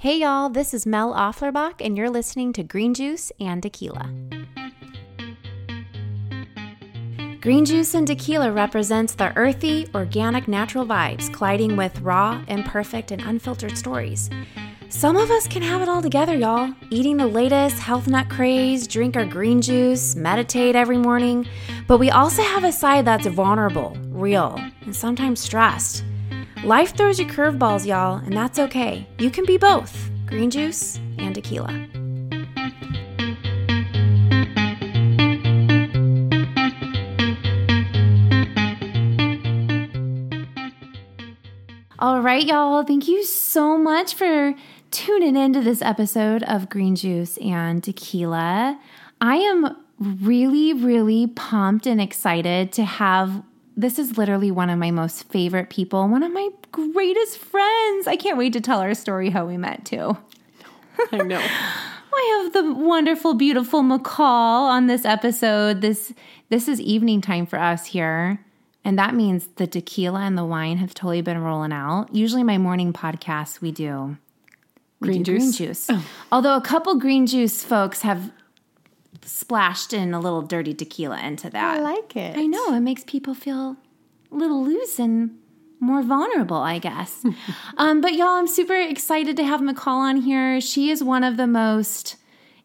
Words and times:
Hey 0.00 0.20
y'all, 0.20 0.48
this 0.48 0.74
is 0.74 0.86
Mel 0.86 1.12
Offlerbach, 1.12 1.84
and 1.84 1.96
you're 1.96 2.08
listening 2.08 2.52
to 2.52 2.62
Green 2.62 2.94
Juice 2.94 3.32
and 3.40 3.60
Tequila. 3.60 4.08
Green 7.40 7.64
juice 7.64 7.94
and 7.94 8.06
tequila 8.06 8.52
represents 8.52 9.16
the 9.16 9.36
earthy, 9.36 9.88
organic, 9.96 10.46
natural 10.46 10.86
vibes 10.86 11.34
colliding 11.34 11.74
with 11.74 12.00
raw, 12.00 12.40
imperfect, 12.46 13.10
and 13.10 13.22
unfiltered 13.22 13.76
stories. 13.76 14.30
Some 14.88 15.16
of 15.16 15.32
us 15.32 15.48
can 15.48 15.62
have 15.62 15.82
it 15.82 15.88
all 15.88 16.00
together, 16.00 16.36
y'all. 16.36 16.72
Eating 16.90 17.16
the 17.16 17.26
latest 17.26 17.80
health 17.80 18.06
nut 18.06 18.28
craze, 18.30 18.86
drink 18.86 19.16
our 19.16 19.26
green 19.26 19.60
juice, 19.60 20.14
meditate 20.14 20.76
every 20.76 20.98
morning. 20.98 21.44
But 21.88 21.98
we 21.98 22.10
also 22.10 22.42
have 22.42 22.62
a 22.62 22.70
side 22.70 23.04
that's 23.04 23.26
vulnerable, 23.26 23.96
real, 24.10 24.60
and 24.82 24.94
sometimes 24.94 25.40
stressed. 25.40 26.04
Life 26.64 26.96
throws 26.96 27.18
you 27.18 27.26
curveballs, 27.26 27.86
y'all, 27.86 28.16
and 28.16 28.36
that's 28.36 28.58
okay. 28.58 29.06
You 29.18 29.30
can 29.30 29.44
be 29.44 29.56
both 29.56 30.10
green 30.26 30.50
juice 30.50 31.00
and 31.18 31.34
tequila. 31.34 31.88
All 42.00 42.20
right, 42.20 42.44
y'all. 42.44 42.82
Thank 42.84 43.08
you 43.08 43.24
so 43.24 43.78
much 43.78 44.14
for 44.14 44.54
tuning 44.90 45.36
into 45.36 45.60
this 45.60 45.80
episode 45.80 46.42
of 46.42 46.68
Green 46.68 46.94
Juice 46.96 47.38
and 47.38 47.82
Tequila. 47.82 48.78
I 49.20 49.36
am 49.36 49.76
really, 49.98 50.72
really 50.72 51.26
pumped 51.26 51.86
and 51.86 52.00
excited 52.00 52.72
to 52.72 52.84
have 52.84 53.42
this 53.78 53.96
is 53.96 54.18
literally 54.18 54.50
one 54.50 54.70
of 54.70 54.78
my 54.78 54.90
most 54.90 55.30
favorite 55.30 55.70
people, 55.70 56.08
one 56.08 56.24
of 56.24 56.32
my 56.32 56.48
greatest 56.72 57.38
friends. 57.38 58.08
I 58.08 58.16
can't 58.16 58.36
wait 58.36 58.52
to 58.54 58.60
tell 58.60 58.80
our 58.80 58.92
story 58.92 59.30
how 59.30 59.46
we 59.46 59.56
met 59.56 59.84
too. 59.84 60.18
I 61.12 61.18
know. 61.18 61.40
I 61.40 62.42
have 62.42 62.52
the 62.52 62.74
wonderful, 62.74 63.34
beautiful 63.34 63.82
McCall 63.82 64.68
on 64.68 64.88
this 64.88 65.04
episode. 65.04 65.80
This 65.80 66.12
this 66.48 66.66
is 66.66 66.80
evening 66.80 67.20
time 67.20 67.46
for 67.46 67.56
us 67.56 67.86
here. 67.86 68.44
And 68.84 68.98
that 68.98 69.14
means 69.14 69.46
the 69.56 69.66
tequila 69.68 70.20
and 70.20 70.36
the 70.36 70.44
wine 70.44 70.78
have 70.78 70.92
totally 70.92 71.20
been 71.20 71.38
rolling 71.38 71.72
out. 71.72 72.12
Usually, 72.12 72.42
my 72.42 72.58
morning 72.58 72.92
podcasts, 72.92 73.60
we 73.60 73.70
do 73.70 74.16
we 74.98 75.08
green 75.08 75.22
do 75.22 75.38
juice. 75.38 75.56
Green 75.56 75.68
juice. 75.68 75.90
Although 76.32 76.56
a 76.56 76.60
couple 76.60 76.96
green 76.96 77.28
juice 77.28 77.62
folks 77.62 78.02
have 78.02 78.32
splashed 79.28 79.92
in 79.92 80.14
a 80.14 80.20
little 80.20 80.42
dirty 80.42 80.74
tequila 80.74 81.20
into 81.20 81.50
that. 81.50 81.76
I 81.76 81.80
like 81.80 82.16
it. 82.16 82.36
I 82.36 82.46
know 82.46 82.74
it 82.74 82.80
makes 82.80 83.04
people 83.04 83.34
feel 83.34 83.76
a 84.30 84.34
little 84.34 84.64
loose 84.64 84.98
and 84.98 85.38
more 85.80 86.02
vulnerable, 86.02 86.56
I 86.56 86.78
guess. 86.78 87.24
um, 87.76 88.00
but 88.00 88.14
y'all, 88.14 88.28
I'm 88.28 88.46
super 88.46 88.76
excited 88.76 89.36
to 89.36 89.44
have 89.44 89.60
McCall 89.60 89.98
on 89.98 90.16
here. 90.18 90.60
She 90.60 90.90
is 90.90 91.02
one 91.02 91.24
of 91.24 91.36
the 91.36 91.46
most 91.46 92.16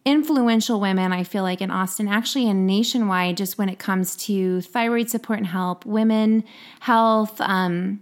influential 0.05 0.81
women 0.81 1.13
I 1.13 1.23
feel 1.23 1.43
like 1.43 1.61
in 1.61 1.71
Austin, 1.71 2.07
actually 2.07 2.49
and 2.49 2.67
nationwide, 2.67 3.37
just 3.37 3.57
when 3.57 3.69
it 3.69 3.79
comes 3.79 4.15
to 4.17 4.61
thyroid 4.61 5.09
support 5.09 5.39
and 5.39 5.47
help, 5.47 5.85
women 5.85 6.43
health, 6.81 7.39
um, 7.39 8.01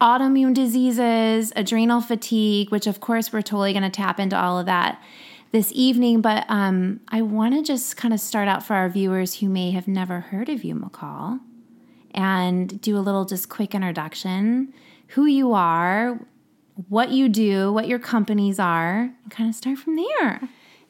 autoimmune 0.00 0.54
diseases, 0.54 1.52
adrenal 1.56 2.00
fatigue, 2.00 2.70
which 2.70 2.86
of 2.86 3.00
course 3.00 3.32
we're 3.32 3.42
totally 3.42 3.72
going 3.72 3.82
to 3.82 3.90
tap 3.90 4.18
into 4.18 4.38
all 4.38 4.58
of 4.58 4.66
that 4.66 5.02
this 5.52 5.72
evening. 5.74 6.20
But 6.20 6.44
um, 6.48 7.00
I 7.08 7.22
want 7.22 7.54
to 7.54 7.62
just 7.62 7.96
kind 7.96 8.14
of 8.14 8.20
start 8.20 8.48
out 8.48 8.64
for 8.64 8.74
our 8.74 8.88
viewers 8.88 9.36
who 9.36 9.48
may 9.48 9.70
have 9.72 9.88
never 9.88 10.20
heard 10.20 10.48
of 10.48 10.64
you, 10.64 10.74
McCall, 10.74 11.40
and 12.12 12.80
do 12.80 12.96
a 12.96 13.00
little 13.00 13.24
just 13.24 13.48
quick 13.48 13.74
introduction, 13.74 14.72
who 15.08 15.26
you 15.26 15.52
are, 15.52 16.20
what 16.88 17.10
you 17.10 17.28
do, 17.28 17.72
what 17.72 17.88
your 17.88 17.98
companies 17.98 18.58
are, 18.58 19.12
and 19.22 19.30
kind 19.30 19.48
of 19.48 19.54
start 19.54 19.78
from 19.78 19.96
there. 19.96 20.40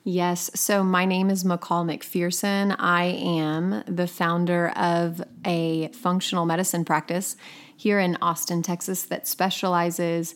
Yes. 0.02 0.50
So 0.54 0.82
my 0.82 1.04
name 1.04 1.28
is 1.28 1.44
McCall 1.44 1.84
McPherson. 1.84 2.74
I 2.78 3.04
am 3.04 3.84
the 3.86 4.06
founder 4.06 4.70
of 4.70 5.22
a 5.44 5.88
functional 5.88 6.46
medicine 6.46 6.86
practice 6.86 7.36
here 7.76 8.00
in 8.00 8.16
Austin, 8.22 8.62
Texas, 8.62 9.02
that 9.04 9.28
specializes 9.28 10.34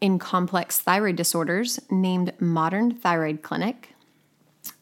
in 0.00 0.18
complex 0.18 0.78
thyroid 0.78 1.16
disorders 1.16 1.78
named 1.90 2.32
Modern 2.40 2.94
Thyroid 2.94 3.42
Clinic. 3.42 3.94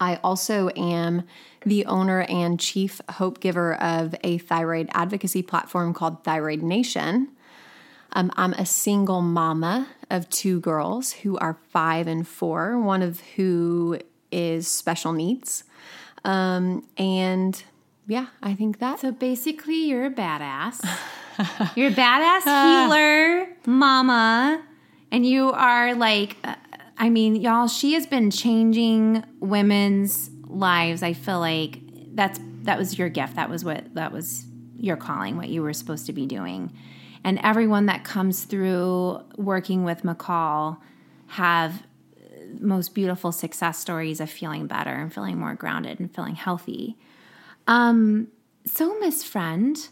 I 0.01 0.17
also 0.23 0.71
am 0.77 1.25
the 1.65 1.85
owner 1.87 2.23
and 2.23 2.59
chief 2.59 3.01
hope 3.11 3.41
giver 3.41 3.75
of 3.75 4.15
a 4.23 4.39
thyroid 4.39 4.89
advocacy 4.93 5.43
platform 5.43 5.93
called 5.95 6.25
Thyroid 6.25 6.63
Nation. 6.63 7.29
Um, 8.13 8.33
I'm 8.37 8.53
a 8.55 8.65
single 8.65 9.21
mama 9.21 9.89
of 10.11 10.29
two 10.31 10.61
girls 10.61 11.13
who 11.13 11.37
are 11.39 11.59
five 11.71 12.07
and 12.07 12.27
four, 12.27 12.79
one 12.79 13.03
of 13.03 13.21
who 13.37 13.99
is 14.33 14.67
special 14.67 15.13
needs. 15.13 15.65
Um, 16.25 16.87
and 16.97 17.63
yeah, 18.07 18.27
I 18.43 18.55
think 18.55 18.79
that. 18.79 19.01
So 19.01 19.13
basically, 19.13 19.89
you're 19.89 20.07
a 20.07 20.11
badass. 20.11 20.81
you're 21.77 21.91
a 21.91 21.95
badass 21.95 22.45
healer, 22.45 23.49
mama, 23.67 24.63
and 25.11 25.27
you 25.27 25.51
are 25.53 25.95
like, 25.95 26.37
uh, 26.45 26.55
I 26.97 27.11
mean, 27.11 27.37
y'all, 27.37 27.69
she 27.69 27.95
has 27.95 28.07
been 28.07 28.31
changing 28.31 29.25
women's 29.41 30.31
lives. 30.47 31.03
I 31.03 31.13
feel 31.13 31.41
like 31.41 31.81
that's 32.15 32.41
that 32.63 32.79
was 32.79 32.99
your 32.99 33.09
gift. 33.09 33.37
That 33.37 33.49
was 33.49 33.65
what 33.65 33.95
that 33.95 34.13
was 34.13 34.45
your 34.77 34.97
calling, 34.97 35.37
what 35.37 35.49
you 35.49 35.63
were 35.63 35.73
supposed 35.73 36.07
to 36.07 36.13
be 36.13 36.27
doing. 36.27 36.73
And 37.25 37.39
everyone 37.43 37.87
that 37.87 38.05
comes 38.05 38.45
through 38.45 39.21
working 39.37 39.85
with 39.85 40.03
McCall 40.03 40.79
have 41.29 41.83
most 42.59 42.95
beautiful 42.95 43.33
success 43.33 43.79
stories 43.79 44.21
of 44.21 44.31
feeling 44.31 44.67
better 44.67 44.91
and 44.91 45.13
feeling 45.13 45.39
more 45.39 45.55
grounded 45.55 46.01
and 46.01 46.15
feeling 46.15 46.35
healthy. 46.35 46.97
Um, 47.67 48.29
so, 48.65 48.99
Miss 48.99 49.23
Friend, 49.23 49.89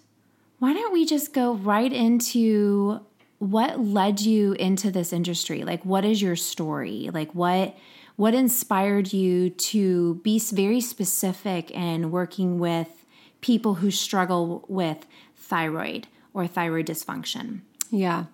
why 0.58 0.72
don't 0.72 0.92
we 0.92 1.04
just 1.04 1.32
go 1.32 1.54
right 1.54 1.92
into 1.92 3.00
what 3.38 3.80
led 3.80 4.20
you 4.20 4.52
into 4.54 4.90
this 4.90 5.12
industry? 5.12 5.64
Like, 5.64 5.84
what 5.84 6.04
is 6.04 6.22
your 6.22 6.36
story? 6.36 7.10
Like, 7.12 7.34
what 7.34 7.76
what 8.16 8.32
inspired 8.32 9.12
you 9.12 9.50
to 9.50 10.14
be 10.16 10.38
very 10.40 10.80
specific 10.80 11.70
in 11.70 12.10
working 12.10 12.58
with 12.58 13.04
people 13.42 13.74
who 13.74 13.90
struggle 13.90 14.64
with 14.68 15.06
thyroid 15.36 16.08
or 16.32 16.46
thyroid 16.46 16.86
dysfunction? 16.86 17.60
Yeah. 17.90 18.24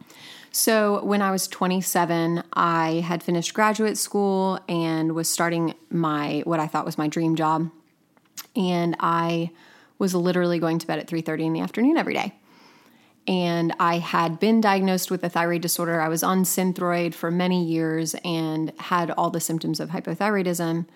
So 0.52 1.04
when 1.04 1.20
I 1.20 1.32
was 1.32 1.48
27, 1.48 2.44
I 2.52 3.00
had 3.04 3.22
finished 3.22 3.54
graduate 3.54 3.98
school 3.98 4.60
and 4.68 5.14
was 5.14 5.28
starting 5.28 5.74
my 5.90 6.42
what 6.44 6.60
I 6.60 6.68
thought 6.68 6.84
was 6.84 6.98
my 6.98 7.08
dream 7.08 7.34
job. 7.34 7.70
And 8.54 8.96
I 9.00 9.50
was 9.98 10.14
literally 10.14 10.58
going 10.58 10.78
to 10.78 10.86
bed 10.86 10.98
at 10.98 11.08
3:30 11.08 11.46
in 11.46 11.52
the 11.54 11.60
afternoon 11.60 11.96
every 11.96 12.14
day. 12.14 12.34
And 13.28 13.72
I 13.78 13.98
had 13.98 14.40
been 14.40 14.60
diagnosed 14.60 15.10
with 15.10 15.22
a 15.22 15.28
thyroid 15.28 15.62
disorder. 15.62 16.00
I 16.00 16.08
was 16.08 16.22
on 16.22 16.42
Synthroid 16.42 17.14
for 17.14 17.30
many 17.30 17.64
years 17.64 18.16
and 18.24 18.72
had 18.78 19.12
all 19.12 19.30
the 19.30 19.40
symptoms 19.40 19.78
of 19.78 19.90
hypothyroidism 19.90 20.86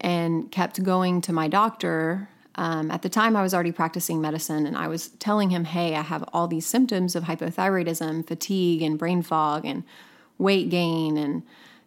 and 0.00 0.50
kept 0.50 0.82
going 0.82 1.20
to 1.20 1.32
my 1.32 1.46
doctor 1.46 2.28
um, 2.56 2.90
at 2.90 3.02
the 3.02 3.08
time, 3.08 3.36
I 3.36 3.42
was 3.42 3.54
already 3.54 3.72
practicing 3.72 4.20
medicine, 4.20 4.66
and 4.66 4.76
I 4.76 4.88
was 4.88 5.08
telling 5.08 5.50
him, 5.50 5.64
"Hey, 5.64 5.94
I 5.94 6.02
have 6.02 6.24
all 6.32 6.48
these 6.48 6.66
symptoms 6.66 7.14
of 7.14 7.24
hypothyroidism, 7.24 8.26
fatigue, 8.26 8.82
and 8.82 8.98
brain 8.98 9.22
fog, 9.22 9.64
and 9.64 9.84
weight 10.38 10.68
gain, 10.68 11.16
and 11.16 11.42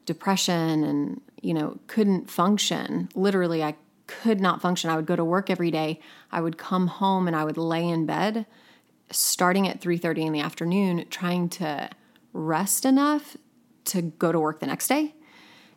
depression, 0.05 0.83
and 0.83 1.21
you 1.41 1.53
know, 1.53 1.77
couldn't 1.87 2.29
function. 2.29 3.09
Literally, 3.13 3.61
I 3.63 3.75
could 4.07 4.39
not 4.39 4.61
function. 4.61 4.89
I 4.89 4.95
would 4.95 5.05
go 5.05 5.15
to 5.15 5.25
work 5.25 5.49
every 5.49 5.69
day. 5.69 5.99
I 6.31 6.39
would 6.39 6.57
come 6.57 6.87
home, 6.87 7.27
and 7.27 7.35
I 7.35 7.43
would 7.43 7.57
lay 7.57 7.87
in 7.87 8.05
bed, 8.05 8.45
starting 9.13 9.67
at 9.67 9.81
three 9.81 9.97
thirty 9.97 10.25
in 10.25 10.33
the 10.33 10.41
afternoon, 10.41 11.05
trying 11.09 11.49
to 11.49 11.89
rest 12.33 12.85
enough 12.85 13.37
to 13.85 14.01
go 14.01 14.31
to 14.31 14.39
work 14.39 14.59
the 14.59 14.67
next 14.67 14.87
day." 14.87 15.15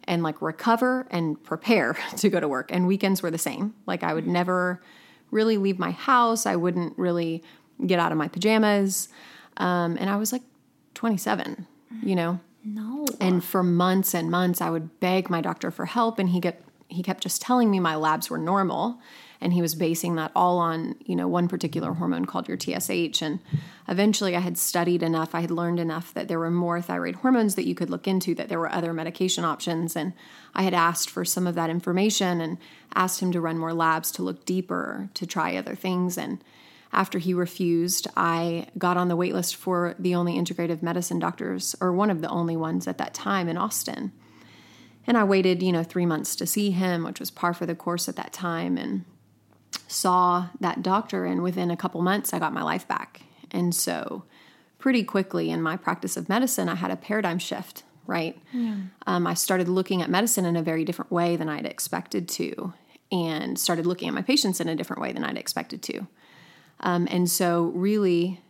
and 0.09 0.23
like 0.23 0.41
recover 0.41 1.07
and 1.11 1.43
prepare 1.43 1.97
to 2.17 2.29
go 2.29 2.41
to 2.41 2.49
work. 2.49 2.71
And 2.73 2.87
weekends 2.87 3.23
were 3.23 3.31
the 3.31 3.39
same. 3.39 3.75
Like 3.87 4.03
I 4.03 4.15
would 4.15 4.27
never 4.27 4.81
really 5.31 5.59
leave 5.59 5.79
my 5.79 5.91
house. 5.91 6.47
I 6.47 6.57
wouldn't 6.57 6.97
really 6.99 7.43
get 7.85 7.99
out 7.99 8.13
of 8.13 8.19
my 8.19 8.29
pajamas. 8.29 9.09
Um, 9.57 9.97
and 9.99 10.09
I 10.09 10.17
was 10.17 10.33
like 10.33 10.43
27, 10.95 11.67
you 12.03 12.15
know? 12.15 12.41
No. 12.65 13.07
And 13.21 13.45
for 13.45 13.63
months 13.63 14.15
and 14.15 14.31
months, 14.31 14.61
I 14.61 14.71
would 14.71 14.99
beg 14.99 15.31
my 15.31 15.41
doctor 15.41 15.71
for 15.71 15.85
help, 15.87 16.19
and 16.19 16.29
he 16.31 16.41
kept 16.41 16.65
he 16.89 17.03
kept 17.03 17.23
just 17.23 17.43
telling 17.43 17.71
me 17.71 17.81
my 17.81 17.97
labs 17.97 18.29
were 18.31 18.39
normal, 18.39 18.99
and 19.41 19.53
he 19.53 19.63
was 19.63 19.75
basing 19.75 20.17
that 20.17 20.33
all 20.35 20.59
on 20.59 20.97
you 21.05 21.17
know 21.17 21.29
one 21.29 21.49
particular 21.49 21.93
hormone 21.93 22.25
called 22.25 22.49
your 22.49 22.59
TSH. 22.59 23.23
And 23.23 23.41
eventually, 23.89 24.37
I 24.37 24.41
had 24.41 24.59
studied 24.59 25.03
enough, 25.03 25.35
I 25.35 25.41
had 25.41 25.51
learned 25.51 25.81
enough 25.81 26.13
that 26.15 26.29
there 26.29 26.39
were 26.39 26.51
more 26.51 26.81
thyroid 26.81 27.17
hormones 27.17 27.55
that 27.55 27.67
you 27.67 27.75
could 27.75 27.91
look 27.91 28.07
into, 28.07 28.35
that 28.35 28.49
there 28.49 28.61
were 28.61 28.73
other 28.73 28.93
medication 28.93 29.45
options, 29.45 29.97
and 29.97 30.13
I 30.55 30.63
had 30.63 30.75
asked 30.75 31.11
for 31.11 31.25
some 31.25 31.47
of 31.47 31.55
that 31.55 31.71
information 31.71 32.41
and 32.41 32.59
asked 32.95 33.21
him 33.21 33.33
to 33.33 33.41
run 33.41 33.59
more 33.59 33.75
labs 33.75 34.11
to 34.13 34.23
look 34.23 34.45
deeper, 34.45 35.09
to 35.15 35.27
try 35.27 35.57
other 35.57 35.75
things, 35.75 36.17
and 36.17 36.43
after 36.93 37.19
he 37.19 37.35
refused, 37.35 38.09
I 38.17 38.69
got 38.79 38.97
on 38.97 39.09
the 39.09 39.17
wait 39.17 39.35
list 39.35 39.57
for 39.57 39.95
the 39.99 40.15
only 40.15 40.35
integrative 40.35 40.83
medicine 40.83 41.19
doctors, 41.19 41.75
or 41.81 41.93
one 41.93 42.11
of 42.11 42.23
the 42.23 42.29
only 42.29 42.57
ones 42.57 42.87
at 42.87 42.99
that 42.99 43.13
time 43.13 43.49
in 43.49 43.59
Austin. 43.59 44.13
And 45.07 45.17
I 45.17 45.25
waited, 45.25 45.63
you 45.63 45.73
know, 45.73 45.83
three 45.83 46.07
months 46.07 46.35
to 46.37 46.47
see 46.47 46.71
him, 46.71 47.05
which 47.05 47.21
was 47.21 47.31
par 47.31 47.55
for 47.55 47.67
the 47.67 47.75
course 47.75 48.09
at 48.09 48.17
that 48.17 48.33
time, 48.33 48.79
and 48.79 49.05
saw 49.87 50.49
that 50.61 50.83
doctor. 50.83 51.25
And 51.25 51.43
within 51.43 51.71
a 51.71 51.77
couple 51.77 52.03
months, 52.03 52.33
I 52.33 52.39
got 52.39 52.53
my 52.53 52.63
life 52.63 52.87
back. 52.87 53.23
And 53.51 53.75
so, 53.75 54.25
pretty 54.79 55.05
quickly 55.05 55.51
in 55.51 55.63
my 55.63 55.77
practice 55.77 56.17
of 56.17 56.29
medicine, 56.29 56.69
I 56.69 56.75
had 56.75 56.91
a 56.91 56.97
paradigm 56.97 57.39
shift, 57.39 57.85
right? 58.07 58.39
Yeah. 58.53 58.77
Um, 59.07 59.27
I 59.27 59.35
started 59.35 59.69
looking 59.69 60.03
at 60.03 60.11
medicine 60.11 60.45
in 60.45 60.57
a 60.57 60.63
very 60.63 60.85
different 60.85 61.11
way 61.11 61.37
than 61.37 61.49
I'd 61.49 61.67
expected 61.67 62.29
to, 62.31 62.73
and 63.11 63.59
started 63.59 63.87
looking 63.87 64.09
at 64.09 64.15
my 64.15 64.23
patients 64.23 64.61
in 64.61 64.69
a 64.69 64.75
different 64.75 65.01
way 65.01 65.13
than 65.13 65.25
I'd 65.25 65.39
expected 65.39 65.83
to. 65.85 66.07
Um, 66.81 67.09
and 67.11 67.31
so, 67.31 67.67
really, 67.75 68.41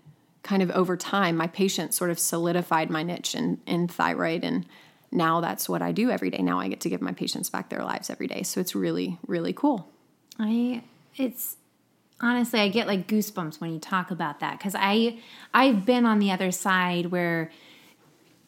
kind 0.47 0.62
of 0.62 0.71
over 0.71 0.97
time, 0.97 1.37
my 1.37 1.49
patients 1.49 1.97
sort 1.97 2.11
of 2.11 2.19
solidified 2.19 2.88
my 2.88 3.03
niche 3.03 3.35
in, 3.35 3.61
in 3.67 3.88
thyroid. 3.88 4.44
And 4.44 4.65
now 5.11 5.41
that's 5.41 5.69
what 5.69 5.83
I 5.83 5.93
do 5.93 6.11
every 6.11 6.31
day. 6.31 6.38
Now 6.38 6.61
I 6.61 6.69
get 6.69 6.81
to 6.81 6.88
give 6.88 7.03
my 7.03 7.12
patients 7.12 7.50
back 7.50 7.69
their 7.69 7.85
lives 7.85 8.11
every 8.11 8.29
day. 8.29 8.43
So 8.44 8.61
it's 8.61 8.75
really, 8.75 9.19
really 9.27 9.53
cool. 9.53 9.91
I, 10.38 10.83
it's, 11.16 11.56
honestly 12.18 12.60
i 12.60 12.68
get 12.68 12.86
like 12.86 13.06
goosebumps 13.06 13.60
when 13.60 13.70
you 13.70 13.78
talk 13.78 14.10
about 14.10 14.40
that 14.40 14.56
because 14.56 14.74
i 14.74 15.18
i've 15.52 15.84
been 15.84 16.06
on 16.06 16.18
the 16.18 16.30
other 16.30 16.50
side 16.50 17.04
where 17.06 17.50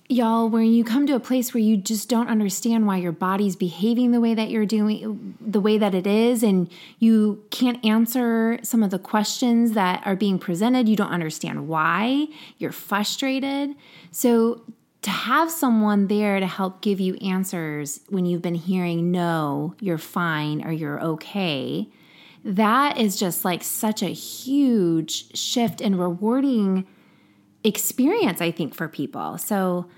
y'all 0.08 0.48
when 0.48 0.66
you 0.66 0.82
come 0.82 1.06
to 1.06 1.14
a 1.14 1.20
place 1.20 1.52
where 1.52 1.62
you 1.62 1.76
just 1.76 2.08
don't 2.08 2.28
understand 2.28 2.86
why 2.86 2.96
your 2.96 3.12
body's 3.12 3.56
behaving 3.56 4.10
the 4.10 4.20
way 4.20 4.34
that 4.34 4.48
you're 4.48 4.64
doing 4.64 5.34
the 5.40 5.60
way 5.60 5.76
that 5.76 5.94
it 5.94 6.06
is 6.06 6.42
and 6.42 6.70
you 6.98 7.44
can't 7.50 7.84
answer 7.84 8.58
some 8.62 8.82
of 8.82 8.90
the 8.90 8.98
questions 8.98 9.72
that 9.72 10.02
are 10.06 10.16
being 10.16 10.38
presented 10.38 10.88
you 10.88 10.96
don't 10.96 11.12
understand 11.12 11.68
why 11.68 12.26
you're 12.56 12.72
frustrated. 12.72 13.74
So 14.10 14.62
to 15.02 15.10
have 15.10 15.50
someone 15.50 16.06
there 16.06 16.40
to 16.40 16.46
help 16.46 16.80
give 16.80 17.00
you 17.00 17.14
answers 17.16 18.00
when 18.08 18.24
you've 18.24 18.42
been 18.42 18.54
hearing 18.54 19.10
no 19.10 19.74
you're 19.78 19.98
fine 19.98 20.64
or 20.64 20.72
you're 20.72 21.00
okay 21.02 21.86
that 22.48 22.98
is 22.98 23.18
just 23.18 23.44
like 23.44 23.62
such 23.62 24.02
a 24.02 24.08
huge 24.08 25.36
shift 25.36 25.80
and 25.80 25.98
rewarding 25.98 26.86
experience 27.62 28.40
i 28.40 28.50
think 28.50 28.74
for 28.74 28.88
people 28.88 29.38
so 29.38 29.88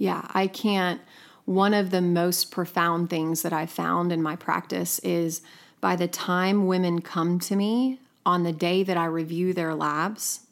yeah, 0.00 0.26
I 0.32 0.46
can't. 0.46 1.02
One 1.44 1.74
of 1.74 1.90
the 1.90 2.00
most 2.00 2.50
profound 2.50 3.10
things 3.10 3.42
that 3.42 3.52
I 3.52 3.66
found 3.66 4.12
in 4.12 4.22
my 4.22 4.34
practice 4.34 4.98
is 5.00 5.42
by 5.82 5.94
the 5.94 6.08
time 6.08 6.66
women 6.66 7.02
come 7.02 7.38
to 7.40 7.54
me 7.54 8.00
on 8.24 8.42
the 8.42 8.52
day 8.52 8.82
that 8.82 8.96
I 8.96 9.04
review 9.04 9.52
their 9.52 9.74
labs, 9.74 10.46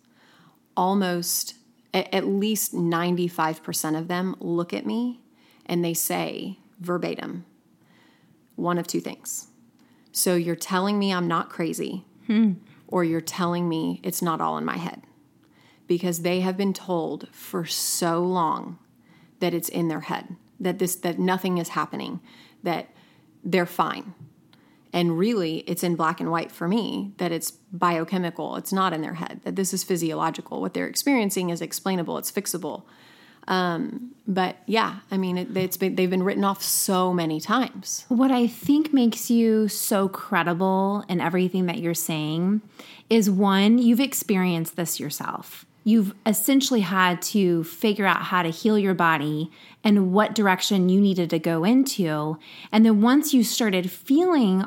almost 0.76 1.54
at 1.94 2.26
least 2.26 2.74
95% 2.74 3.98
of 3.98 4.08
them 4.08 4.36
look 4.38 4.74
at 4.74 4.84
me 4.84 5.20
and 5.64 5.82
they 5.82 5.94
say 5.94 6.58
verbatim 6.78 7.46
one 8.56 8.76
of 8.76 8.86
two 8.86 9.00
things. 9.00 9.47
So 10.18 10.34
you're 10.34 10.56
telling 10.56 10.98
me 10.98 11.12
I'm 11.12 11.28
not 11.28 11.48
crazy, 11.48 12.04
hmm. 12.26 12.54
or 12.88 13.04
you're 13.04 13.20
telling 13.20 13.68
me 13.68 14.00
it's 14.02 14.20
not 14.20 14.40
all 14.40 14.58
in 14.58 14.64
my 14.64 14.76
head. 14.76 15.02
Because 15.86 16.22
they 16.22 16.40
have 16.40 16.56
been 16.56 16.72
told 16.72 17.28
for 17.30 17.64
so 17.64 18.18
long 18.18 18.80
that 19.38 19.54
it's 19.54 19.68
in 19.68 19.86
their 19.86 20.00
head, 20.00 20.34
that 20.58 20.80
this 20.80 20.96
that 20.96 21.20
nothing 21.20 21.58
is 21.58 21.68
happening, 21.68 22.18
that 22.64 22.88
they're 23.44 23.64
fine. 23.64 24.12
And 24.92 25.16
really, 25.16 25.58
it's 25.68 25.84
in 25.84 25.94
black 25.94 26.18
and 26.18 26.32
white 26.32 26.50
for 26.50 26.66
me 26.66 27.12
that 27.18 27.30
it's 27.30 27.52
biochemical. 27.52 28.56
It's 28.56 28.72
not 28.72 28.92
in 28.92 29.02
their 29.02 29.14
head. 29.14 29.42
That 29.44 29.54
this 29.54 29.72
is 29.72 29.84
physiological. 29.84 30.60
What 30.60 30.74
they're 30.74 30.88
experiencing 30.88 31.50
is 31.50 31.62
explainable. 31.62 32.18
It's 32.18 32.32
fixable. 32.32 32.82
Um, 33.48 34.14
but 34.26 34.56
yeah, 34.66 35.00
I 35.10 35.16
mean, 35.16 35.38
it, 35.38 35.56
it's 35.56 35.76
been, 35.76 35.96
they've 35.96 36.10
been 36.10 36.22
written 36.22 36.44
off 36.44 36.62
so 36.62 37.12
many 37.12 37.40
times. 37.40 38.04
What 38.08 38.30
I 38.30 38.46
think 38.46 38.92
makes 38.92 39.30
you 39.30 39.68
so 39.68 40.08
credible 40.08 41.02
in 41.08 41.20
everything 41.20 41.66
that 41.66 41.78
you're 41.78 41.94
saying 41.94 42.60
is 43.10 43.30
one, 43.30 43.78
you've 43.78 44.00
experienced 44.00 44.76
this 44.76 45.00
yourself 45.00 45.64
you've 45.88 46.14
essentially 46.26 46.82
had 46.82 47.22
to 47.22 47.64
figure 47.64 48.04
out 48.04 48.20
how 48.20 48.42
to 48.42 48.50
heal 48.50 48.78
your 48.78 48.92
body 48.92 49.50
and 49.82 50.12
what 50.12 50.34
direction 50.34 50.90
you 50.90 51.00
needed 51.00 51.30
to 51.30 51.38
go 51.38 51.64
into. 51.64 52.38
And 52.70 52.84
then 52.84 53.00
once 53.00 53.32
you 53.32 53.42
started 53.42 53.90
feeling 53.90 54.66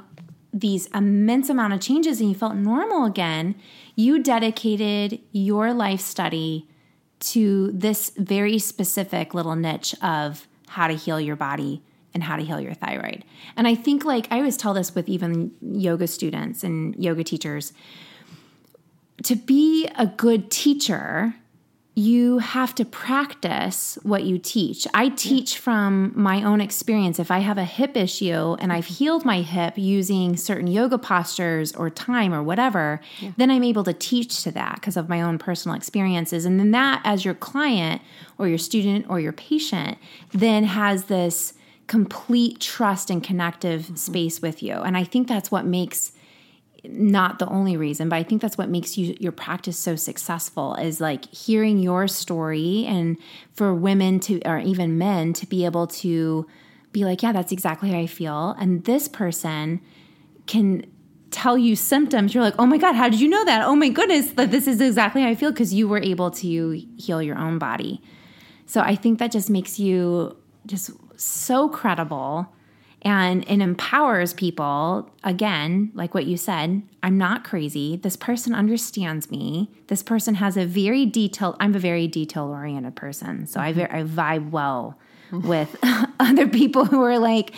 these 0.51 0.87
immense 0.87 1.47
amount 1.47 1.73
of 1.73 1.79
changes 1.79 2.19
and 2.19 2.29
you 2.29 2.35
felt 2.35 2.55
normal 2.55 3.05
again, 3.05 3.53
you 3.95 4.23
dedicated 4.23 5.19
your 5.31 5.75
life 5.75 6.01
study 6.01 6.67
to 7.21 7.71
this 7.71 8.11
very 8.17 8.59
specific 8.59 9.33
little 9.33 9.55
niche 9.55 9.95
of 10.01 10.47
how 10.67 10.87
to 10.87 10.93
heal 10.93 11.19
your 11.19 11.35
body 11.35 11.81
and 12.13 12.23
how 12.23 12.35
to 12.35 12.43
heal 12.43 12.59
your 12.59 12.73
thyroid. 12.73 13.23
And 13.55 13.67
I 13.67 13.75
think 13.75 14.03
like 14.03 14.27
I 14.31 14.37
always 14.37 14.57
tell 14.57 14.73
this 14.73 14.93
with 14.93 15.07
even 15.07 15.51
yoga 15.61 16.07
students 16.07 16.63
and 16.63 16.95
yoga 16.95 17.23
teachers 17.23 17.73
to 19.23 19.35
be 19.35 19.87
a 19.97 20.07
good 20.07 20.49
teacher, 20.49 21.35
you 22.01 22.39
have 22.39 22.73
to 22.73 22.83
practice 22.83 23.97
what 24.01 24.23
you 24.23 24.39
teach. 24.39 24.87
I 24.93 25.09
teach 25.09 25.59
from 25.59 26.11
my 26.15 26.43
own 26.43 26.59
experience. 26.59 27.19
If 27.19 27.29
I 27.29 27.39
have 27.39 27.59
a 27.59 27.63
hip 27.63 27.95
issue 27.95 28.55
and 28.59 28.73
I've 28.73 28.87
healed 28.87 29.23
my 29.23 29.41
hip 29.41 29.77
using 29.77 30.35
certain 30.35 30.65
yoga 30.65 30.97
postures 30.97 31.73
or 31.73 31.91
time 31.91 32.33
or 32.33 32.41
whatever, 32.41 33.01
yeah. 33.19 33.31
then 33.37 33.51
I'm 33.51 33.63
able 33.63 33.83
to 33.83 33.93
teach 33.93 34.41
to 34.43 34.51
that 34.51 34.75
because 34.75 34.97
of 34.97 35.09
my 35.09 35.21
own 35.21 35.37
personal 35.37 35.77
experiences. 35.77 36.43
And 36.43 36.59
then 36.59 36.71
that, 36.71 37.01
as 37.03 37.23
your 37.23 37.35
client 37.35 38.01
or 38.39 38.47
your 38.47 38.57
student 38.57 39.05
or 39.07 39.19
your 39.19 39.33
patient, 39.33 39.99
then 40.31 40.63
has 40.63 41.05
this 41.05 41.53
complete 41.85 42.59
trust 42.59 43.11
and 43.11 43.23
connective 43.23 43.81
mm-hmm. 43.83 43.95
space 43.95 44.41
with 44.41 44.63
you. 44.63 44.73
And 44.73 44.97
I 44.97 45.03
think 45.03 45.27
that's 45.27 45.51
what 45.51 45.65
makes 45.65 46.13
not 46.83 47.39
the 47.39 47.47
only 47.47 47.77
reason, 47.77 48.09
but 48.09 48.15
I 48.15 48.23
think 48.23 48.41
that's 48.41 48.57
what 48.57 48.69
makes 48.69 48.97
you 48.97 49.15
your 49.19 49.31
practice 49.31 49.77
so 49.77 49.95
successful 49.95 50.75
is 50.75 50.99
like 50.99 51.31
hearing 51.31 51.79
your 51.79 52.07
story 52.07 52.85
and 52.87 53.17
for 53.53 53.73
women 53.73 54.19
to 54.21 54.41
or 54.45 54.59
even 54.59 54.97
men 54.97 55.33
to 55.33 55.45
be 55.45 55.65
able 55.65 55.87
to 55.87 56.47
be 56.91 57.05
like, 57.05 57.21
yeah, 57.21 57.31
that's 57.31 57.51
exactly 57.51 57.91
how 57.91 57.99
I 57.99 58.07
feel. 58.07 58.55
And 58.59 58.83
this 58.85 59.07
person 59.07 59.79
can 60.47 60.85
tell 61.29 61.57
you 61.57 61.75
symptoms. 61.75 62.33
You're 62.33 62.43
like, 62.43 62.55
oh 62.59 62.65
my 62.65 62.77
God, 62.77 62.95
how 62.95 63.09
did 63.09 63.21
you 63.21 63.29
know 63.29 63.45
that? 63.45 63.65
Oh 63.65 63.75
my 63.75 63.89
goodness, 63.89 64.31
that 64.31 64.51
this 64.51 64.67
is 64.67 64.81
exactly 64.81 65.21
how 65.21 65.29
I 65.29 65.35
feel 65.35 65.51
because 65.51 65.73
you 65.73 65.87
were 65.87 65.99
able 65.99 66.31
to 66.31 66.83
heal 66.97 67.21
your 67.21 67.37
own 67.37 67.57
body. 67.57 68.01
So 68.65 68.81
I 68.81 68.95
think 68.95 69.19
that 69.19 69.31
just 69.31 69.49
makes 69.49 69.79
you 69.79 70.35
just 70.65 70.91
so 71.19 71.69
credible 71.69 72.53
and 73.03 73.43
it 73.49 73.61
empowers 73.61 74.33
people 74.33 75.09
again 75.23 75.91
like 75.95 76.13
what 76.13 76.25
you 76.25 76.37
said 76.37 76.81
i'm 77.03 77.17
not 77.17 77.43
crazy. 77.43 77.97
This 77.97 78.15
person 78.15 78.53
understands 78.53 79.31
me. 79.31 79.71
This 79.87 80.03
person 80.03 80.35
has 80.35 80.57
a 80.57 80.65
very 80.65 81.05
detailed 81.05 81.55
i'm 81.59 81.75
a 81.75 81.79
very 81.79 82.07
detail 82.07 82.45
oriented 82.45 82.95
person. 82.95 83.47
So 83.47 83.59
mm-hmm. 83.59 83.79
I, 83.79 83.99
I 83.99 84.03
vibe 84.03 84.51
well 84.51 84.97
with 85.31 85.75
other 86.19 86.47
people 86.47 86.85
who 86.85 87.01
are 87.03 87.19
like 87.19 87.53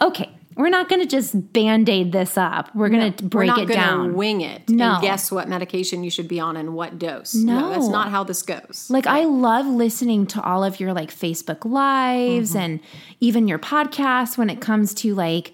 okay 0.00 0.30
we're 0.56 0.68
not 0.68 0.88
going 0.88 1.00
to 1.00 1.08
just 1.08 1.52
band 1.52 1.88
aid 1.88 2.12
this 2.12 2.36
up. 2.36 2.74
We're 2.74 2.88
going 2.88 3.12
to 3.12 3.22
no, 3.22 3.28
break 3.28 3.58
it 3.58 3.68
down. 3.68 4.14
Wing 4.14 4.40
it. 4.40 4.68
No. 4.68 4.94
And 4.94 5.02
guess 5.02 5.30
what 5.30 5.48
medication 5.48 6.04
you 6.04 6.10
should 6.10 6.28
be 6.28 6.40
on 6.40 6.56
and 6.56 6.74
what 6.74 6.98
dose. 6.98 7.34
No. 7.34 7.60
no 7.60 7.70
that's 7.70 7.88
not 7.88 8.10
how 8.10 8.24
this 8.24 8.42
goes. 8.42 8.88
Like, 8.90 9.06
I 9.06 9.24
love 9.24 9.66
listening 9.66 10.26
to 10.28 10.42
all 10.42 10.64
of 10.64 10.80
your 10.80 10.92
like 10.92 11.10
Facebook 11.10 11.64
lives 11.64 12.50
mm-hmm. 12.50 12.58
and 12.58 12.80
even 13.20 13.48
your 13.48 13.58
podcasts 13.58 14.36
when 14.36 14.50
it 14.50 14.60
comes 14.60 14.94
to 14.94 15.14
like 15.14 15.52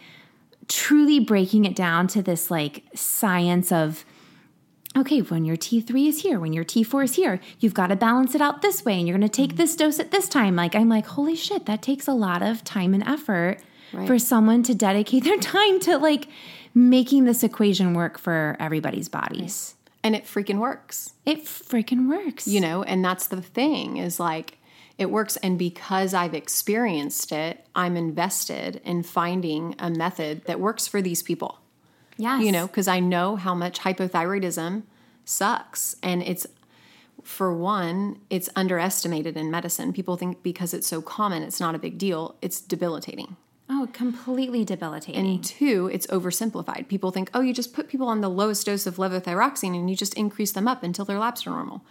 truly 0.68 1.18
breaking 1.18 1.64
it 1.64 1.74
down 1.74 2.06
to 2.08 2.22
this 2.22 2.50
like 2.50 2.84
science 2.94 3.72
of 3.72 4.04
okay, 4.96 5.20
when 5.20 5.44
your 5.44 5.56
T3 5.56 6.08
is 6.08 6.22
here, 6.22 6.40
when 6.40 6.52
your 6.52 6.64
T4 6.64 7.04
is 7.04 7.14
here, 7.14 7.40
you've 7.60 7.74
got 7.74 7.88
to 7.88 7.94
balance 7.94 8.34
it 8.34 8.40
out 8.40 8.62
this 8.62 8.84
way 8.84 8.98
and 8.98 9.06
you're 9.06 9.16
going 9.16 9.28
to 9.28 9.34
take 9.34 9.50
mm-hmm. 9.50 9.58
this 9.58 9.76
dose 9.76 10.00
at 10.00 10.10
this 10.10 10.28
time. 10.28 10.56
Like, 10.56 10.74
I'm 10.74 10.88
like, 10.88 11.06
holy 11.06 11.36
shit, 11.36 11.66
that 11.66 11.82
takes 11.82 12.08
a 12.08 12.12
lot 12.12 12.42
of 12.42 12.64
time 12.64 12.94
and 12.94 13.06
effort 13.06 13.60
right. 13.92 14.06
for 14.06 14.18
someone 14.18 14.62
to 14.64 14.74
dedicate 14.74 15.24
their 15.24 15.38
time 15.38 15.80
to 15.80 15.98
like 15.98 16.28
making 16.74 17.24
this 17.24 17.42
equation 17.42 17.94
work 17.94 18.18
for 18.18 18.56
everybody's 18.60 19.08
bodies. 19.08 19.74
Right. 19.74 19.94
And 20.04 20.16
it 20.16 20.24
freaking 20.24 20.58
works. 20.58 21.14
It 21.26 21.44
freaking 21.44 22.08
works. 22.08 22.46
You 22.46 22.60
know, 22.60 22.82
and 22.82 23.04
that's 23.04 23.26
the 23.26 23.42
thing 23.42 23.96
is 23.96 24.20
like 24.20 24.58
it 24.96 25.10
works 25.10 25.36
and 25.38 25.58
because 25.58 26.14
I've 26.14 26.34
experienced 26.34 27.32
it, 27.32 27.64
I'm 27.74 27.96
invested 27.96 28.80
in 28.84 29.02
finding 29.02 29.74
a 29.78 29.90
method 29.90 30.44
that 30.46 30.60
works 30.60 30.86
for 30.86 31.02
these 31.02 31.22
people. 31.22 31.58
Yes. 32.16 32.42
You 32.42 32.50
know, 32.50 32.66
because 32.66 32.88
I 32.88 32.98
know 33.00 33.36
how 33.36 33.54
much 33.54 33.80
hypothyroidism 33.80 34.82
sucks 35.24 35.94
and 36.02 36.22
it's 36.22 36.46
for 37.22 37.52
one, 37.52 38.20
it's 38.30 38.48
underestimated 38.56 39.36
in 39.36 39.50
medicine. 39.50 39.92
People 39.92 40.16
think 40.16 40.42
because 40.42 40.72
it's 40.72 40.86
so 40.86 41.02
common, 41.02 41.42
it's 41.42 41.60
not 41.60 41.74
a 41.74 41.78
big 41.78 41.98
deal. 41.98 42.36
It's 42.40 42.60
debilitating. 42.60 43.36
Oh, 43.70 43.88
completely 43.92 44.64
debilitating. 44.64 45.26
And 45.26 45.44
two, 45.44 45.90
it's 45.92 46.06
oversimplified. 46.06 46.88
People 46.88 47.10
think, 47.10 47.30
oh, 47.34 47.40
you 47.40 47.52
just 47.52 47.74
put 47.74 47.88
people 47.88 48.08
on 48.08 48.20
the 48.22 48.30
lowest 48.30 48.64
dose 48.66 48.86
of 48.86 48.96
levothyroxine 48.96 49.74
and 49.76 49.90
you 49.90 49.96
just 49.96 50.14
increase 50.14 50.52
them 50.52 50.66
up 50.66 50.82
until 50.82 51.04
their 51.04 51.18
labs 51.18 51.46
are 51.46 51.50
normal. 51.50 51.84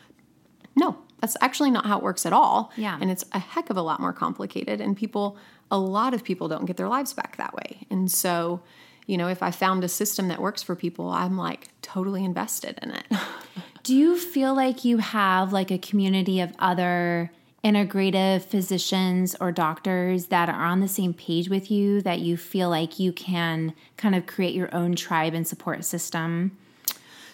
No, 0.76 0.98
That's 1.22 1.38
actually 1.42 1.72
not 1.72 1.86
how 1.86 1.98
it 1.98 2.04
works 2.04 2.26
at 2.26 2.34
all. 2.34 2.72
Yeah. 2.78 2.98
And 3.02 3.10
it's 3.10 3.26
a 3.32 3.40
heck 3.40 3.70
of 3.70 3.78
a 3.78 3.82
lot 3.82 4.00
more 4.00 4.14
complicated. 4.14 4.80
And 4.82 4.96
people, 4.96 5.38
a 5.72 5.78
lot 5.80 6.14
of 6.14 6.24
people 6.24 6.48
don't 6.48 6.66
get 6.66 6.78
their 6.78 6.88
lives 6.88 7.14
back 7.14 7.38
that 7.38 7.54
way. 7.54 7.86
And 7.90 8.12
so, 8.12 8.62
you 9.08 9.18
know, 9.18 9.28
if 9.28 9.42
I 9.42 9.52
found 9.52 9.84
a 9.84 9.88
system 9.88 10.28
that 10.28 10.42
works 10.42 10.62
for 10.62 10.76
people, 10.76 11.10
I'm 11.10 11.38
like 11.38 11.70
totally 11.82 12.24
invested 12.24 12.78
in 12.82 12.92
it. 12.92 13.06
Do 13.84 13.96
you 13.96 14.18
feel 14.18 14.54
like 14.54 14.84
you 14.84 14.98
have 14.98 15.54
like 15.54 15.72
a 15.72 15.78
community 15.78 16.42
of 16.42 16.54
other 16.60 17.32
integrative 17.64 18.44
physicians 18.44 19.36
or 19.40 19.52
doctors 19.52 20.28
that 20.28 20.50
are 20.50 20.66
on 20.66 20.80
the 20.80 20.88
same 20.88 21.14
page 21.14 21.50
with 21.50 21.70
you 21.72 22.02
that 22.02 22.20
you 22.20 22.38
feel 22.38 22.70
like 22.70 23.00
you 23.00 23.12
can 23.12 23.74
kind 23.98 24.16
of 24.16 24.26
create 24.26 24.54
your 24.54 24.74
own 24.74 24.96
tribe 24.96 25.34
and 25.34 25.48
support 25.48 25.84
system? 25.84 26.58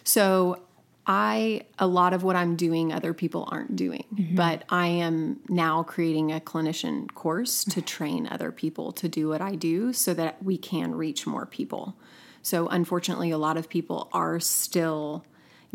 So 0.03 0.60
I 1.06 1.65
a 1.80 1.88
lot 1.88 2.13
of 2.13 2.24
what 2.24 2.36
I'm 2.36 2.56
doing 2.56 2.94
other 2.94 3.13
people 3.13 3.48
aren't 3.51 3.75
doing, 3.75 4.06
mm-hmm. 4.13 4.36
but 4.36 4.63
I 4.70 4.88
am 4.88 5.39
now 5.50 5.84
creating 5.84 6.32
a 6.32 6.39
clinician 6.39 7.13
course 7.13 7.63
to 7.65 7.82
train 7.96 8.27
other 8.27 8.51
people 8.51 8.92
to 8.94 9.10
do 9.10 9.27
what 9.27 9.42
I 9.42 9.56
do 9.56 9.94
so 9.94 10.13
that 10.13 10.42
we 10.42 10.58
can 10.58 10.96
reach 10.96 11.27
more 11.27 11.46
people. 11.46 11.96
So 12.42 12.68
unfortunately 12.68 13.32
a 13.32 13.38
lot 13.38 13.58
of 13.58 13.70
people 13.70 14.10
are 14.13 14.39
still 14.39 15.25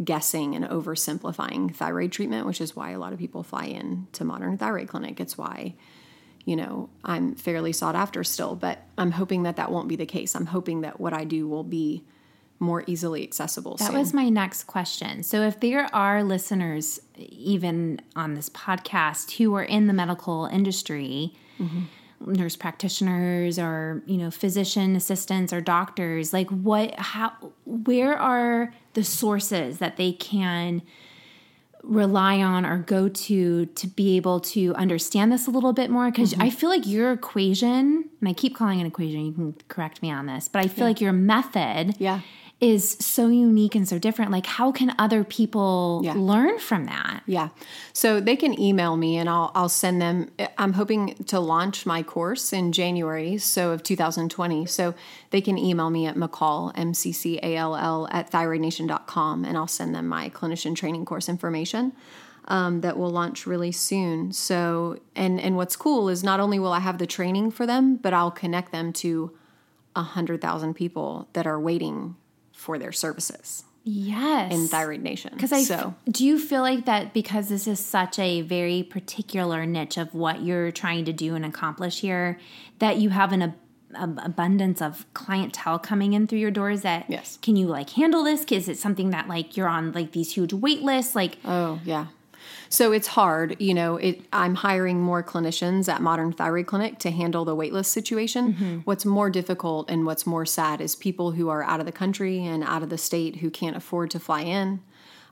guessing 0.02 0.54
and 0.54 0.64
oversimplifying 0.64 1.74
thyroid 1.74 2.12
treatment, 2.12 2.46
which 2.46 2.60
is 2.60 2.76
why 2.76 2.90
a 2.90 2.98
lot 2.98 3.12
of 3.12 3.18
people 3.18 3.42
fly 3.42 3.64
in 3.64 4.06
to 4.12 4.24
modern 4.24 4.56
thyroid 4.56 4.88
clinic. 4.88 5.20
It's 5.20 5.36
why 5.36 5.74
you 6.48 6.56
know, 6.56 6.88
I'm 7.04 7.34
fairly 7.34 7.74
sought 7.74 7.94
after 7.94 8.24
still, 8.24 8.56
but 8.56 8.78
I'm 8.96 9.10
hoping 9.10 9.42
that 9.42 9.56
that 9.56 9.70
won't 9.70 9.86
be 9.86 9.96
the 9.96 10.06
case. 10.06 10.34
I'm 10.34 10.46
hoping 10.46 10.80
that 10.80 10.98
what 10.98 11.12
I 11.12 11.24
do 11.24 11.46
will 11.46 11.62
be 11.62 12.04
more 12.58 12.84
easily 12.86 13.22
accessible. 13.22 13.76
That 13.76 13.92
was 13.92 14.14
my 14.14 14.30
next 14.30 14.64
question. 14.64 15.22
So, 15.24 15.42
if 15.42 15.60
there 15.60 15.94
are 15.94 16.24
listeners, 16.24 17.00
even 17.16 18.00
on 18.16 18.32
this 18.32 18.48
podcast, 18.48 19.36
who 19.36 19.54
are 19.56 19.62
in 19.62 19.88
the 19.88 19.92
medical 19.92 20.46
industry, 20.46 21.34
mm-hmm. 21.60 22.32
nurse 22.32 22.56
practitioners 22.56 23.58
or 23.58 24.02
you 24.06 24.16
know 24.16 24.30
physician 24.30 24.96
assistants 24.96 25.52
or 25.52 25.60
doctors, 25.60 26.32
like 26.32 26.48
what, 26.48 26.98
how, 26.98 27.32
where 27.66 28.16
are 28.16 28.72
the 28.94 29.04
sources 29.04 29.78
that 29.78 29.96
they 29.96 30.12
can 30.12 30.82
rely 31.82 32.42
on 32.42 32.66
or 32.66 32.78
go 32.78 33.08
to 33.08 33.66
to 33.66 33.86
be 33.86 34.16
able 34.16 34.40
to 34.40 34.74
understand 34.74 35.32
this 35.32 35.46
a 35.46 35.50
little 35.50 35.72
bit 35.72 35.90
more. 35.90 36.10
Because 36.10 36.32
mm-hmm. 36.32 36.42
I 36.42 36.50
feel 36.50 36.68
like 36.68 36.86
your 36.86 37.12
equation 37.12 38.08
and 38.20 38.28
I 38.28 38.32
keep 38.32 38.56
calling 38.56 38.78
it 38.78 38.82
an 38.82 38.86
equation 38.88 39.24
you 39.24 39.32
can 39.32 39.54
correct 39.68 40.02
me 40.02 40.10
on 40.10 40.26
this 40.26 40.48
but 40.48 40.64
I 40.64 40.68
feel 40.68 40.84
like 40.84 41.00
your 41.00 41.12
method 41.12 41.94
Yeah. 41.98 42.20
Is 42.60 42.96
so 42.98 43.28
unique 43.28 43.76
and 43.76 43.88
so 43.88 44.00
different 44.00 44.32
like 44.32 44.44
how 44.46 44.72
can 44.72 44.92
other 44.98 45.22
people 45.22 46.00
Yeah. 46.02 46.14
learn 46.16 46.58
from 46.58 46.86
that 46.86 47.22
Yeah. 47.26 47.50
So 47.92 48.18
they 48.20 48.34
can 48.34 48.58
email 48.60 48.96
me 48.96 49.16
and 49.16 49.28
I'll 49.28 49.52
I'll 49.54 49.68
send 49.68 50.02
them 50.02 50.30
I'm 50.56 50.72
hoping 50.72 51.14
to 51.26 51.38
launch 51.38 51.86
my 51.86 52.02
course 52.02 52.52
in 52.52 52.72
January 52.72 53.38
so 53.38 53.70
of 53.70 53.82
2020. 53.84 54.66
So 54.66 54.94
they 55.30 55.40
can 55.40 55.56
email 55.56 55.88
me 55.90 56.06
at 56.06 56.16
McCall 56.16 56.72
M 56.74 56.94
C 56.94 57.12
C 57.12 57.38
A 57.42 57.54
L 57.56 57.76
L 57.76 58.08
at 58.10 58.30
thyroidnation.com 58.32 59.44
and 59.44 59.56
I'll 59.56 59.68
send 59.68 59.94
them 59.94 60.08
my 60.08 60.28
clinician 60.30 60.74
training 60.74 61.04
course 61.04 61.28
information. 61.28 61.92
Um, 62.46 62.80
that 62.80 62.96
will 62.96 63.10
launch 63.10 63.46
really 63.46 63.72
soon. 63.72 64.32
So, 64.32 64.98
and 65.14 65.38
and 65.38 65.54
what's 65.54 65.76
cool 65.76 66.08
is 66.08 66.24
not 66.24 66.40
only 66.40 66.58
will 66.58 66.72
I 66.72 66.80
have 66.80 66.96
the 66.96 67.06
training 67.06 67.50
for 67.50 67.66
them, 67.66 67.96
but 67.96 68.14
I'll 68.14 68.30
connect 68.30 68.72
them 68.72 68.90
to 68.94 69.36
a 69.94 70.02
hundred 70.02 70.40
thousand 70.40 70.72
people 70.74 71.28
that 71.34 71.46
are 71.46 71.60
waiting 71.60 72.16
for 72.58 72.78
their 72.78 72.92
services 72.92 73.64
yes 73.84 74.52
in 74.52 74.66
Thyroid 74.68 75.00
Nation. 75.02 75.30
because 75.34 75.52
I 75.52 75.62
so 75.62 75.94
do 76.10 76.26
you 76.26 76.38
feel 76.38 76.60
like 76.62 76.84
that 76.86 77.14
because 77.14 77.48
this 77.48 77.66
is 77.66 77.78
such 77.80 78.18
a 78.18 78.42
very 78.42 78.82
particular 78.82 79.64
niche 79.64 79.96
of 79.96 80.12
what 80.14 80.42
you're 80.42 80.70
trying 80.72 81.04
to 81.06 81.12
do 81.12 81.34
and 81.34 81.44
accomplish 81.44 82.00
here 82.00 82.38
that 82.80 82.98
you 82.98 83.08
have 83.10 83.32
an 83.32 83.42
ab- 83.42 83.54
ab- 83.94 84.20
abundance 84.22 84.82
of 84.82 85.06
clientele 85.14 85.78
coming 85.78 86.12
in 86.12 86.26
through 86.26 86.40
your 86.40 86.50
doors 86.50 86.82
that 86.82 87.06
Yes. 87.08 87.38
can 87.40 87.56
you 87.56 87.66
like 87.66 87.90
handle 87.90 88.24
this 88.24 88.44
is 88.52 88.68
it 88.68 88.76
something 88.78 89.10
that 89.10 89.28
like 89.28 89.56
you're 89.56 89.68
on 89.68 89.92
like 89.92 90.12
these 90.12 90.34
huge 90.34 90.52
wait 90.52 90.82
lists 90.82 91.14
like 91.14 91.38
Oh, 91.44 91.80
yeah. 91.84 92.06
So 92.68 92.92
it's 92.92 93.08
hard, 93.08 93.56
you 93.60 93.74
know, 93.74 93.96
it 93.96 94.22
I'm 94.32 94.56
hiring 94.56 95.00
more 95.00 95.22
clinicians 95.22 95.88
at 95.88 96.00
Modern 96.02 96.32
Thyroid 96.32 96.66
Clinic 96.66 96.98
to 97.00 97.10
handle 97.10 97.44
the 97.44 97.56
waitlist 97.56 97.86
situation. 97.86 98.52
What's 98.84 99.04
more 99.04 99.30
difficult 99.30 99.90
and 99.90 100.04
what's 100.06 100.26
more 100.26 100.46
sad 100.46 100.80
is 100.80 100.94
people 100.94 101.32
who 101.32 101.48
are 101.48 101.62
out 101.62 101.80
of 101.80 101.86
the 101.86 101.92
country 101.92 102.44
and 102.44 102.62
out 102.64 102.82
of 102.82 102.90
the 102.90 102.98
state 102.98 103.36
who 103.36 103.50
can't 103.50 103.76
afford 103.76 104.10
to 104.12 104.18
fly 104.20 104.42
in. 104.42 104.80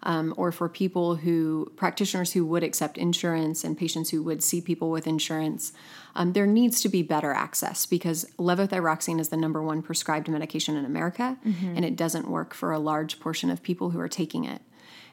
Um, 0.03 0.35
or 0.37 0.53
for 0.53 0.69
people 0.69 1.17
who 1.17 1.73
practitioners 1.75 2.33
who 2.33 2.45
would 2.47 2.63
accept 2.63 2.97
insurance 2.97 3.65
and 3.65 3.77
patients 3.77 4.11
who 4.11 4.23
would 4.23 4.41
see 4.41 4.61
people 4.61 4.91
with 4.91 5.07
insurance, 5.07 5.73
um, 6.15 6.33
there 6.33 6.47
needs 6.47 6.81
to 6.83 6.89
be 6.89 7.03
better 7.03 7.33
access 7.33 7.87
because 7.87 8.25
levothyroxine 8.39 9.19
is 9.19 9.31
the 9.31 9.37
number 9.37 9.61
one 9.63 9.83
prescribed 9.83 10.29
medication 10.29 10.77
in 10.77 10.85
America, 10.85 11.37
and 11.75 11.85
it 11.85 11.97
doesn't 11.97 12.29
work 12.31 12.55
for 12.55 12.71
a 12.73 12.79
large 12.79 13.19
portion 13.19 13.51
of 13.51 13.63
people 13.65 13.91
who 13.91 13.99
are 13.99 14.09
taking 14.09 14.45
it. 14.45 14.61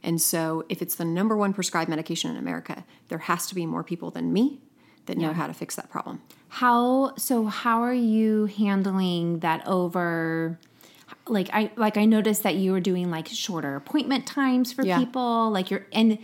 And 0.04 0.22
so, 0.22 0.66
if 0.70 0.82
it's 0.82 0.96
the 0.96 1.06
number 1.06 1.38
one 1.38 1.54
prescribed 1.54 1.90
medication 1.90 2.30
in 2.32 2.38
America, 2.38 2.84
there 3.08 3.20
has 3.20 3.48
to 3.48 3.56
be 3.56 3.66
more 3.66 3.84
people 3.84 4.12
than 4.12 4.34
me 4.34 4.60
that 5.06 5.18
know 5.18 5.34
how 5.34 5.48
to 5.48 5.54
fix 5.54 5.76
that 5.76 5.90
problem. 5.90 6.22
How 6.50 7.16
so 7.18 7.46
how 7.46 7.82
are 7.82 7.94
you 7.94 8.46
handling 8.46 9.40
that 9.40 9.66
over 9.68 10.60
like 11.28 11.50
I 11.54 11.72
like 11.76 11.98
I 11.98 12.06
noticed 12.06 12.44
that 12.44 12.56
you 12.56 12.72
were 12.72 12.80
doing 12.80 13.10
like 13.10 13.28
shorter 13.28 13.76
appointment 13.76 14.26
times 14.28 14.72
for 14.72 14.86
Yeah. 14.86 14.98
people 15.00 15.50
like 15.52 15.72
you're 15.72 15.86
and 15.92 16.20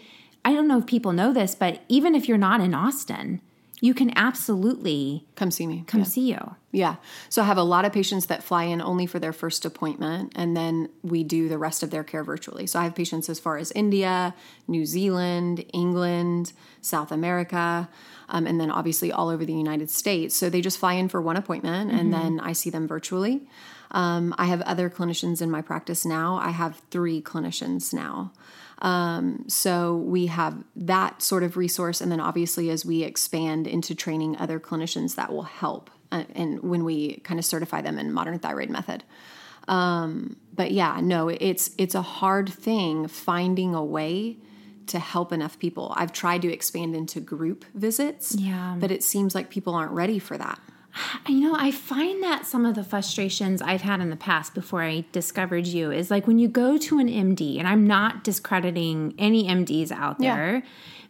I 0.46 0.54
don't 0.54 0.68
know 0.68 0.78
if 0.78 0.86
people 0.86 1.14
know 1.14 1.34
this 1.34 1.56
but 1.56 1.82
even 1.90 2.16
if 2.16 2.28
you're 2.28 2.38
not 2.38 2.62
in 2.62 2.74
Austin 2.74 3.42
you 3.82 3.94
can 3.94 4.12
absolutely 4.18 5.26
Come 5.36 5.52
see 5.52 5.66
me. 5.68 5.84
come 5.88 6.02
Yeah. 6.02 6.06
see 6.06 6.30
you. 6.32 6.56
Yeah. 6.72 6.96
So 7.30 7.42
I 7.42 7.46
have 7.46 7.58
a 7.58 7.64
lot 7.64 7.86
of 7.86 7.94
patients 7.94 8.26
that 8.28 8.44
fly 8.44 8.64
in 8.66 8.82
only 8.82 9.06
for 9.06 9.20
their 9.20 9.34
first 9.34 9.64
appointment, 9.66 10.34
and 10.36 10.56
then 10.56 10.90
we 11.02 11.24
do 11.24 11.48
the 11.50 11.58
rest 11.58 11.82
of 11.82 11.90
their 11.90 12.04
care 12.04 12.24
virtually. 12.24 12.68
So 12.68 12.80
I 12.80 12.84
have 12.84 12.94
patients 12.94 13.30
as 13.30 13.40
far 13.40 13.58
as 13.58 13.72
India, 13.72 14.36
New 14.68 14.86
Zealand, 14.86 15.64
England, 15.74 16.54
South 16.82 17.12
America, 17.12 17.90
um, 18.30 18.46
and 18.46 18.60
then 18.60 18.70
obviously 18.70 19.12
all 19.12 19.30
over 19.30 19.46
the 19.46 19.54
United 19.54 19.90
States. 19.90 20.36
So 20.36 20.50
they 20.50 20.62
just 20.62 20.78
fly 20.78 20.94
in 20.94 21.10
for 21.10 21.22
one 21.22 21.38
appointment, 21.38 21.92
and 21.92 22.14
then 22.14 22.40
I 22.40 22.54
see 22.54 22.70
them 22.70 22.88
virtually. 22.88 23.48
Um, 23.92 24.36
I 24.38 24.46
have 24.46 24.62
other 24.62 24.90
clinicians 24.90 25.42
in 25.42 25.50
my 25.50 25.62
practice 25.64 26.06
now. 26.06 26.36
I 26.36 26.50
have 26.52 26.82
three 26.92 27.22
clinicians 27.22 27.92
now. 27.94 28.32
Um, 28.80 29.44
so 29.48 29.96
we 29.98 30.28
have 30.28 30.64
that 30.76 31.22
sort 31.22 31.44
of 31.44 31.58
resource, 31.58 32.00
and 32.02 32.12
then 32.12 32.20
obviously 32.20 32.70
as 32.70 32.86
we 32.86 33.04
expand 33.04 33.68
into 33.68 33.94
training 33.94 34.38
other 34.38 34.60
clinicians, 34.60 35.16
that 35.16 35.32
will 35.32 35.44
help. 35.44 35.90
Uh, 36.12 36.24
and 36.34 36.62
when 36.64 36.84
we 36.84 37.18
kind 37.18 37.40
of 37.40 37.46
certify 37.46 37.82
them 37.82 38.00
in 38.00 38.12
modern 38.12 38.40
thyroid 38.40 38.70
method, 38.70 39.04
um, 39.68 40.38
but 40.56 40.72
yeah, 40.72 41.00
no, 41.02 41.30
it's 41.30 41.72
it's 41.78 41.94
a 41.96 42.02
hard 42.02 42.50
thing 42.50 43.08
finding 43.08 43.76
a 43.76 43.84
way 43.84 44.38
to 44.88 44.98
help 44.98 45.32
enough 45.32 45.60
people. 45.60 45.94
I've 45.96 46.12
tried 46.12 46.42
to 46.42 46.52
expand 46.52 46.96
into 46.96 47.20
group 47.20 47.64
visits, 47.76 48.34
Yeah. 48.36 48.76
but 48.80 48.90
it 48.92 49.04
seems 49.04 49.36
like 49.36 49.52
people 49.52 49.76
aren't 49.76 49.92
ready 49.92 50.18
for 50.18 50.36
that. 50.38 50.60
You 51.28 51.42
know, 51.42 51.56
I 51.56 51.72
find 51.72 52.24
that 52.24 52.46
some 52.46 52.66
of 52.66 52.76
the 52.76 52.84
frustrations 52.84 53.62
I've 53.62 53.82
had 53.82 54.02
in 54.02 54.10
the 54.10 54.16
past 54.16 54.54
before 54.54 54.82
I 54.82 55.06
discovered 55.12 55.68
you 55.68 55.92
is 55.92 56.10
like 56.10 56.28
when 56.28 56.40
you 56.40 56.48
go 56.48 56.78
to 56.78 57.00
an 57.00 57.08
MD, 57.08 57.60
and 57.60 57.68
I'm 57.68 57.86
not 57.86 58.24
discrediting 58.24 59.14
any 59.18 59.48
MDs 59.48 59.92
out 59.92 60.18
Yeah. 60.20 60.36
there, 60.36 60.64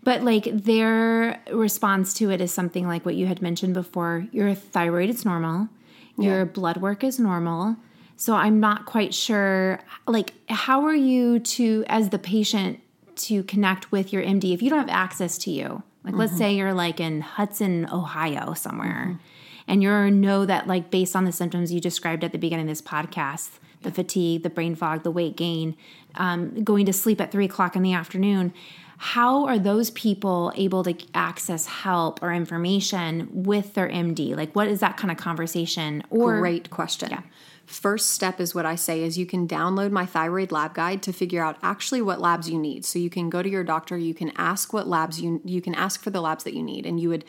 but 0.03 0.23
like 0.23 0.45
their 0.45 1.41
response 1.51 2.13
to 2.15 2.29
it 2.29 2.41
is 2.41 2.53
something 2.53 2.87
like 2.87 3.05
what 3.05 3.15
you 3.15 3.27
had 3.27 3.41
mentioned 3.41 3.73
before 3.73 4.27
your 4.31 4.53
thyroid 4.53 5.09
is 5.09 5.25
normal, 5.25 5.69
your 6.17 6.45
blood 6.45 6.77
work 6.77 7.03
is 7.03 7.17
normal. 7.19 7.77
So 8.17 8.35
I'm 8.35 8.59
not 8.59 8.85
quite 8.85 9.13
sure, 9.13 9.79
like, 10.05 10.33
how 10.49 10.83
are 10.83 10.95
you 10.95 11.39
to, 11.39 11.85
as 11.87 12.09
the 12.09 12.19
patient, 12.19 12.81
to 13.15 13.43
connect 13.43 13.93
with 13.93 14.11
your 14.11 14.21
MD 14.21 14.53
if 14.53 14.61
you 14.61 14.69
don't 14.69 14.79
have 14.79 14.89
access 14.89 15.37
to 15.39 15.51
you? 15.51 15.83
Like, 16.03 16.15
let's 16.15 16.31
mm-hmm. 16.31 16.39
say 16.39 16.53
you're 16.55 16.73
like 16.73 16.99
in 16.99 17.21
Hudson, 17.21 17.87
Ohio, 17.89 18.53
somewhere 18.53 19.05
mm-hmm. 19.07 19.23
And 19.69 19.81
you 19.81 20.11
know 20.11 20.45
that 20.45 20.67
like 20.67 20.91
based 20.91 21.15
on 21.15 21.23
the 21.23 21.31
symptoms 21.31 21.71
you 21.71 21.79
described 21.79 22.23
at 22.23 22.33
the 22.33 22.37
beginning 22.37 22.65
of 22.65 22.69
this 22.69 22.81
podcast 22.81 23.51
the 23.83 23.91
fatigue 23.91 24.43
the 24.43 24.49
brain 24.49 24.75
fog 24.75 25.03
the 25.03 25.11
weight 25.11 25.37
gain 25.37 25.77
um, 26.15 26.63
going 26.63 26.85
to 26.85 26.91
sleep 26.91 27.21
at 27.21 27.31
three 27.31 27.45
o'clock 27.45 27.75
in 27.75 27.83
the 27.83 27.93
afternoon 27.93 28.53
how 28.97 29.45
are 29.45 29.57
those 29.57 29.91
people 29.91 30.51
able 30.57 30.83
to 30.83 30.93
access 31.13 31.65
help 31.67 32.21
or 32.21 32.33
information 32.33 33.29
with 33.31 33.73
their 33.75 33.87
md 33.87 34.35
like 34.35 34.53
what 34.53 34.67
is 34.67 34.81
that 34.81 34.97
kind 34.97 35.11
of 35.11 35.17
conversation? 35.17 36.03
Or 36.09 36.39
Great 36.39 36.69
question. 36.69 37.23
First 37.69 38.09
step 38.09 38.39
is 38.39 38.55
what 38.55 38.65
I 38.65 38.73
say 38.73 39.03
is 39.03 39.15
you 39.15 39.27
can 39.27 39.47
download 39.47 39.91
my 39.91 40.03
thyroid 40.03 40.51
lab 40.51 40.73
guide 40.73 41.03
to 41.03 41.13
figure 41.13 41.43
out 41.43 41.55
actually 41.61 42.01
what 42.01 42.19
labs 42.19 42.49
you 42.49 42.57
need. 42.57 42.83
So 42.83 42.97
you 42.97 43.11
can 43.11 43.29
go 43.29 43.43
to 43.43 43.49
your 43.49 43.63
doctor, 43.63 43.95
you 43.95 44.15
can 44.15 44.31
ask 44.37 44.73
what 44.73 44.87
labs 44.87 45.21
you 45.21 45.39
you 45.45 45.61
can 45.61 45.75
ask 45.75 46.01
for 46.01 46.09
the 46.09 46.19
labs 46.19 46.43
that 46.45 46.55
you 46.55 46.63
need 46.63 46.87
and 46.87 46.99
you 46.99 47.09
would 47.09 47.25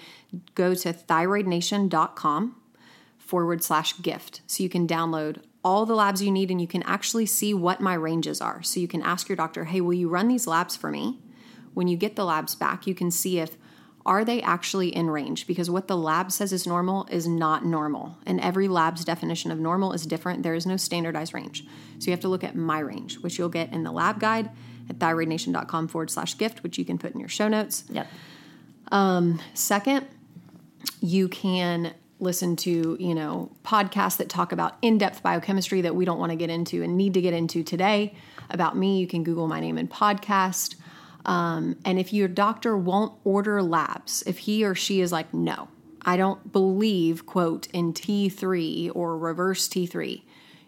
go 0.55 0.75
to 0.75 0.95
thyroidnation.com 0.95 2.57
forward 3.19 3.63
slash 3.63 4.01
gift. 4.01 4.41
So 4.47 4.63
you 4.63 4.71
can 4.71 4.89
download 4.89 5.43
all 5.63 5.85
the 5.85 5.95
labs 5.95 6.23
you 6.23 6.31
need 6.31 6.51
and 6.51 6.59
you 6.59 6.67
can 6.67 6.83
actually 6.85 7.27
see 7.27 7.53
what 7.53 7.83
my 7.83 7.93
ranges 7.93 8.41
are. 8.41 8.63
So 8.63 8.81
you 8.81 8.89
can 8.89 9.03
ask 9.03 9.29
your 9.29 9.37
doctor, 9.37 9.67
"Hey, 9.67 9.83
will 9.83 9.93
you 9.93 10.09
run 10.09 10.29
these 10.29 10.47
labs 10.47 10.75
for 10.75 10.91
me?" 10.91 11.19
when 11.75 11.89
you 11.89 11.97
get 11.97 12.17
the 12.17 12.25
labs 12.25 12.55
back, 12.55 12.87
you 12.87 12.95
can 12.95 13.11
see 13.11 13.39
if 13.39 13.57
are 14.07 14.25
they 14.25 14.41
actually 14.41 14.95
in 14.95 15.11
range 15.11 15.47
because 15.47 15.69
what 15.69 15.87
the 15.87 15.97
lab 15.97 16.33
says 16.33 16.53
is 16.53 16.67
normal 16.67 17.07
is 17.11 17.29
not 17.29 17.65
normal. 17.65 18.17
And 18.25 18.41
every 18.41 18.67
lab's 18.67 19.05
definition 19.05 19.51
of 19.51 19.59
normal 19.59 19.93
is 19.93 20.07
different. 20.07 20.43
There 20.43 20.55
is 20.55 20.67
no 20.67 20.77
standardized 20.77 21.35
range. 21.35 21.65
So 21.99 22.07
you 22.07 22.13
have 22.13 22.21
to 22.21 22.29
look 22.29 22.43
at 22.43 22.57
my 22.57 22.79
range, 22.79 23.19
which 23.19 23.39
you'll 23.39 23.51
get 23.51 23.73
in 23.73 23.83
the 23.83 23.93
lab 23.93 24.19
guide 24.19 24.51
at 24.89 24.99
thyroidnation.com 24.99 25.89
forward 25.89 26.11
slash 26.11 26.37
gift, 26.39 26.63
which 26.63 26.79
you 26.79 26.85
can 26.85 26.99
put 26.99 27.13
in 27.13 27.21
your 27.21 27.29
show 27.29 27.49
notes. 27.49 27.85
Yep. 27.91 28.07
Um, 28.91 29.41
second, 29.55 30.07
you 31.01 31.29
can 31.29 31.93
listen 32.19 32.57
to, 32.57 32.97
you 33.01 33.15
know, 33.15 33.51
podcasts 33.65 34.17
that 34.19 34.29
talk 34.29 34.53
about 34.53 34.77
in-depth 34.83 35.23
biochemistry 35.23 35.81
that 35.83 35.95
we 35.95 36.05
don't 36.05 36.19
want 36.19 36.31
to 36.31 36.37
get 36.37 36.51
into 36.51 36.83
and 36.83 36.97
need 36.97 37.15
to 37.15 37.21
get 37.21 37.33
into 37.33 37.63
today. 37.63 38.15
About 38.51 38.77
me, 38.77 38.99
you 38.99 39.07
can 39.07 39.25
Google 39.25 39.47
my 39.47 39.61
name 39.61 39.79
and 39.79 39.91
podcast. 39.91 40.75
Um, 41.25 41.77
and 41.85 41.99
if 41.99 42.13
your 42.13 42.29
doctor 42.29 42.77
won't 42.77 43.13
order 43.25 43.63
labs, 43.63 44.23
if 44.27 44.39
he 44.39 44.65
or 44.65 44.75
she 44.75 45.01
is 45.01 45.13
like, 45.13 45.33
no, 45.35 45.69
I 46.03 46.17
don't 46.17 46.53
believe, 46.53 47.27
quote, 47.27 47.67
in 47.69 47.93
T3 47.93 48.91
or 48.95 49.19
reverse 49.19 49.69
T3, 49.69 50.23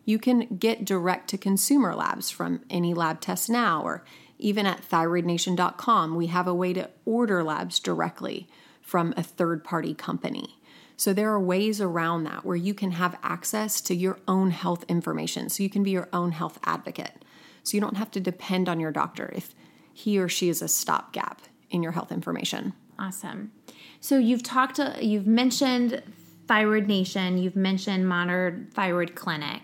you 0.04 0.18
can 0.18 0.56
get 0.56 0.84
direct 0.84 1.28
to 1.30 1.38
consumer 1.38 1.94
labs 1.94 2.30
from 2.30 2.60
any 2.68 2.92
lab 2.92 3.20
test 3.20 3.48
now 3.48 3.82
or 3.82 4.04
even 4.38 4.66
at 4.66 4.88
thyroidnation.com. 4.88 6.16
We 6.16 6.26
have 6.26 6.48
a 6.48 6.54
way 6.54 6.72
to 6.72 6.90
order 7.04 7.44
labs 7.44 7.78
directly 7.78 8.48
from 8.80 9.14
a 9.16 9.22
third 9.22 9.62
party 9.62 9.94
company. 9.94 10.58
So 10.96 11.12
there 11.12 11.30
are 11.30 11.40
ways 11.40 11.80
around 11.80 12.24
that 12.24 12.44
where 12.44 12.56
you 12.56 12.74
can 12.74 12.92
have 12.92 13.18
access 13.22 13.80
to 13.82 13.94
your 13.94 14.18
own 14.28 14.50
health 14.50 14.84
information. 14.88 15.48
So 15.48 15.62
you 15.62 15.70
can 15.70 15.82
be 15.82 15.90
your 15.90 16.08
own 16.12 16.32
health 16.32 16.58
advocate. 16.64 17.24
So 17.62 17.76
you 17.76 17.80
don't 17.80 17.96
have 17.96 18.10
to 18.12 18.20
depend 18.20 18.68
on 18.68 18.80
your 18.80 18.92
doctor 18.92 19.32
if 19.34 19.54
he 19.92 20.18
or 20.18 20.28
she 20.28 20.48
is 20.48 20.62
a 20.62 20.68
stopgap 20.68 21.42
in 21.70 21.82
your 21.82 21.92
health 21.92 22.12
information. 22.12 22.72
Awesome. 22.98 23.52
So 24.00 24.18
you've 24.18 24.42
talked, 24.42 24.78
uh, 24.80 24.94
you've 25.00 25.26
mentioned 25.26 26.02
Thyroid 26.48 26.86
Nation, 26.86 27.38
you've 27.38 27.56
mentioned 27.56 28.08
Modern 28.08 28.68
Thyroid 28.74 29.14
Clinic. 29.14 29.62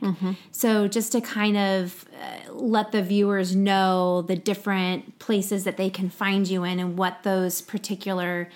So 0.52 0.88
just 0.88 1.12
to 1.12 1.20
kind 1.20 1.56
of 1.56 2.06
uh, 2.14 2.52
let 2.52 2.92
the 2.92 3.02
viewers 3.02 3.54
know 3.54 4.22
the 4.22 4.36
different 4.36 5.18
places 5.18 5.64
that 5.64 5.76
they 5.76 5.90
can 5.90 6.08
find 6.08 6.48
you 6.48 6.64
in 6.64 6.78
and 6.78 6.96
what 6.96 7.24
those 7.24 7.60
particular 7.60 8.48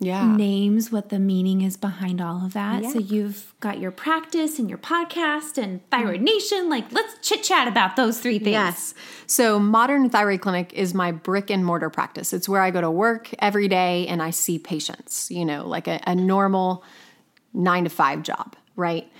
Yeah. 0.00 0.36
names, 0.36 0.90
what 0.90 1.08
the 1.08 1.18
meaning 1.18 1.62
is 1.62 1.76
behind 1.76 2.20
all 2.20 2.44
of 2.44 2.52
that. 2.52 2.82
Yeah. 2.82 2.90
So 2.90 2.98
you've 2.98 3.54
got 3.60 3.78
your 3.78 3.90
practice 3.90 4.58
and 4.58 4.68
your 4.68 4.78
podcast 4.78 5.56
and 5.56 5.88
Thyroid 5.90 6.20
Nation. 6.20 6.68
Like, 6.68 6.92
let's 6.92 7.26
chit 7.26 7.42
chat 7.42 7.68
about 7.68 7.96
those 7.96 8.20
three 8.20 8.38
things. 8.38 8.52
Yes. 8.52 8.94
So, 9.26 9.58
Modern 9.58 10.10
Thyroid 10.10 10.40
Clinic 10.40 10.72
is 10.74 10.94
my 10.94 11.12
brick 11.12 11.48
and 11.48 11.64
mortar 11.64 11.90
practice. 11.90 12.32
It's 12.32 12.48
where 12.48 12.60
I 12.60 12.70
go 12.70 12.80
to 12.80 12.90
work 12.90 13.30
every 13.38 13.68
day 13.68 14.06
and 14.08 14.20
I 14.20 14.30
see 14.30 14.58
patients, 14.58 15.30
you 15.30 15.44
know, 15.44 15.66
like 15.66 15.86
a, 15.86 16.00
a 16.06 16.14
normal 16.14 16.84
nine 17.52 17.84
to 17.84 17.90
five 17.90 18.22
job, 18.22 18.56
right? 18.76 19.10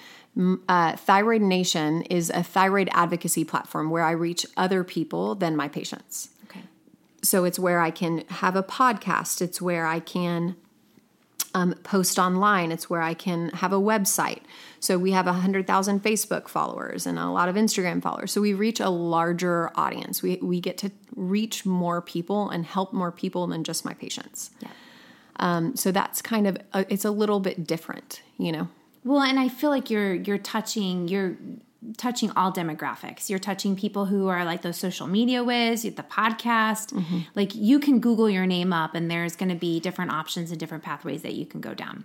Uh, 0.69 0.97
thyroid 0.97 1.41
Nation 1.41 2.03
is 2.03 2.31
a 2.31 2.43
thyroid 2.43 2.89
advocacy 2.93 3.45
platform 3.45 3.91
where 3.91 4.03
I 4.03 4.11
reach 4.11 4.45
other 4.57 4.83
people 4.83 5.37
than 5.37 5.57
my 5.57 5.69
patients. 5.69 6.31
Okay. 6.45 6.63
So, 7.23 7.45
it's 7.45 7.59
where 7.59 7.81
I 7.81 7.93
can 7.93 8.25
have 8.29 8.57
a 8.57 8.63
podcast, 8.63 9.41
it's 9.41 9.63
where 9.63 9.87
I 9.87 10.01
can 10.01 10.57
um, 11.55 11.75
post 11.85 12.19
online. 12.19 12.73
It's 12.73 12.91
where 12.91 13.01
I 13.01 13.15
can 13.15 13.49
have 13.51 13.73
a 13.73 13.79
website. 13.79 14.43
So 14.81 14.99
we 14.99 15.13
have 15.13 15.27
100,000 15.27 16.03
Facebook 16.03 16.49
followers 16.49 17.07
and 17.07 17.19
a 17.19 17.31
lot 17.31 17.49
of 17.49 17.55
Instagram 17.55 18.03
followers. 18.03 18.33
So 18.33 18.41
we 18.41 18.53
reach 18.53 18.81
a 18.81 18.91
larger 18.91 19.71
audience. 19.75 20.23
We, 20.23 20.37
we 20.37 20.61
get 20.61 20.77
to 20.79 20.91
reach 21.15 21.65
more 21.65 22.03
people 22.03 22.51
and 22.51 22.67
help 22.67 22.93
more 22.93 23.13
people 23.13 23.47
than 23.47 23.65
just 23.65 23.85
my 23.85 23.95
patients. 23.95 24.51
Yeah. 24.61 24.69
Um, 25.37 25.75
so 25.75 25.91
that's 25.91 26.21
kind 26.21 26.47
of, 26.47 26.59
a, 26.73 26.93
it's 26.93 27.05
a 27.05 27.11
little 27.11 27.41
bit 27.41 27.67
different, 27.67 28.23
you 28.37 28.53
know? 28.53 28.69
Well, 29.05 29.21
and 29.21 29.39
I 29.39 29.49
feel 29.49 29.71
like 29.71 29.91
you're 29.91 30.15
you're 30.15 30.39
touching 30.39 31.09
you're 31.09 31.37
touching 31.97 32.31
all 32.33 32.53
demographics. 32.53 33.29
You're 33.29 33.39
touching 33.39 33.77
people 33.77 34.07
who 34.07 34.29
are 34.29 34.45
like 34.45 34.63
those 34.63 34.77
social 34.77 35.07
media 35.07 35.45
whiz, 35.45 35.83
the 35.83 35.91
podcast. 35.91 36.93
Mm-hmm. 36.93 37.21
Like 37.35 37.55
you 37.55 37.79
can 37.79 38.01
Google 38.01 38.29
your 38.29 38.47
name 38.47 38.73
up, 38.73 38.95
and 38.95 39.11
there's 39.11 39.37
going 39.37 39.51
to 39.51 39.55
be 39.55 39.81
different 39.81 40.11
options 40.11 40.51
and 40.51 40.61
different 40.61 40.85
pathways 40.85 41.23
that 41.23 41.35
you 41.35 41.47
can 41.47 41.61
go 41.61 41.75
down. 41.75 42.05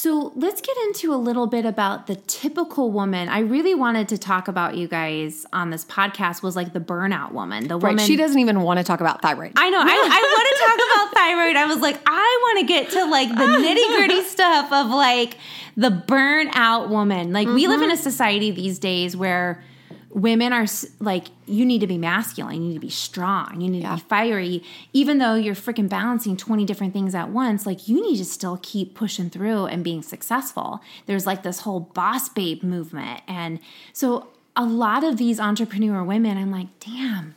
So 0.00 0.32
let's 0.34 0.62
get 0.62 0.74
into 0.86 1.12
a 1.12 1.16
little 1.16 1.46
bit 1.46 1.66
about 1.66 2.06
the 2.06 2.14
typical 2.16 2.90
woman. 2.90 3.28
I 3.28 3.40
really 3.40 3.74
wanted 3.74 4.08
to 4.08 4.16
talk 4.16 4.48
about 4.48 4.74
you 4.74 4.88
guys 4.88 5.44
on 5.52 5.68
this 5.68 5.84
podcast 5.84 6.42
was 6.42 6.56
like 6.56 6.72
the 6.72 6.80
burnout 6.80 7.32
woman, 7.32 7.68
the 7.68 7.76
Right. 7.76 7.90
woman. 7.90 8.06
She 8.06 8.16
doesn't 8.16 8.38
even 8.38 8.62
want 8.62 8.78
to 8.78 8.82
talk 8.82 9.02
about 9.02 9.20
thyroid. 9.20 9.52
I 9.56 9.68
know. 9.68 9.78
I, 9.78 9.82
I 9.82 9.86
want 9.90 10.48
to 10.48 10.64
talk 10.64 11.10
about 11.10 11.14
thyroid. 11.14 11.56
I 11.56 11.66
was 11.66 11.80
like, 11.80 12.00
I 12.06 12.38
want 12.44 12.60
to 12.60 12.72
get 12.72 12.90
to 12.92 13.04
like 13.04 13.28
the 13.28 13.44
nitty 13.44 13.98
gritty 13.98 14.22
stuff 14.26 14.72
of 14.72 14.86
like 14.86 15.36
the 15.76 15.90
burnout 15.90 16.88
woman. 16.88 17.34
Like, 17.34 17.48
we 17.48 17.68
live 17.68 17.82
in 17.82 17.90
a 17.90 17.92
mm-hmm. 17.92 18.02
society 18.02 18.52
these 18.52 18.78
days 18.78 19.14
where 19.18 19.62
women 20.10 20.52
are 20.52 20.66
like, 20.98 21.28
you 21.46 21.64
need 21.64 21.80
to 21.80 21.86
be 21.86 21.96
masculine, 21.96 22.62
you 22.62 22.68
need 22.68 22.74
to 22.74 22.80
be 22.80 22.90
strong, 22.90 23.60
you 23.60 23.70
need 23.70 23.82
to 23.82 23.94
be 23.94 24.00
fiery. 24.00 24.62
Even 24.92 25.18
though 25.18 25.34
you're 25.34 25.54
freaking 25.54 25.88
balancing 25.88 26.36
20 26.36 26.64
different 26.64 26.92
things 26.92 27.14
at 27.14 27.30
once, 27.30 27.64
like, 27.64 27.88
you 27.88 28.02
need 28.02 28.16
to 28.16 28.24
still 28.24 28.58
keep 28.62 28.94
pushing 28.94 29.30
through 29.30 29.66
and 29.66 29.84
being 29.84 30.02
successful. 30.02 30.80
There's 31.06 31.26
like 31.26 31.42
this 31.42 31.60
whole 31.60 31.80
boss 31.80 32.28
babe 32.28 32.62
movement. 32.62 33.22
And 33.28 33.60
so, 33.92 34.28
a 34.56 34.64
lot 34.64 35.04
of 35.04 35.16
these 35.16 35.38
entrepreneur 35.38 36.02
women, 36.02 36.36
I'm 36.36 36.50
like, 36.50 36.66
damn, 36.80 37.36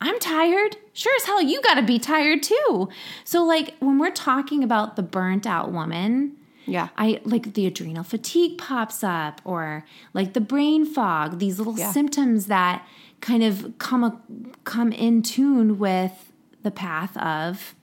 I'm 0.00 0.18
tired. 0.18 0.76
Sure 0.92 1.14
as 1.16 1.24
hell, 1.24 1.40
you 1.40 1.62
got 1.62 1.74
to 1.74 1.82
be 1.82 1.98
tired 1.98 2.42
too. 2.42 2.88
So, 3.24 3.42
like, 3.42 3.74
when 3.78 3.98
we're 3.98 4.10
talking 4.10 4.62
about 4.62 4.96
the 4.96 5.02
burnt 5.02 5.46
out 5.46 5.72
woman, 5.72 6.36
Yeah. 6.66 6.88
I 6.96 7.20
like 7.24 7.54
the 7.54 7.66
adrenal 7.66 8.04
fatigue 8.04 8.58
pops 8.58 9.02
up, 9.02 9.40
or 9.44 9.84
like 10.14 10.32
the 10.34 10.40
brain 10.40 10.84
fog, 10.84 11.38
these 11.38 11.58
little 11.58 11.78
Yeah. 11.78 11.90
symptoms 11.92 12.46
that 12.46 12.86
kind 13.20 13.42
of 13.42 13.74
come 13.78 14.04
a, 14.04 14.20
come 14.64 14.92
in 14.92 15.22
tune 15.22 15.78
with 15.78 16.32
the 16.62 16.70
path 16.70 17.16
of 17.16 17.74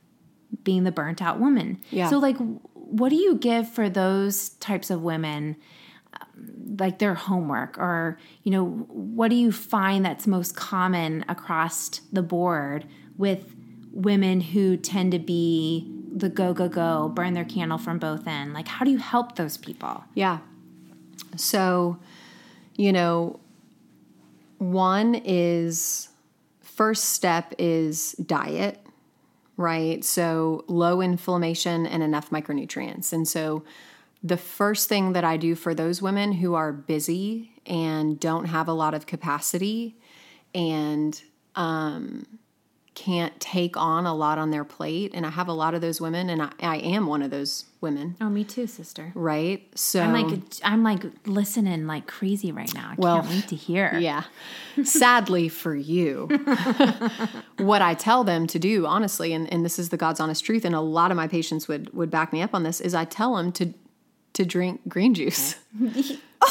being 0.63 0.83
the 0.83 0.91
burnt 0.91 1.21
out 1.21 1.39
woman. 1.39 1.79
Yeah. 1.91 2.09
So, 2.09 2.17
like, 2.19 2.37
what 2.73 3.09
do 3.09 3.15
you 3.15 3.35
give 3.35 3.69
for 3.69 3.89
those 3.89 4.49
types 4.49 4.89
of 4.89 5.01
women? 5.01 5.55
um, 6.19 6.77
Like 6.79 6.99
their 6.99 7.13
homework, 7.15 7.77
or 7.77 8.17
you 8.43 8.51
know, 8.51 8.65
what 8.65 9.29
do 9.29 9.35
you 9.35 9.51
find 9.51 10.05
that's 10.05 10.25
most 10.27 10.55
common 10.55 11.23
across 11.27 11.99
the 12.11 12.21
board 12.23 12.85
with 13.17 13.55
women 13.91 14.39
who 14.41 14.77
tend 14.77 15.11
to 15.11 15.19
be 15.19 15.91
the 16.11 16.29
go 16.29 16.53
go 16.53 16.67
go, 16.67 17.09
burn 17.13 17.33
their 17.33 17.45
candle 17.45 17.77
from 17.77 17.99
both 17.99 18.27
ends? 18.27 18.53
Like, 18.53 18.67
how 18.67 18.85
do 18.85 18.91
you 18.91 18.97
help 18.97 19.35
those 19.35 19.57
people? 19.57 20.03
Yeah. 20.13 20.39
So, 21.35 21.99
you 22.75 22.91
know, 22.91 23.39
one 24.57 25.15
is 25.15 26.09
first 26.61 27.05
step 27.05 27.53
is 27.57 28.13
diet, 28.13 28.79
right? 29.57 30.03
So, 30.03 30.63
low 30.67 31.01
inflammation 31.01 31.85
and 31.85 32.01
enough 32.03 32.29
micronutrients. 32.29 33.13
And 33.13 33.27
so, 33.27 33.63
the 34.21 34.37
first 34.37 34.89
thing 34.89 35.13
that 35.13 35.23
I 35.23 35.37
do 35.37 35.55
for 35.55 35.73
those 35.73 36.01
women 36.01 36.33
who 36.33 36.53
are 36.53 36.73
busy 36.73 37.53
and 37.65 38.19
don't 38.19 38.45
have 38.45 38.67
a 38.67 38.73
lot 38.73 38.93
of 38.93 39.05
capacity 39.05 39.95
and 40.53 41.21
um, 41.55 42.38
can't 43.05 43.39
take 43.39 43.77
on 43.77 44.05
a 44.05 44.13
lot 44.13 44.38
on 44.38 44.51
their 44.51 44.63
plate, 44.65 45.12
and 45.13 45.25
I 45.25 45.29
have 45.29 45.47
a 45.47 45.53
lot 45.53 45.73
of 45.73 45.81
those 45.81 46.01
women, 46.01 46.29
and 46.29 46.41
I, 46.41 46.49
I 46.59 46.75
am 46.77 47.07
one 47.07 47.21
of 47.21 47.31
those 47.31 47.65
women, 47.81 48.15
Oh, 48.19 48.29
me 48.29 48.43
too, 48.43 48.67
sister. 48.67 49.12
right? 49.15 49.65
So, 49.75 50.01
I'm 50.01 50.12
like, 50.13 50.39
I'm 50.63 50.83
like 50.83 51.03
listening 51.25 51.88
like 51.88 52.07
crazy 52.07 52.51
right 52.51 52.73
now. 52.73 52.89
I 52.91 52.95
Well, 52.97 53.21
can't 53.21 53.29
wait 53.33 53.47
to 53.47 53.55
hear. 53.55 53.97
Yeah. 53.99 54.23
Sadly 54.83 55.47
for 55.49 55.73
you, 55.75 56.27
what 57.57 57.81
I 57.81 57.93
tell 57.93 58.23
them 58.23 58.47
to 58.47 58.59
do, 58.59 58.85
honestly, 58.85 59.33
and, 59.33 59.51
and 59.51 59.63
this 59.65 59.79
is 59.79 59.89
the 59.89 59.97
God's 59.97 60.19
honest 60.19 60.43
truth, 60.45 60.65
and 60.65 60.75
a 60.75 60.81
lot 60.81 61.12
of 61.12 61.17
my 61.17 61.27
patients 61.27 61.67
would 61.67 61.93
would 61.93 62.09
back 62.12 62.33
me 62.33 62.41
up 62.41 62.53
on 62.53 62.63
this, 62.63 62.81
is 62.81 62.93
I 62.93 63.05
tell 63.05 63.35
them 63.35 63.51
to 63.53 63.73
to 64.33 64.45
drink 64.45 64.81
green 64.88 65.13
juice. 65.13 65.55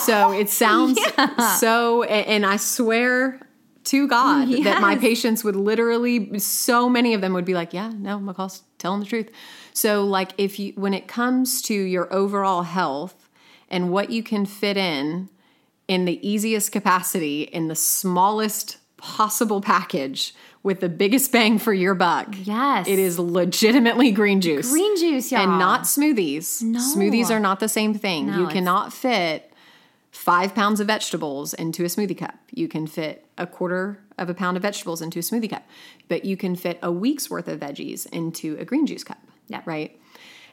so 0.04 0.32
it 0.32 0.48
sounds 0.48 0.98
so, 1.58 2.02
a- 2.04 2.06
and 2.08 2.44
I 2.44 2.56
swear 2.56 3.40
to 3.88 4.08
God 4.08 4.48
that 4.64 4.80
my 4.80 4.96
patients 4.96 5.44
would 5.44 5.56
literally, 5.56 6.38
so 6.38 6.88
many 6.88 7.14
of 7.14 7.20
them 7.20 7.32
would 7.32 7.44
be 7.44 7.54
like, 7.54 7.72
"Yeah, 7.72 7.92
no, 7.96 8.18
McCall's 8.18 8.62
telling 8.78 9.00
the 9.00 9.06
truth." 9.06 9.30
So, 9.72 10.04
like, 10.04 10.32
if 10.38 10.58
you, 10.58 10.72
when 10.76 10.94
it 10.94 11.08
comes 11.08 11.62
to 11.62 11.74
your 11.74 12.12
overall 12.12 12.62
health 12.62 13.28
and 13.68 13.90
what 13.90 14.10
you 14.10 14.22
can 14.22 14.46
fit 14.46 14.76
in 14.76 15.28
in 15.86 16.04
the 16.04 16.28
easiest 16.28 16.72
capacity 16.72 17.42
in 17.42 17.68
the 17.68 17.74
smallest 17.74 18.78
possible 18.98 19.60
package 19.60 20.34
with 20.62 20.80
the 20.80 20.88
biggest 20.88 21.32
bang 21.32 21.58
for 21.58 21.72
your 21.72 21.94
buck. 21.94 22.26
Yes. 22.42 22.86
It 22.88 22.98
is 22.98 23.18
legitimately 23.18 24.10
green 24.10 24.40
juice. 24.40 24.70
Green 24.70 24.96
juice, 24.98 25.32
y'all. 25.32 25.42
And 25.42 25.58
not 25.58 25.82
smoothies. 25.82 26.62
No. 26.62 26.80
Smoothies 26.80 27.30
are 27.30 27.40
not 27.40 27.60
the 27.60 27.68
same 27.68 27.94
thing. 27.94 28.26
No, 28.26 28.40
you 28.40 28.46
cannot 28.48 28.92
fit 28.92 29.47
five 30.28 30.54
pounds 30.54 30.78
of 30.78 30.86
vegetables 30.86 31.54
into 31.54 31.84
a 31.84 31.86
smoothie 31.86 32.18
cup. 32.18 32.34
You 32.50 32.68
can 32.68 32.86
fit 32.86 33.24
a 33.38 33.46
quarter 33.46 34.04
of 34.18 34.28
a 34.28 34.34
pound 34.34 34.58
of 34.58 34.62
vegetables 34.62 35.00
into 35.00 35.18
a 35.18 35.22
smoothie 35.22 35.48
cup, 35.48 35.66
but 36.06 36.26
you 36.26 36.36
can 36.36 36.54
fit 36.54 36.78
a 36.82 36.92
week's 36.92 37.30
worth 37.30 37.48
of 37.48 37.60
veggies 37.60 38.06
into 38.12 38.54
a 38.60 38.64
green 38.66 38.84
juice 38.84 39.02
cup. 39.02 39.16
Yeah. 39.46 39.62
Right. 39.64 39.98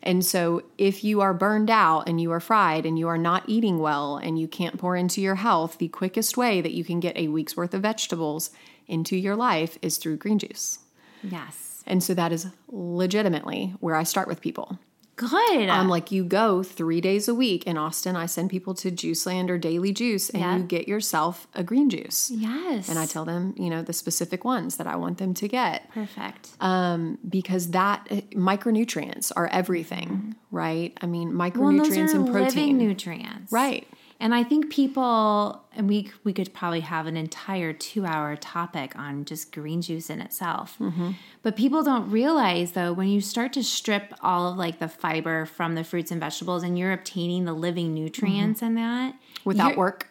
And 0.01 0.23
so, 0.23 0.63
if 0.77 1.03
you 1.03 1.19
are 1.19 1.33
burned 1.33 1.69
out 1.69 2.07
and 2.07 2.21
you 2.21 2.31
are 2.31 2.39
fried 2.39 2.85
and 2.85 2.97
you 2.97 3.09
are 3.09 3.17
not 3.17 3.43
eating 3.47 3.79
well 3.79 4.15
and 4.15 4.39
you 4.39 4.47
can't 4.47 4.77
pour 4.77 4.95
into 4.95 5.19
your 5.19 5.35
health, 5.35 5.77
the 5.77 5.89
quickest 5.89 6.38
way 6.38 6.61
that 6.61 6.71
you 6.71 6.85
can 6.85 7.01
get 7.01 7.17
a 7.17 7.27
week's 7.27 7.57
worth 7.57 7.73
of 7.73 7.81
vegetables 7.81 8.51
into 8.88 9.17
your 9.17 9.35
life 9.35 9.77
is 9.81 9.97
through 9.97 10.15
green 10.15 10.39
juice. 10.39 10.79
Yes. 11.21 11.83
And 11.85 12.01
so, 12.01 12.13
that 12.13 12.31
is 12.31 12.47
legitimately 12.69 13.73
where 13.81 13.95
I 13.95 14.03
start 14.03 14.29
with 14.29 14.39
people. 14.39 14.79
Good. 15.17 15.69
I'm 15.69 15.88
like, 15.88 16.12
you 16.12 16.25
go 16.25 16.62
three 16.62 16.99
days 16.99 17.30
a 17.30 17.34
week 17.36 17.65
in 17.65 17.78
Austin. 17.78 18.17
I 18.17 18.25
send 18.25 18.49
people 18.49 18.73
to 18.75 18.91
Juiceland 18.91 19.49
or 19.49 19.58
Daily 19.58 19.93
Juice, 19.93 20.30
and 20.30 20.41
Yeah. 20.41 20.58
you 20.58 20.63
get 20.63 20.88
yourself 20.89 21.47
a 21.54 21.63
green 21.63 21.89
juice. 21.89 22.30
yes. 22.32 22.89
And 22.89 22.99
I 22.99 23.06
tell 23.06 23.23
them, 23.23 23.54
you 23.58 23.69
know, 23.69 23.82
the 23.82 23.93
specific 23.93 24.43
ones 24.43 24.75
that 24.75 24.88
I 24.88 24.97
want 24.97 25.17
them 25.17 25.34
to 25.36 25.47
get 25.47 25.89
Perfect. 25.93 26.49
um, 26.60 27.17
because 27.28 27.71
that 27.71 28.06
micronutrients 28.34 29.32
are 29.36 29.47
everything, 29.47 30.36
right? 30.51 30.97
I 31.01 31.06
mean, 31.06 31.38
Well, 31.38 31.47
and 31.47 31.54
micronutrients 31.54 32.13
are 32.13 32.17
and 32.17 32.25
living 32.25 32.34
protein, 32.34 32.78
nutrients. 32.78 33.51
right? 33.51 33.88
And 34.25 34.33
I 34.33 34.43
think 34.43 34.71
people, 34.71 35.61
and 35.75 35.88
we 35.88 36.09
we 36.23 36.33
could 36.33 36.51
probably 36.51 36.79
have 36.79 37.05
an 37.05 37.15
entire 37.15 37.73
two 37.73 38.07
hour 38.07 38.35
topic 38.35 38.97
on 38.97 39.23
just 39.23 39.51
green 39.51 39.83
juice 39.83 40.09
in 40.09 40.19
itself. 40.19 40.77
Mm-hmm. 40.79 41.11
But 41.43 41.55
people 41.55 41.83
don't 41.83 42.09
realize 42.09 42.71
though, 42.71 42.91
when 42.91 43.07
you 43.07 43.21
start 43.21 43.53
to 43.53 43.63
strip 43.63 44.15
all 44.23 44.51
of 44.51 44.57
like 44.57 44.79
the 44.79 44.88
fiber 44.88 45.45
from 45.45 45.75
the 45.75 45.83
fruits 45.83 46.09
and 46.09 46.19
vegetables, 46.19 46.63
and 46.63 46.75
you're 46.75 46.91
obtaining 46.91 47.45
the 47.45 47.53
living 47.53 47.93
nutrients 47.93 48.63
in 48.63 48.73
that 48.73 49.13
Without 49.43 49.77
work, 49.77 50.09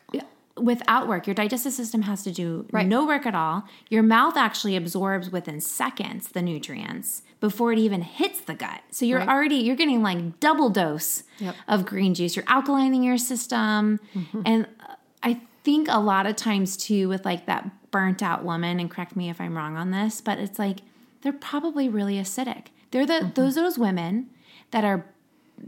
without 0.57 1.09
work, 1.09 1.27
your 1.27 1.35
digestive 1.35 1.73
system 1.73 2.03
has 2.03 2.23
to 2.23 2.31
do 2.31 2.67
Right. 2.71 2.87
no 2.87 3.05
work 3.07 3.27
at 3.27 3.35
all. 3.35 3.65
Your 3.91 4.03
mouth 4.05 4.37
actually 4.37 4.77
absorbs 4.77 5.31
within 5.31 5.61
seconds 5.61 6.29
the 6.29 6.43
nutrients 6.43 7.23
before 7.41 7.73
it 7.73 7.79
even 7.79 8.03
hits 8.03 8.41
the 8.41 8.55
gut. 8.55 8.83
So 8.91 9.05
you're 9.05 9.19
Right. 9.19 9.29
already 9.29 9.57
you're 9.57 9.75
getting 9.77 10.03
like 10.03 10.39
double 10.41 10.71
dose 10.71 11.25
Yep. 11.41 11.57
of 11.67 11.85
green 11.87 12.15
juice. 12.15 12.37
You're 12.37 12.45
alkalining 12.47 13.05
your 13.05 13.19
system, 13.19 13.99
and 14.45 14.67
uh, 14.89 14.95
I 15.23 15.41
think 15.65 15.89
a 15.91 15.99
lot 15.99 16.27
of 16.27 16.37
times 16.37 16.77
too 16.77 17.09
with 17.09 17.25
like 17.25 17.47
that 17.47 17.91
burnt 17.91 18.23
out 18.23 18.45
woman. 18.45 18.79
And 18.81 18.91
correct 18.91 19.17
me 19.17 19.31
if 19.31 19.41
I'm 19.41 19.57
wrong 19.57 19.77
on 19.77 19.91
this, 19.91 20.21
but 20.21 20.39
it's 20.39 20.59
like 20.59 20.81
they're 21.23 21.33
probably 21.33 21.89
really 21.89 22.15
acidic. 22.17 22.67
They're 22.93 23.07
the 23.07 23.31
those 23.35 23.57
those 23.57 23.77
women 23.79 24.31
that 24.71 24.85
are 24.85 25.05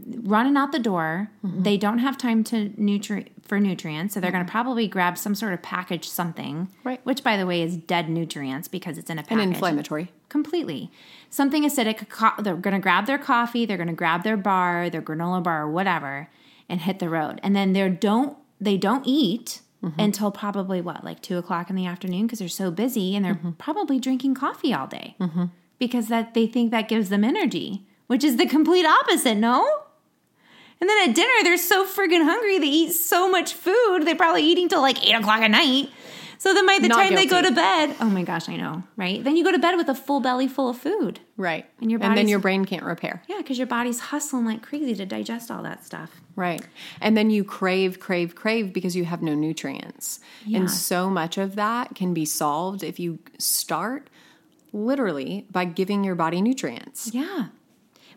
running 0.05 0.57
out 0.57 0.71
the 0.71 0.79
door. 0.79 1.29
Mm-hmm. 1.45 1.63
They 1.63 1.77
don't 1.77 1.99
have 1.99 2.17
time 2.17 2.43
to 2.45 2.69
nutri- 2.71 3.29
for 3.41 3.59
nutrients, 3.59 4.13
so 4.13 4.19
they're 4.19 4.31
going 4.31 4.45
to 4.45 4.49
mm-hmm. 4.49 4.57
probably 4.57 4.87
grab 4.87 5.17
some 5.17 5.35
sort 5.35 5.53
of 5.53 5.61
package 5.61 6.07
something, 6.07 6.69
Right. 6.83 6.99
Which, 7.05 7.23
by 7.23 7.37
the 7.37 7.45
way, 7.45 7.61
is 7.61 7.77
dead 7.77 8.09
nutrients 8.09 8.67
because 8.67 8.97
it's 8.97 9.09
in 9.09 9.17
a 9.17 9.21
and 9.21 9.27
package. 9.27 9.47
inflammatory. 9.47 10.11
Completely, 10.29 10.91
something 11.29 11.63
acidic. 11.63 12.09
Co- 12.09 12.41
they're 12.41 12.55
going 12.55 12.73
to 12.73 12.79
grab 12.79 13.05
their 13.05 13.17
coffee. 13.17 13.65
They're 13.65 13.77
going 13.77 13.87
to 13.87 13.93
grab 13.93 14.23
their 14.23 14.37
bar, 14.37 14.89
their 14.89 15.01
granola 15.01 15.41
bar, 15.41 15.63
or 15.63 15.71
whatever, 15.71 16.29
and 16.67 16.81
hit 16.81 16.99
the 16.99 17.09
road. 17.09 17.39
And 17.43 17.55
then 17.55 17.73
they 17.73 17.87
don't 17.89 18.37
they 18.59 18.77
don't 18.77 19.03
eat 19.05 19.61
mm-hmm. 19.83 19.99
until 19.99 20.31
probably 20.31 20.81
what 20.81 21.03
like 21.03 21.21
two 21.21 21.37
o'clock 21.37 21.69
in 21.69 21.75
the 21.75 21.85
afternoon 21.85 22.25
because 22.25 22.39
they're 22.39 22.47
so 22.47 22.71
busy 22.71 23.15
and 23.15 23.23
they're 23.23 23.39
probably 23.57 23.99
drinking 23.99 24.35
coffee 24.35 24.73
all 24.73 24.87
day 24.87 25.15
because 25.79 26.07
that 26.07 26.33
they 26.33 26.47
think 26.47 26.71
that 26.71 26.89
gives 26.89 27.09
them 27.09 27.23
energy, 27.23 27.85
which 28.07 28.23
is 28.23 28.37
the 28.37 28.45
complete 28.45 28.85
opposite. 28.85 29.35
No. 29.35 29.83
And 30.79 30.89
then 30.89 31.09
at 31.09 31.15
dinner, 31.15 31.31
they're 31.43 31.57
so 31.57 31.85
friggin' 31.85 32.23
hungry. 32.23 32.59
They 32.59 32.67
eat 32.67 32.91
so 32.91 33.29
much 33.29 33.53
food. 33.53 34.05
They're 34.05 34.15
probably 34.15 34.43
eating 34.43 34.69
till 34.69 34.81
like 34.81 35.05
eight 35.07 35.15
o'clock 35.15 35.41
at 35.41 35.51
night. 35.51 35.89
So 36.39 36.53
then 36.53 36.67
by 36.67 36.77
the 36.79 36.87
Not 36.87 36.97
time 36.97 37.15
they 37.15 37.25
go 37.25 37.41
to 37.41 37.51
bed, 37.51 37.95
oh 37.99 38.09
my 38.09 38.23
gosh, 38.23 38.47
I 38.47 38.57
know, 38.57 38.83
right? 38.95 39.23
Then 39.23 39.35
you 39.35 39.43
go 39.43 39.51
to 39.51 39.57
bed 39.57 39.75
with 39.75 39.89
a 39.89 39.95
full 39.95 40.19
belly 40.19 40.47
full 40.47 40.69
of 40.69 40.77
food. 40.77 41.19
Right. 41.35 41.65
And 41.81 41.89
your 41.89 42.01
and 42.03 42.15
then 42.15 42.27
your 42.27 42.39
brain 42.39 42.63
can't 42.65 42.83
repair. 42.83 43.23
Yeah, 43.27 43.37
because 43.37 43.57
your 43.57 43.67
body's 43.67 43.99
hustling 43.99 44.45
like 44.45 44.61
crazy 44.61 44.93
to 44.95 45.05
digest 45.05 45.49
all 45.49 45.63
that 45.63 45.83
stuff. 45.83 46.21
Right. 46.35 46.63
And 47.01 47.17
then 47.17 47.31
you 47.31 47.43
crave, 47.43 47.99
crave, 47.99 48.35
crave 48.35 48.71
because 48.71 48.95
you 48.95 49.05
have 49.05 49.23
no 49.23 49.33
nutrients. 49.33 50.19
Yeah. 50.45 50.59
And 50.59 50.71
so 50.71 51.09
much 51.09 51.39
of 51.39 51.55
that 51.55 51.95
can 51.95 52.13
be 52.13 52.25
solved 52.25 52.83
if 52.83 52.99
you 52.99 53.17
start 53.39 54.09
literally 54.71 55.47
by 55.49 55.65
giving 55.65 56.03
your 56.03 56.15
body 56.15 56.41
nutrients. 56.41 57.11
Yeah. 57.13 57.47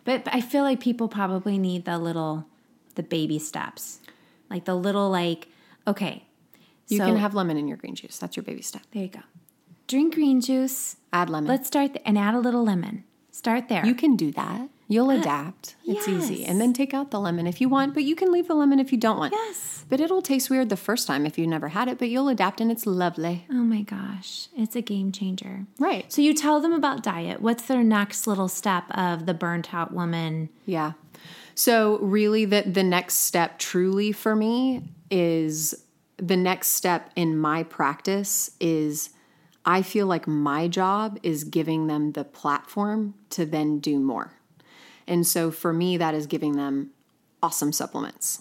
But, 0.05 0.25
but 0.25 0.35
I 0.35 0.41
feel 0.41 0.63
like 0.63 0.81
people 0.81 1.09
probably 1.09 1.59
need 1.59 1.85
the 1.85 1.99
little, 1.99 2.47
the 2.95 3.03
baby 3.03 3.39
steps. 3.39 4.01
Like 4.49 4.65
the 4.65 4.75
little, 4.75 5.11
like, 5.11 5.49
okay. 5.87 6.25
You 6.89 6.99
so- 6.99 7.07
can 7.07 7.17
have 7.17 7.35
lemon 7.35 7.57
in 7.57 7.69
your 7.69 7.77
green 7.77 7.95
juice. 7.95 8.19
That's 8.19 8.37
your 8.37 8.43
baby 8.45 8.63
step. 8.63 8.83
There 8.93 9.03
you 9.05 9.09
go. 9.09 9.21
Drink 9.87 10.15
green 10.15 10.41
juice. 10.41 10.97
Add 11.13 11.31
lemon. 11.31 11.49
Let's 11.49 11.67
start 11.67 11.95
th- 11.95 12.03
and 12.07 12.17
add 12.19 12.35
a 12.35 12.39
little 12.39 12.65
lemon. 12.65 13.05
Start 13.33 13.69
there. 13.69 13.85
you 13.87 13.95
can 13.95 14.17
do 14.17 14.31
that. 14.33 14.69
You'll 14.91 15.11
adapt. 15.11 15.77
It's 15.87 16.09
easy. 16.09 16.45
And 16.45 16.61
then 16.61 16.73
take 16.73 16.93
out 16.93 17.13
the 17.13 17.21
lemon 17.21 17.47
if 17.47 17.61
you 17.61 17.69
want, 17.69 17.95
but 17.95 18.03
you 18.03 18.17
can 18.17 18.33
leave 18.33 18.49
the 18.49 18.55
lemon 18.55 18.81
if 18.81 18.91
you 18.91 18.99
don't 18.99 19.19
want. 19.19 19.33
yes. 19.33 19.85
But 19.89 20.01
it'll 20.01 20.21
taste 20.21 20.51
weird 20.51 20.69
the 20.69 20.77
first 20.77 21.07
time 21.07 21.25
if 21.27 21.39
you 21.39 21.47
never 21.47 21.69
had 21.69 21.87
it, 21.87 21.97
but 21.97 22.09
you'll 22.09 22.29
adapt 22.29 22.61
and 22.61 22.73
it's 22.73 22.87
lovely. 22.87 23.47
Oh 23.51 23.55
my 23.55 23.83
gosh. 23.83 24.49
It's 24.57 24.75
a 24.75 24.83
game 24.83 25.13
changer. 25.13 25.67
Right. 25.79 26.13
So 26.13 26.21
you 26.23 26.35
tell 26.35 26.61
them 26.61 26.73
about 26.73 27.05
diet. 27.05 27.41
What's 27.41 27.63
their 27.67 27.85
next 27.85 28.27
little 28.27 28.49
step 28.49 28.85
of 28.91 29.27
the 29.27 29.35
burnt 29.35 29.73
out 29.73 29.93
woman? 29.93 30.49
Yeah. 30.67 30.93
So 31.55 31.99
really 31.99 32.45
the 32.45 32.63
the 32.63 32.83
next 32.83 33.15
step 33.19 33.61
truly 33.61 34.11
for 34.11 34.35
me 34.35 34.83
is 35.09 35.85
the 36.17 36.37
next 36.37 36.69
step 36.71 37.11
in 37.15 37.39
my 37.39 37.63
practice 37.63 38.51
is 38.59 39.11
I 39.65 39.83
feel 39.83 40.07
like 40.07 40.27
my 40.27 40.67
job 40.67 41.19
is 41.23 41.45
giving 41.45 41.87
them 41.87 42.13
the 42.13 42.25
platform 42.25 43.15
to 43.31 43.47
then 43.47 43.79
do 43.79 44.01
more. 44.01 44.33
And 45.11 45.27
so 45.27 45.51
for 45.51 45.73
me 45.73 45.99
that 45.99 46.15
is 46.15 46.27
giving 46.27 46.57
them 46.57 46.91
awesome 47.43 47.73
supplements. 47.73 48.41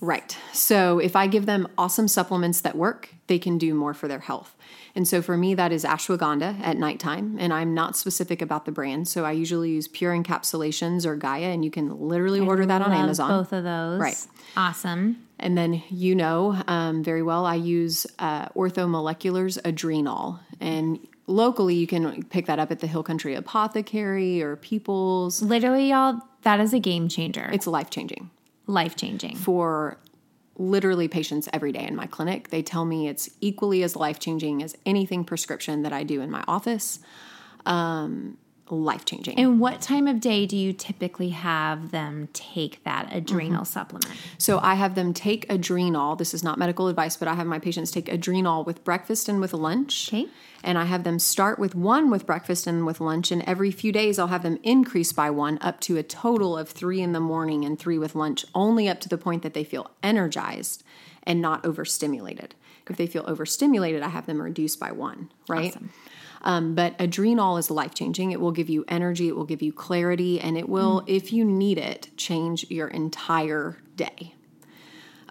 Right. 0.00 0.36
So 0.52 0.98
if 0.98 1.16
I 1.16 1.26
give 1.26 1.46
them 1.46 1.66
awesome 1.78 2.08
supplements 2.08 2.60
that 2.60 2.76
work, 2.76 3.08
they 3.26 3.38
can 3.38 3.56
do 3.56 3.72
more 3.72 3.94
for 3.94 4.06
their 4.06 4.18
health. 4.18 4.54
And 4.94 5.08
so 5.08 5.22
for 5.22 5.36
me, 5.36 5.54
that 5.54 5.72
is 5.72 5.84
ashwagandha 5.84 6.60
at 6.60 6.76
nighttime. 6.76 7.36
And 7.40 7.52
I'm 7.52 7.74
not 7.74 7.96
specific 7.96 8.42
about 8.42 8.64
the 8.64 8.70
brand. 8.70 9.08
So 9.08 9.24
I 9.24 9.32
usually 9.32 9.70
use 9.70 9.88
Pure 9.88 10.16
Encapsulations 10.16 11.04
or 11.06 11.16
Gaia, 11.16 11.46
and 11.46 11.64
you 11.64 11.70
can 11.70 12.08
literally 12.08 12.40
order 12.40 12.66
that 12.66 12.82
on 12.82 12.92
Amazon. 12.92 13.30
Both 13.30 13.52
of 13.52 13.64
those. 13.64 13.98
Right. 13.98 14.26
Awesome. 14.56 15.26
And 15.38 15.58
then 15.58 15.82
you 15.90 16.14
know 16.14 16.62
um, 16.68 17.02
very 17.02 17.22
well, 17.22 17.44
I 17.44 17.56
use 17.56 18.06
uh, 18.18 18.48
Orthomolecular's 18.50 19.58
Adrenal. 19.64 20.38
And 20.60 21.00
locally, 21.26 21.74
you 21.74 21.86
can 21.86 22.22
pick 22.24 22.46
that 22.46 22.58
up 22.58 22.70
at 22.70 22.80
the 22.80 22.86
Hill 22.86 23.02
Country 23.02 23.34
Apothecary 23.34 24.42
or 24.42 24.56
People's. 24.56 25.42
Literally, 25.42 25.90
y'all, 25.90 26.20
that 26.42 26.60
is 26.60 26.72
a 26.72 26.78
game 26.78 27.08
changer. 27.08 27.50
It's 27.52 27.66
life 27.66 27.90
changing. 27.90 28.30
life 28.66 28.96
changing. 28.96 29.36
for 29.36 29.98
literally 30.56 31.08
patients 31.08 31.48
every 31.52 31.72
day 31.72 31.84
in 31.84 31.96
my 31.96 32.06
clinic. 32.06 32.50
They 32.50 32.62
tell 32.62 32.84
me 32.84 33.08
it's 33.08 33.28
equally 33.40 33.82
as 33.82 33.96
life 33.96 34.18
changing 34.20 34.62
as 34.62 34.76
anything 34.86 35.24
prescription 35.24 35.82
that 35.82 35.92
I 35.92 36.04
do 36.04 36.20
in 36.20 36.30
my 36.30 36.44
office. 36.46 37.00
Um, 37.66 38.38
life 38.70 39.04
changing. 39.04 39.38
And 39.38 39.60
what 39.60 39.82
time 39.82 40.08
of 40.08 40.20
day 40.20 40.46
do 40.46 40.56
you 40.56 40.72
typically 40.72 41.28
have 41.30 41.90
them 41.90 42.28
take 42.32 42.82
that 42.84 43.08
adrenal 43.12 43.62
Mm-hmm. 43.62 43.64
supplement? 43.64 44.10
So 44.38 44.58
I 44.60 44.74
have 44.74 44.94
them 44.94 45.12
take 45.12 45.44
Adrenal. 45.52 46.16
This 46.16 46.32
is 46.32 46.42
not 46.42 46.58
medical 46.58 46.88
advice, 46.88 47.16
but 47.16 47.28
I 47.28 47.34
have 47.34 47.46
my 47.46 47.58
patients 47.58 47.90
take 47.90 48.08
Adrenal 48.08 48.64
with 48.64 48.82
breakfast 48.82 49.28
and 49.28 49.40
with 49.40 49.52
lunch. 49.52 50.08
Okay. 50.08 50.28
And 50.62 50.78
I 50.78 50.86
have 50.86 51.04
them 51.04 51.18
start 51.18 51.58
with 51.58 51.74
one 51.74 52.10
with 52.10 52.24
breakfast 52.24 52.66
and 52.66 52.86
with 52.86 53.00
lunch. 53.00 53.30
And 53.30 53.42
every 53.42 53.70
few 53.70 53.92
days, 53.92 54.18
I'll 54.18 54.28
have 54.28 54.42
them 54.42 54.58
increase 54.62 55.12
by 55.12 55.28
one 55.28 55.58
up 55.60 55.78
to 55.80 55.98
a 55.98 56.02
total 56.02 56.56
of 56.56 56.70
three 56.70 57.02
in 57.02 57.12
the 57.12 57.20
morning 57.20 57.66
and 57.66 57.78
three 57.78 57.98
with 57.98 58.14
lunch, 58.14 58.46
only 58.54 58.88
up 58.88 58.98
to 59.00 59.08
the 59.10 59.18
point 59.18 59.42
that 59.42 59.52
they 59.52 59.64
feel 59.64 59.90
energized 60.02 60.82
and 61.24 61.42
not 61.42 61.64
overstimulated. 61.66 62.54
If 62.88 62.96
they 62.96 63.06
feel 63.06 63.24
overstimulated, 63.26 64.02
I 64.02 64.08
have 64.08 64.26
them 64.26 64.40
reduce 64.42 64.76
by 64.76 64.92
one, 64.92 65.30
right? 65.48 65.74
Um, 66.44 66.74
but 66.74 66.94
adrenal 66.98 67.56
is 67.56 67.70
life 67.70 67.94
changing. 67.94 68.30
It 68.30 68.40
will 68.40 68.52
give 68.52 68.68
you 68.68 68.84
energy, 68.86 69.28
it 69.28 69.36
will 69.36 69.46
give 69.46 69.62
you 69.62 69.72
clarity, 69.72 70.38
and 70.38 70.58
it 70.58 70.68
will, 70.68 71.02
if 71.06 71.32
you 71.32 71.44
need 71.44 71.78
it, 71.78 72.10
change 72.18 72.70
your 72.70 72.88
entire 72.88 73.78
day. 73.96 74.34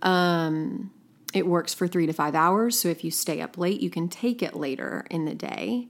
Um, 0.02 0.92
it 1.34 1.46
works 1.46 1.74
for 1.74 1.88
three 1.88 2.08
to 2.08 2.14
five 2.14 2.34
hours. 2.34 2.80
So 2.80 2.90
if 2.90 3.04
you 3.04 3.12
stay 3.12 3.42
up 3.42 3.58
late, 3.58 3.80
you 3.80 3.92
can 3.92 4.10
take 4.10 4.42
it 4.42 4.56
later 4.56 5.06
in 5.12 5.26
the 5.26 5.36
day. 5.36 5.88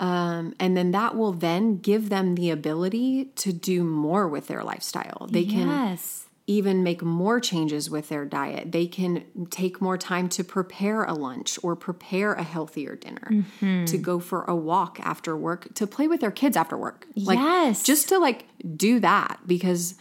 Um, 0.00 0.54
and 0.58 0.76
then 0.76 0.90
that 0.92 1.14
will 1.14 1.32
then 1.32 1.76
give 1.76 2.08
them 2.08 2.34
the 2.34 2.50
ability 2.50 3.26
to 3.36 3.52
do 3.52 3.84
more 3.84 4.26
with 4.26 4.48
their 4.48 4.64
lifestyle. 4.64 5.28
They 5.30 5.44
can 5.44 5.68
yes. 5.68 6.26
Even 6.58 6.82
make 6.82 7.00
more 7.02 7.38
changes 7.38 7.88
with 7.88 8.08
their 8.08 8.24
diet. 8.24 8.72
They 8.72 8.86
can 8.88 9.24
take 9.50 9.80
more 9.80 9.96
time 9.96 10.28
to 10.30 10.42
prepare 10.42 11.04
a 11.04 11.14
lunch 11.14 11.58
or 11.62 11.76
prepare 11.76 12.32
a 12.34 12.42
healthier 12.42 12.96
dinner, 12.96 13.28
Mm-hmm. 13.30 13.84
to 13.84 13.96
go 13.98 14.18
for 14.18 14.42
a 14.44 14.56
walk 14.56 14.98
after 15.00 15.36
work, 15.36 15.72
to 15.74 15.86
play 15.86 16.08
with 16.08 16.20
their 16.20 16.32
kids 16.32 16.56
after 16.56 16.76
work. 16.76 17.06
Like 17.14 17.38
Yes. 17.38 17.84
just 17.84 18.08
to 18.08 18.18
like 18.18 18.46
do 18.76 18.98
that 19.00 19.38
because 19.46 19.94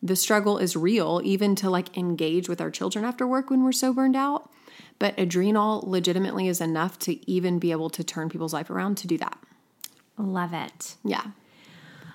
the 0.00 0.14
struggle 0.14 0.58
is 0.58 0.76
real, 0.76 1.20
even 1.24 1.56
to 1.56 1.68
like 1.68 1.96
engage 1.96 2.48
with 2.48 2.60
our 2.60 2.70
children 2.70 3.04
after 3.04 3.26
work 3.26 3.50
when 3.50 3.64
we're 3.64 3.72
so 3.72 3.92
burned 3.92 4.14
out. 4.16 4.48
But 5.00 5.18
adrenal 5.18 5.82
legitimately 5.84 6.46
is 6.46 6.60
enough 6.60 6.98
to 7.00 7.12
even 7.28 7.58
be 7.58 7.72
able 7.72 7.90
to 7.90 8.04
turn 8.04 8.28
people's 8.28 8.52
life 8.52 8.70
around 8.70 8.96
to 8.98 9.06
do 9.08 9.18
that. 9.18 9.36
Love 10.16 10.52
it. 10.52 10.94
Yeah. 11.04 11.26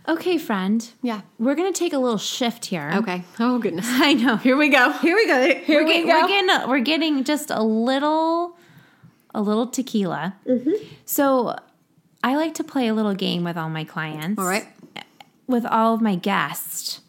Okay, 0.08 0.38
friend. 0.38 0.88
Yeah. 1.02 1.22
We're 1.39 1.56
going 1.56 1.72
to 1.72 1.78
take 1.78 1.94
a 1.94 1.98
little 1.98 2.18
shift 2.18 2.66
here. 2.66 2.92
Okay. 2.96 3.24
Oh, 3.39 3.58
goodness. 3.60 3.86
I 3.89 4.13
know. 4.13 4.36
Here 4.36 4.58
we 4.58 4.70
go. 4.70 4.92
Here 4.94 5.16
we 5.16 5.28
go. 5.28 5.48
Here 5.60 5.82
we're, 5.82 5.86
we 5.88 6.04
get- 6.04 6.08
go. 6.08 6.22
We're 6.22 6.28
getting 6.28 6.70
we're 6.70 6.80
getting 6.80 7.24
just 7.24 7.50
a 7.50 7.63
little 7.63 8.58
a 9.34 9.42
little 9.42 9.68
tequila. 9.68 10.36
Mm-hmm. 10.46 10.72
So 11.06 11.56
I 12.24 12.36
like 12.36 12.54
to 12.56 12.63
play 12.63 12.88
a 12.88 12.94
little 12.94 13.16
game 13.16 13.44
with 13.44 13.58
all 13.58 13.70
my 13.70 13.84
clients. 13.86 14.39
All 14.39 14.46
right. 14.48 14.68
With 15.48 15.66
all 15.66 15.94
of 15.94 16.02
my 16.02 16.16
guests 16.16 17.02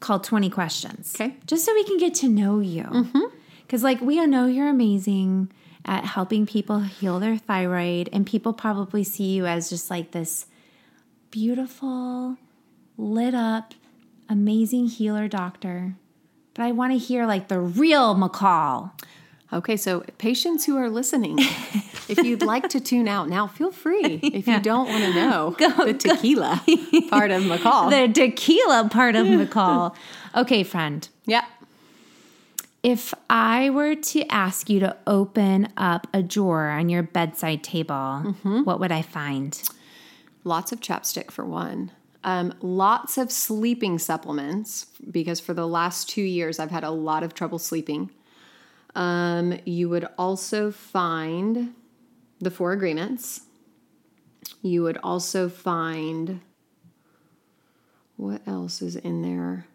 called 0.00 0.24
20 0.24 0.48
questions. 0.50 1.14
Okay. 1.14 1.36
Just 1.46 1.64
so 1.64 1.74
we 1.74 1.84
can 1.84 1.98
get 1.98 2.14
to 2.16 2.28
know 2.28 2.60
you. 2.60 3.08
Cuz 3.68 3.82
like 3.82 4.00
we 4.00 4.18
all 4.18 4.26
know 4.26 4.46
you're 4.46 4.68
amazing 4.68 5.50
at 5.84 6.04
helping 6.04 6.46
people 6.46 6.80
heal 6.80 7.18
their 7.20 7.36
thyroid 7.36 8.08
and 8.12 8.26
people 8.26 8.52
probably 8.52 9.04
see 9.04 9.24
you 9.34 9.46
as 9.46 9.70
just 9.70 9.90
like 9.90 10.10
this 10.12 10.46
beautiful 11.30 12.36
lit 12.96 13.34
up 13.34 13.74
amazing 14.28 14.86
healer 14.86 15.28
doctor. 15.28 15.94
But 16.54 16.64
I 16.64 16.72
want 16.72 16.92
to 16.92 16.98
hear 16.98 17.26
like 17.26 17.48
the 17.48 17.60
real 17.60 18.14
McCall. 18.14 18.92
Okay, 19.52 19.76
so 19.76 20.00
patients 20.18 20.66
who 20.66 20.76
are 20.76 20.90
listening, 20.90 21.38
if 21.38 22.18
you'd 22.22 22.42
like 22.42 22.68
to 22.70 22.80
tune 22.80 23.08
out 23.08 23.30
now, 23.30 23.46
feel 23.46 23.70
free. 23.70 24.20
If 24.22 24.46
you 24.46 24.60
don't 24.60 24.88
want 24.88 25.04
to 25.04 25.14
know 25.14 25.50
the 25.86 25.94
tequila 25.94 26.60
part 27.08 27.30
of 27.30 27.42
McCall. 27.44 27.90
The 27.90 28.12
tequila 28.12 28.88
part 28.90 29.16
of 29.16 29.26
McCall. 29.26 29.94
Okay, 30.36 30.62
friend. 30.62 31.08
yeah. 31.24 31.46
If 32.82 33.12
I 33.28 33.70
were 33.70 33.96
to 33.96 34.24
ask 34.28 34.70
you 34.70 34.80
to 34.80 34.96
open 35.06 35.68
up 35.76 36.06
a 36.14 36.22
drawer 36.22 36.68
on 36.68 36.88
your 36.88 37.02
bedside 37.02 37.64
table, 37.64 37.94
mm-hmm. 37.94 38.62
what 38.62 38.78
would 38.80 38.92
I 38.92 39.02
find? 39.02 39.60
Lots 40.48 40.72
of 40.72 40.80
chapstick 40.80 41.30
for 41.30 41.44
one. 41.44 41.92
Um, 42.24 42.54
lots 42.62 43.18
of 43.18 43.30
sleeping 43.30 43.98
supplements 43.98 44.86
because 45.10 45.40
for 45.40 45.52
the 45.52 45.68
last 45.68 46.08
two 46.08 46.22
years 46.22 46.58
I've 46.58 46.70
had 46.70 46.84
a 46.84 46.90
lot 46.90 47.22
of 47.22 47.34
trouble 47.34 47.58
sleeping. 47.58 48.10
Um, 48.94 49.60
you 49.66 49.90
would 49.90 50.08
also 50.16 50.70
find 50.70 51.74
the 52.40 52.50
four 52.50 52.72
agreements. 52.72 53.42
You 54.62 54.82
would 54.84 54.96
also 55.02 55.50
find 55.50 56.40
what 58.16 58.40
else 58.48 58.80
is 58.80 58.96
in 58.96 59.20
there? 59.20 59.66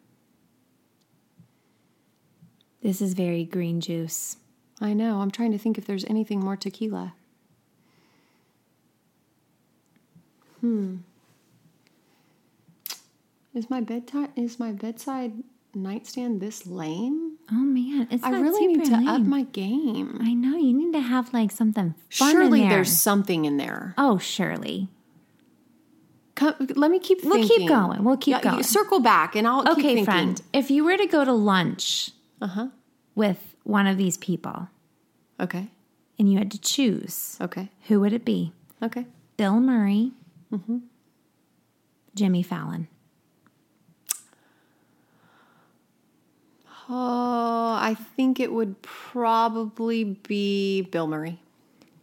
This 2.82 3.00
is 3.00 3.14
very 3.14 3.46
green 3.46 3.80
juice. 3.80 4.38
I 4.82 4.94
know. 4.94 5.20
I'm 5.20 5.30
trying 5.30 5.52
to 5.52 5.60
think 5.60 5.78
if 5.78 5.86
there's 5.86 6.06
anything 6.06 6.40
more 6.40 6.58
tequila. 6.58 7.14
Hmm. 10.64 10.96
Is 13.54 13.70
my 13.70 13.82
bedtime 13.82 14.30
is 14.38 14.60
my 14.60 14.72
bedside 14.72 15.34
nightstand 15.76 16.40
this 16.40 16.66
lame? 16.66 17.38
Oh 17.52 17.56
man, 17.56 18.08
it's 18.10 18.24
I 18.24 18.30
really 18.40 18.66
need 18.68 18.86
to 18.86 18.98
super 18.98 19.10
up 19.12 19.22
my 19.24 19.44
game. 19.44 20.20
I 20.22 20.34
know 20.34 20.56
you 20.56 20.74
need 20.74 20.94
to 20.94 21.02
have 21.02 21.34
like 21.34 21.52
something 21.52 21.96
fun 22.10 22.32
Surely 22.32 22.62
in 22.62 22.70
there. 22.70 22.78
there's 22.78 22.92
something 22.98 23.44
in 23.44 23.58
there. 23.58 23.94
oh, 23.98 24.18
surely. 24.18 24.88
Come, 26.36 26.56
let 26.76 26.90
me 26.90 26.98
keep. 26.98 27.26
We'll 27.26 27.46
keep 27.46 27.68
going. 27.68 28.06
We'll 28.06 28.18
keep 28.18 28.38
Yeah, 28.38 28.52
going. 28.52 28.64
Circle 28.64 29.02
back, 29.02 29.36
and 29.36 29.46
I'll 29.48 29.64
keep 29.76 29.86
Okay, 29.86 30.06
friend. 30.06 30.42
If 30.54 30.72
you 30.72 30.84
were 30.86 30.96
to 30.98 31.06
go 31.06 31.24
to 31.26 31.34
lunch 31.34 32.10
Uh-huh. 32.42 32.70
with 33.16 33.56
one 33.64 33.86
of 33.86 33.98
these 33.98 34.18
people 34.18 34.70
Okay. 35.40 35.68
and 36.18 36.32
you 36.32 36.40
had 36.40 36.50
to 36.52 36.60
choose, 36.60 37.38
Okay. 37.42 37.70
who 37.88 38.00
would 38.00 38.14
it 38.14 38.26
be? 38.26 38.52
Okay. 38.82 39.06
Bill 39.38 39.60
Murray, 39.60 40.12
Mm-hmm. 40.54 40.78
Jimmy 42.16 42.44
Fallon. 42.44 42.88
Oh, 46.90 47.78
I 47.80 47.96
think 48.16 48.40
it 48.40 48.52
would 48.52 48.82
probably 48.82 50.04
be 50.04 50.82
Bill 50.82 51.08
Murray. 51.08 51.40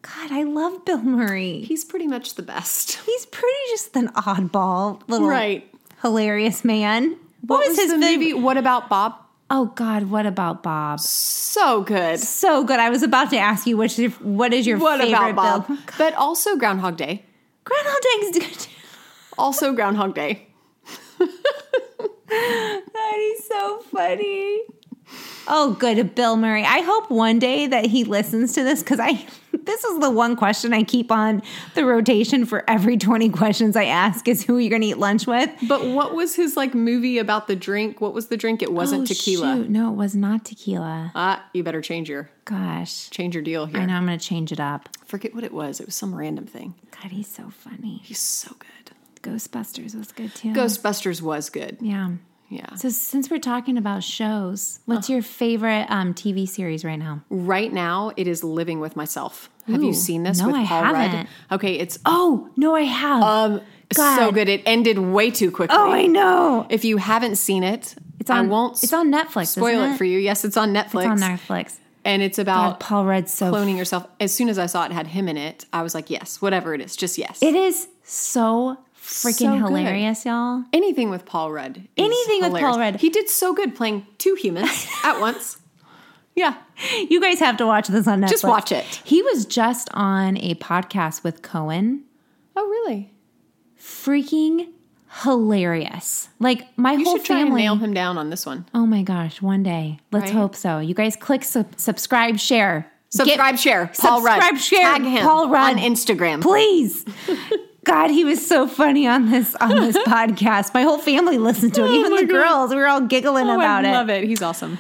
God, 0.03 0.33
I 0.33 0.45
love 0.45 0.85
Bill 0.87 1.03
Murray. 1.03 1.61
He's 1.61 1.85
pretty 1.85 2.07
much 2.07 2.35
the 2.35 2.43
best. 2.43 2.93
He's 3.07 3.27
pretty 3.27 3.59
just 3.69 3.95
an 3.97 4.09
oddball 4.09 5.03
little 5.07 5.29
Right. 5.29 5.69
hilarious 6.03 6.65
man. 6.65 7.17
What, 7.47 7.67
was, 7.69 7.77
his 7.79 7.91
the 7.91 7.99
favorite? 7.99 8.19
movie? 8.19 8.35
What 8.35 8.57
about 8.57 8.89
Bob? 8.89 9.15
Oh 9.51 9.67
God, 9.67 10.05
what 10.05 10.27
about 10.27 10.63
Bob? 10.63 11.01
So 11.01 11.83
good. 11.83 12.21
So 12.21 12.65
good. 12.65 12.79
I 12.79 12.89
was 12.89 13.03
about 13.03 13.31
to 13.31 13.37
ask 13.37 13.67
you 13.67 13.77
which 13.77 13.97
what 14.21 14.55
is 14.55 14.67
your 14.67 14.79
What 14.79 15.01
favorite 15.01 15.13
about 15.33 15.37
Bob? 15.37 15.67
Bill? 15.69 15.77
But 15.99 16.15
also 16.15 16.57
Groundhog 16.57 16.97
Day. 16.97 17.25
Groundhog 17.65 18.03
Day's 18.03 18.39
good. 18.39 18.67
Also 19.39 19.73
Groundhog 19.73 20.15
Day. 20.15 20.47
That 22.31 23.17
is 23.17 23.47
so 23.49 23.81
funny. 23.91 24.61
Oh, 25.49 25.77
good, 25.79 26.15
Bill 26.15 26.37
Murray. 26.37 26.65
I 26.65 26.81
hope 26.81 27.11
one 27.11 27.41
day 27.41 27.67
that 27.67 27.87
he 27.87 28.05
listens 28.05 28.53
to 28.55 28.63
this 28.63 28.83
because 28.83 29.01
I. 29.01 29.27
This 29.65 29.85
is 29.85 29.99
the 30.01 30.11
one 30.11 30.37
question 30.37 30.73
I 30.73 30.83
keep 30.83 31.11
on 31.13 31.43
the 31.75 31.85
rotation 31.85 32.45
for 32.47 32.65
every 32.69 32.97
twenty 32.97 33.29
questions 33.29 33.77
I 33.77 33.85
ask 33.85 34.27
is 34.29 34.43
who 34.43 34.59
you're 34.59 34.71
going 34.71 34.83
to 34.83 34.89
eat 34.89 34.99
lunch 34.99 35.27
with. 35.27 35.51
But 35.69 35.87
what 35.87 36.15
was 36.15 36.35
his 36.35 36.57
like 36.57 36.75
movie 36.75 37.19
about 37.19 37.47
the 37.47 37.57
drink? 37.57 38.01
What 38.01 38.15
was 38.15 38.29
the 38.29 38.37
drink? 38.37 38.63
It 38.63 38.73
wasn't 38.73 39.03
Oh, 39.03 39.07
tequila. 39.07 39.57
shoot. 39.57 39.71
No, 39.71 39.91
it 39.93 39.97
was 39.97 40.15
not 40.17 40.45
tequila. 40.45 41.13
Ah, 41.15 41.45
you 41.53 41.63
better 41.63 41.81
change 41.83 42.09
your 42.09 42.31
Gosh, 42.45 43.11
change 43.11 43.35
your 43.35 43.45
deal 43.45 43.67
here. 43.67 43.79
I 43.81 43.87
know 43.87 43.95
I'm 43.95 44.07
going 44.07 44.19
to 44.19 44.25
change 44.25 44.51
it 44.51 44.59
up. 44.61 44.89
Forget 45.05 45.35
what 45.35 45.45
it 45.45 45.53
was. 45.53 45.79
It 45.81 45.87
was 45.87 45.95
some 45.95 46.15
random 46.15 46.47
thing. 46.47 46.75
God, 46.91 47.13
he's 47.13 47.29
so 47.29 47.51
funny. 47.51 48.01
He's 48.03 48.19
so 48.19 48.57
good. 48.59 48.67
Ghostbusters 49.23 49.95
was 49.95 50.11
good 50.13 50.35
too. 50.35 50.53
Ghostbusters 50.53 51.21
was 51.23 51.51
good. 51.51 51.77
Yeah. 51.81 52.13
Yeah. 52.51 52.75
So 52.75 52.89
since 52.89 53.31
we're 53.31 53.39
talking 53.39 53.79
about 53.79 54.03
shows, 54.03 54.81
what's 54.85 55.09
your 55.09 55.23
favorite 55.23 55.87
um, 55.89 56.15
TV 56.15 56.49
series 56.49 56.85
right 56.85 56.99
now? 56.99 57.23
Right 57.31 57.73
now, 57.73 58.13
it 58.17 58.27
is 58.27 58.43
Living 58.45 58.81
with 58.81 58.97
Myself. 58.97 59.49
Have 59.69 59.83
you 59.85 59.95
seen 59.95 60.25
this 60.25 60.41
no, 60.41 60.49
with 60.49 60.57
I 60.57 60.67
Paul 60.67 60.83
Rudd? 60.83 60.97
haven't. 60.97 61.29
Okay, 61.53 61.75
it's 61.79 61.99
Oh 62.05 62.51
no, 62.57 62.75
I 62.75 62.83
have. 62.83 63.23
um 63.23 63.61
God. 63.95 64.17
so 64.17 64.33
good. 64.33 64.49
It 64.49 64.63
ended 64.67 64.99
way 64.99 65.31
too 65.31 65.51
quickly. 65.53 65.77
oh, 65.79 65.91
I 65.93 66.07
know. 66.07 66.67
If 66.71 66.85
you 66.85 66.97
haven't 66.97 67.37
seen 67.37 67.63
it, 67.63 67.95
It's 68.19 68.31
on. 68.31 68.37
I 68.47 68.49
won't 68.49 68.83
It's 68.83 68.93
on 68.93 69.13
Netflix. 69.13 69.49
spoil 69.49 69.79
isn't 69.81 69.93
it 69.93 69.97
for 69.97 70.05
you. 70.05 70.19
Yes, 70.19 70.45
it's 70.45 70.57
on 70.57 70.73
Netflix. 70.73 71.13
It's 71.13 71.23
on 71.23 71.39
Netflix. 71.39 71.77
and 72.05 72.21
it's 72.23 72.39
God, 72.39 72.43
about 72.43 72.81
Paul 72.81 73.05
Rudd's 73.05 73.33
so. 73.33 73.53
cloning 73.53 73.77
yourself. 73.77 74.07
As 74.19 74.35
soon 74.35 74.49
as 74.49 74.59
I 74.59 74.67
saw 74.67 74.85
it 74.87 74.93
had 74.93 75.07
him 75.09 75.29
in 75.29 75.37
it, 75.37 75.67
I 75.73 75.83
was 75.83 75.95
like, 75.95 76.11
yes, 76.11 76.43
whatever 76.43 76.75
it 76.75 76.81
is, 76.81 76.97
just 76.97 77.17
yes. 77.17 77.41
It 77.43 77.55
is 77.55 77.87
so 78.03 78.77
freaking 79.11 79.59
So 79.61 79.67
hilarious, 79.67 80.25
y'all. 80.25 80.65
Anything 80.73 81.11
with 81.11 81.25
Paul 81.27 81.51
Rudd. 81.53 81.87
Anything 81.97 82.53
with. 82.53 82.61
Paul 82.61 82.79
Rudd. 82.79 82.97
He 82.97 83.11
did 83.11 83.29
so 83.29 83.53
good 83.53 83.75
playing 83.75 84.07
two 84.19 84.35
humans 84.35 84.87
at 85.05 85.21
once. 85.21 85.59
Yeah. 86.37 86.55
You 87.09 87.21
guys 87.21 87.39
have 87.41 87.57
to 87.59 87.67
watch 87.67 87.89
this 87.89 88.07
on 88.07 88.21
Netflix. 88.21 88.29
Just 88.31 88.45
watch 88.45 88.73
it. 88.73 88.85
He 89.05 89.21
was 89.23 89.45
just 89.45 89.89
on 89.95 90.37
a 90.39 90.55
podcast 90.55 91.23
with 91.25 91.43
Cohen. 91.43 92.05
Oh, 92.57 92.67
really? 92.67 93.13
Freaking 93.79 94.69
hilarious. 95.23 96.29
Like 96.39 96.67
my 96.79 96.93
You 96.93 97.05
whole 97.05 97.17
should 97.17 97.27
try 97.27 97.37
family. 97.39 97.51
and 97.67 97.81
nail 97.81 97.85
him 97.85 97.93
down 97.93 98.17
on 98.17 98.31
this 98.31 98.47
one. 98.47 98.65
Oh 98.75 98.87
my 98.87 99.03
gosh, 99.03 99.43
one 99.43 99.63
day. 99.65 99.99
Let's 100.13 100.27
Right? 100.27 100.35
hope 100.35 100.55
so. 100.55 100.79
You 100.79 100.95
guys 100.95 101.17
click 101.17 101.43
sub- 101.45 101.79
subscribe, 101.79 102.39
share. 102.39 102.91
Subscribe, 103.11 103.55
Get- 103.55 103.61
share. 103.61 103.91
Paul 103.99 104.23
Rudd. 104.23 104.41
Subscribe, 104.43 104.59
share. 104.61 104.83
Tag 104.99 105.03
him 105.03 105.23
Paul 105.27 105.49
Rudd. 105.51 105.73
on 105.73 105.79
Instagram. 105.79 106.41
Please. 106.43 107.05
God, 107.85 108.11
he 108.11 108.25
was 108.25 108.47
so 108.47 108.67
funny 108.69 109.07
on 109.07 109.31
this 109.31 109.55
on 109.57 109.71
this 109.77 109.97
podcast. 110.07 110.75
My 110.75 110.83
whole 110.83 110.99
family 110.99 111.39
listened 111.39 111.75
to 111.75 111.85
it. 111.85 111.91
Even 111.93 112.15
the 112.17 112.27
girls. 112.27 112.71
We 112.71 112.77
were 112.77 112.87
all 112.87 113.01
giggling 113.01 113.49
Oh, 113.49 113.55
about 113.57 113.85
I 113.85 113.89
it. 113.89 113.93
I 113.93 113.93
love 113.99 114.11
it. 114.11 114.25
He's 114.25 114.43
awesome. 114.43 114.79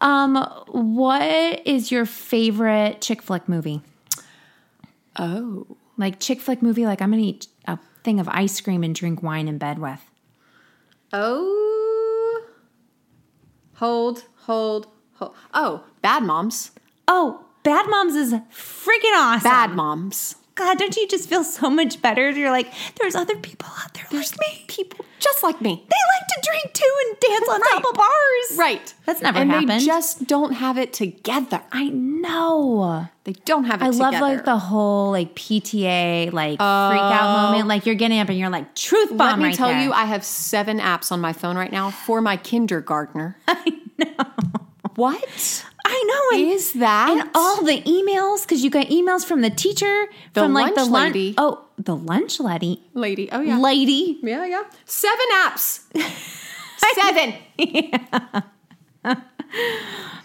Um, 0.00 0.36
what 0.68 1.22
is 1.66 1.90
your 1.90 2.06
favorite 2.06 3.00
chick 3.00 3.20
flick 3.22 3.48
movie? 3.48 3.82
Oh. 5.18 5.66
Like 5.96 6.20
chick 6.20 6.40
flick 6.40 6.62
movie, 6.62 6.86
like 6.86 7.02
I'm 7.02 7.10
gonna 7.10 7.22
eat 7.22 7.48
a 7.66 7.78
thing 8.04 8.20
of 8.20 8.28
ice 8.28 8.60
cream 8.60 8.84
and 8.84 8.94
drink 8.94 9.20
wine 9.22 9.48
in 9.48 9.58
bed 9.58 9.80
with. 9.80 10.00
Oh. 11.12 12.44
Hold, 13.74 14.24
hold, 14.36 14.86
hold. 15.14 15.34
Oh, 15.54 15.84
Bad 16.02 16.22
Moms. 16.22 16.70
Oh, 17.08 17.44
Bad 17.64 17.88
Moms 17.88 18.14
is 18.14 18.32
freaking 18.32 19.14
awesome. 19.14 19.42
Bad 19.50 19.70
Moms. 19.72 20.36
God, 20.58 20.76
don't 20.76 20.96
you 20.96 21.06
just 21.06 21.28
feel 21.28 21.44
so 21.44 21.70
much 21.70 22.02
better? 22.02 22.30
You're 22.30 22.50
like, 22.50 22.72
there's 22.96 23.14
other 23.14 23.36
people 23.36 23.68
out 23.78 23.94
there 23.94 24.04
like 24.10 24.28
me. 24.40 24.64
People 24.66 25.04
just 25.20 25.44
like 25.44 25.60
me. 25.60 25.86
They 25.88 25.96
like 26.18 26.28
to 26.28 26.50
drink 26.50 26.74
too 26.74 26.94
and 27.06 27.20
dance 27.20 27.48
on 27.48 27.60
top 27.60 27.84
of 27.88 27.94
bars. 27.94 28.58
Right. 28.58 28.94
That's 29.06 29.22
never 29.22 29.38
and 29.38 29.52
happened. 29.52 29.70
they 29.70 29.78
just 29.84 30.26
don't 30.26 30.54
have 30.54 30.76
it 30.76 30.92
together. 30.92 31.62
I 31.70 31.90
know. 31.90 33.06
They 33.22 33.34
don't 33.44 33.64
have 33.64 33.82
it 33.82 33.84
I 33.84 33.90
together. 33.92 34.10
love 34.10 34.20
like 34.20 34.44
the 34.44 34.58
whole 34.58 35.12
like 35.12 35.36
PTA 35.36 36.32
like 36.32 36.58
freak 36.58 36.60
out 36.60 37.38
oh. 37.38 37.50
moment. 37.50 37.68
Like 37.68 37.86
you're 37.86 37.94
getting 37.94 38.18
up 38.18 38.28
and 38.28 38.36
you're 38.36 38.50
like 38.50 38.74
truth 38.74 39.10
bomb. 39.10 39.18
Let 39.18 39.38
me 39.38 39.44
right 39.44 39.54
tell 39.54 39.68
there. 39.68 39.80
you, 39.80 39.92
I 39.92 40.06
have 40.06 40.24
seven 40.24 40.80
apps 40.80 41.12
on 41.12 41.20
my 41.20 41.32
phone 41.32 41.56
right 41.56 41.70
now 41.70 41.92
for 41.92 42.20
my 42.20 42.36
kindergartner. 42.36 43.36
I 43.48 43.80
know. 43.96 44.26
What 44.96 45.64
I 45.88 46.04
know. 46.06 46.38
And, 46.38 46.48
is 46.52 46.72
that? 46.74 47.10
and 47.10 47.30
all 47.34 47.62
the 47.64 47.80
emails 47.82 48.42
because 48.42 48.62
you 48.62 48.70
got 48.70 48.86
emails 48.88 49.24
from 49.24 49.40
the 49.40 49.50
teacher 49.50 50.06
The 50.34 50.42
from 50.42 50.52
like 50.52 50.74
the 50.74 50.84
lunch 50.84 51.14
lady. 51.14 51.34
Oh, 51.38 51.64
the 51.78 51.96
lunch 51.96 52.40
lady. 52.40 52.82
lady. 52.94 53.28
Oh 53.32 53.40
yeah. 53.40 53.58
Lady. 53.58 54.18
yeah, 54.22 54.44
yeah. 54.46 54.64
Seven 54.84 55.26
apps. 55.44 55.84
Seven. 56.94 57.34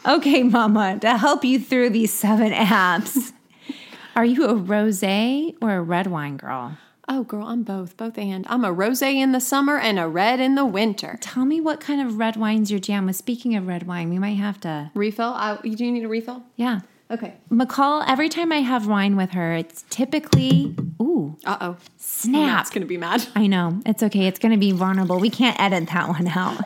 Okay, 0.05 0.43
Mama, 0.43 0.99
to 0.99 1.17
help 1.17 1.45
you 1.45 1.59
through 1.59 1.91
these 1.91 2.11
seven 2.11 2.51
apps. 2.51 3.31
Are 4.17 4.25
you 4.25 4.43
a 4.45 4.53
rosé 4.53 5.55
or 5.61 5.75
a 5.77 5.81
red 5.81 6.07
wine 6.07 6.35
girl? 6.35 6.77
Oh, 7.07 7.23
girl, 7.23 7.45
I'm 7.47 7.63
both, 7.63 7.97
both 7.97 8.17
and. 8.17 8.45
I'm 8.49 8.63
a 8.63 8.73
rosé 8.73 9.15
in 9.15 9.33
the 9.33 9.41
summer 9.41 9.77
and 9.77 9.99
a 9.99 10.07
red 10.07 10.39
in 10.39 10.55
the 10.55 10.65
winter. 10.65 11.17
Tell 11.21 11.43
me 11.45 11.59
what 11.59 11.81
kind 11.81 11.99
of 12.01 12.17
red 12.17 12.37
wine's 12.37 12.71
your 12.71 12.79
jam 12.79 13.07
with. 13.07 13.17
Speaking 13.17 13.55
of 13.55 13.67
red 13.67 13.85
wine, 13.87 14.09
we 14.09 14.17
might 14.19 14.37
have 14.37 14.59
to. 14.61 14.89
Refill? 14.95 15.33
I, 15.33 15.57
do 15.61 15.69
you 15.85 15.91
need 15.91 16.05
a 16.05 16.07
refill? 16.07 16.43
Yeah. 16.55 16.79
Okay. 17.11 17.33
McCall, 17.51 18.03
every 18.07 18.29
time 18.29 18.51
I 18.53 18.59
have 18.61 18.87
wine 18.87 19.17
with 19.17 19.31
her, 19.31 19.53
it's 19.53 19.83
typically, 19.89 20.75
ooh, 21.01 21.35
Uh 21.45 21.57
oh. 21.59 21.77
snap. 21.97 22.41
Matt's 22.55 22.69
gonna 22.69 22.85
be 22.85 22.97
mad. 22.97 23.27
I 23.35 23.47
know. 23.47 23.81
It's 23.85 24.01
okay. 24.01 24.25
It's 24.27 24.39
going 24.39 24.53
to 24.53 24.57
be 24.57 24.71
vulnerable. 24.71 25.19
We 25.19 25.29
can't 25.29 25.59
edit 25.59 25.89
that 25.89 26.07
one 26.07 26.27
out. 26.29 26.57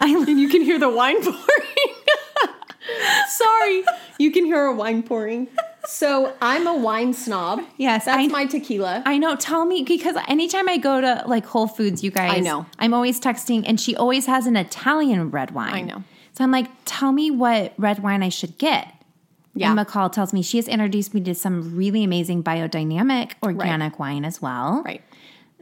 I, 0.00 0.10
And 0.28 0.38
you 0.40 0.48
can 0.48 0.62
hear 0.62 0.78
the 0.78 0.88
wine 0.88 1.22
pouring. 1.22 1.36
Sorry, 3.28 3.84
you 4.18 4.30
can 4.30 4.44
hear 4.44 4.64
a 4.66 4.74
wine 4.74 5.02
pouring. 5.02 5.48
So 5.92 6.32
I'm 6.40 6.66
a 6.66 6.74
wine 6.74 7.12
snob. 7.12 7.62
Yes, 7.76 8.06
that's 8.06 8.18
I- 8.18 8.26
my 8.28 8.46
tequila. 8.46 9.02
I 9.04 9.18
know. 9.18 9.36
Tell 9.36 9.66
me 9.66 9.82
because 9.82 10.16
anytime 10.26 10.66
I 10.66 10.78
go 10.78 11.02
to 11.02 11.22
like 11.26 11.44
Whole 11.44 11.66
Foods, 11.66 12.02
you 12.02 12.10
guys, 12.10 12.32
I 12.32 12.40
know. 12.40 12.64
I'm 12.78 12.94
always 12.94 13.20
texting, 13.20 13.64
and 13.66 13.78
she 13.78 13.94
always 13.94 14.24
has 14.24 14.46
an 14.46 14.56
Italian 14.56 15.30
red 15.30 15.50
wine. 15.50 15.74
I 15.74 15.80
know. 15.82 16.02
So 16.32 16.44
I'm 16.44 16.50
like, 16.50 16.68
tell 16.86 17.12
me 17.12 17.30
what 17.30 17.74
red 17.76 18.02
wine 18.02 18.22
I 18.22 18.30
should 18.30 18.56
get. 18.56 18.88
Yeah. 19.54 19.70
And 19.70 19.78
McCall 19.78 20.10
tells 20.10 20.32
me 20.32 20.40
she 20.40 20.56
has 20.56 20.66
introduced 20.66 21.12
me 21.12 21.20
to 21.24 21.34
some 21.34 21.76
really 21.76 22.02
amazing 22.04 22.42
biodynamic 22.42 23.32
organic 23.42 23.98
wine 23.98 24.24
as 24.24 24.40
well. 24.40 24.82
right. 24.86 25.02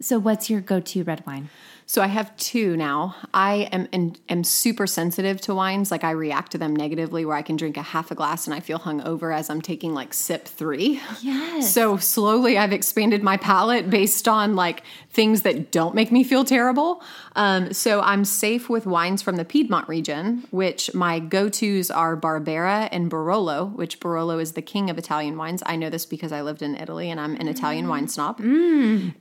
So 0.00 0.18
what's 0.18 0.48
your 0.48 0.60
go-to 0.62 1.02
red 1.02 1.26
wine? 1.26 1.50
So 1.90 2.00
I 2.00 2.06
have 2.06 2.36
two 2.36 2.76
now. 2.76 3.16
I 3.34 3.68
am 3.72 3.88
am, 3.92 4.12
am 4.28 4.44
super 4.44 4.86
sensitive 4.86 5.40
to 5.40 5.56
wines. 5.56 5.90
Like 5.90 6.04
I 6.04 6.12
react 6.12 6.52
to 6.52 6.58
them 6.58 6.76
negatively, 6.76 7.24
where 7.24 7.36
I 7.36 7.42
can 7.42 7.56
drink 7.56 7.76
a 7.76 7.82
half 7.82 8.12
a 8.12 8.14
glass 8.14 8.46
and 8.46 8.54
I 8.54 8.60
feel 8.60 8.78
hungover 8.78 9.36
as 9.36 9.50
I'm 9.50 9.60
taking 9.60 9.92
like 9.92 10.14
sip 10.14 10.46
three. 10.46 11.00
Yes. 11.20 11.74
So 11.74 11.96
slowly 11.96 12.56
I've 12.56 12.72
expanded 12.72 13.24
my 13.24 13.36
palate 13.36 13.90
based 13.90 14.28
on 14.28 14.54
like 14.54 14.84
things 15.10 15.42
that 15.42 15.72
don't 15.72 15.96
make 15.96 16.12
me 16.12 16.22
feel 16.22 16.44
terrible. 16.44 17.02
Um, 17.34 17.72
so 17.72 18.00
I'm 18.02 18.24
safe 18.24 18.68
with 18.68 18.86
wines 18.86 19.20
from 19.20 19.34
the 19.34 19.44
Piedmont 19.44 19.88
region, 19.88 20.46
which 20.50 20.94
my 20.94 21.18
go 21.18 21.48
tos 21.48 21.90
are 21.90 22.16
Barbera 22.16 22.88
and 22.92 23.10
Barolo, 23.10 23.74
which 23.74 23.98
Barolo 23.98 24.40
is 24.40 24.52
the 24.52 24.62
king 24.62 24.90
of 24.90 24.96
Italian 24.96 25.36
wines. 25.36 25.60
I 25.66 25.74
know 25.74 25.90
this 25.90 26.06
because 26.06 26.30
I 26.30 26.42
lived 26.42 26.62
in 26.62 26.76
Italy 26.76 27.10
and 27.10 27.18
I'm 27.18 27.34
an 27.34 27.48
Italian 27.48 27.88
wine 27.88 28.06
snob. 28.06 28.40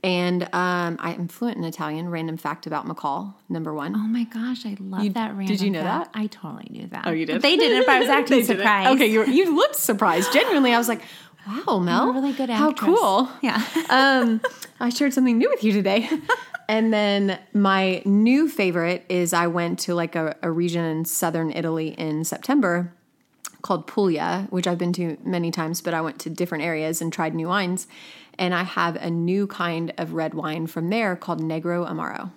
And 0.03 0.43
um, 0.53 0.97
I 0.99 1.15
am 1.17 1.27
fluent 1.27 1.57
in 1.57 1.63
Italian. 1.63 2.09
Random 2.09 2.37
fact 2.37 2.58
about 2.67 2.87
McCall, 2.87 3.33
number 3.47 3.73
one. 3.73 3.93
Oh 3.95 3.99
my 3.99 4.23
gosh, 4.25 4.65
I 4.65 4.75
love 4.79 5.03
You- 5.03 5.09
that 5.11 5.29
random. 5.31 5.45
did 5.47 5.61
you 5.61 5.69
know 5.71 5.81
fact. 5.83 6.13
that? 6.13 6.19
I 6.19 6.27
totally 6.27 6.67
knew 6.69 6.87
that. 6.87 7.03
Oh, 7.07 7.11
you 7.11 7.25
did? 7.25 7.41
They 7.41 7.55
didn't. 7.57 7.85
But 7.85 7.95
I 7.95 7.99
was 7.99 8.09
acting 8.19 8.43
surprised. 8.43 8.91
Okay, 8.95 9.07
you, 9.07 9.25
you 9.25 9.55
looked 9.55 9.75
surprised. 9.75 10.31
Genuinely, 10.33 10.73
I 10.73 10.77
was 10.77 10.87
like, 10.87 11.01
wow, 11.47 11.79
Mel. 11.79 12.05
You're 12.05 12.11
a 12.17 12.21
really 12.21 12.33
good 12.33 12.49
How 12.49 12.73
cool. 12.73 13.29
Yeah. 13.41 13.63
um, 13.89 14.41
I 14.79 14.89
shared 14.89 15.13
something 15.13 15.37
new 15.37 15.49
with 15.49 15.63
you 15.63 15.71
today. 15.71 16.09
and 16.69 16.93
then 16.93 17.39
my 17.53 18.01
new 18.05 18.47
favorite 18.49 19.05
is 19.09 19.33
I 19.33 19.47
went 19.47 19.79
to 19.79 19.95
like 19.95 20.15
a, 20.15 20.35
a 20.41 20.51
region 20.51 20.83
in 20.85 21.05
southern 21.05 21.51
Italy 21.51 21.89
in 21.89 22.23
September 22.23 22.93
called 23.61 23.87
Puglia, 23.87 24.47
which 24.51 24.67
I've 24.67 24.77
been 24.77 24.93
to 24.93 25.17
many 25.23 25.51
times, 25.51 25.81
but 25.81 25.93
I 25.93 25.99
went 26.01 26.19
to 26.19 26.29
different 26.29 26.63
areas 26.63 27.01
and 27.01 27.11
tried 27.11 27.35
new 27.35 27.47
wines. 27.49 27.87
And 28.37 28.53
I 28.53 28.63
have 28.63 28.95
a 28.95 29.09
new 29.09 29.47
kind 29.47 29.91
of 29.97 30.13
red 30.13 30.33
wine 30.33 30.65
from 30.67 30.89
there 30.89 31.17
called 31.17 31.41
Negroamaro. 31.41 32.31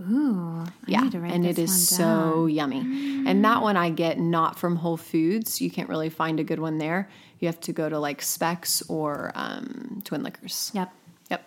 Ooh. 0.00 0.62
I 0.66 0.70
Yeah, 0.86 1.00
need 1.00 1.12
to 1.12 1.20
write 1.20 1.32
and 1.32 1.46
it 1.46 1.58
is 1.58 1.88
so 1.88 2.46
yummy. 2.46 2.80
And 3.26 3.44
that 3.44 3.62
one 3.62 3.76
I 3.76 3.90
get 3.90 4.18
not 4.18 4.58
from 4.58 4.76
Whole 4.76 4.96
Foods. 4.98 5.60
You 5.60 5.70
can't 5.70 5.88
really 5.88 6.10
find 6.10 6.38
a 6.38 6.44
good 6.44 6.58
one 6.58 6.78
there. 6.78 7.08
You 7.40 7.48
have 7.48 7.60
to 7.60 7.72
go 7.72 7.88
to 7.88 7.98
like 7.98 8.20
Spec's 8.22 8.82
or 8.88 9.32
um, 9.34 10.02
Twin 10.04 10.22
Liquors. 10.22 10.70
Yep. 10.74 10.92
Yep. 11.30 11.44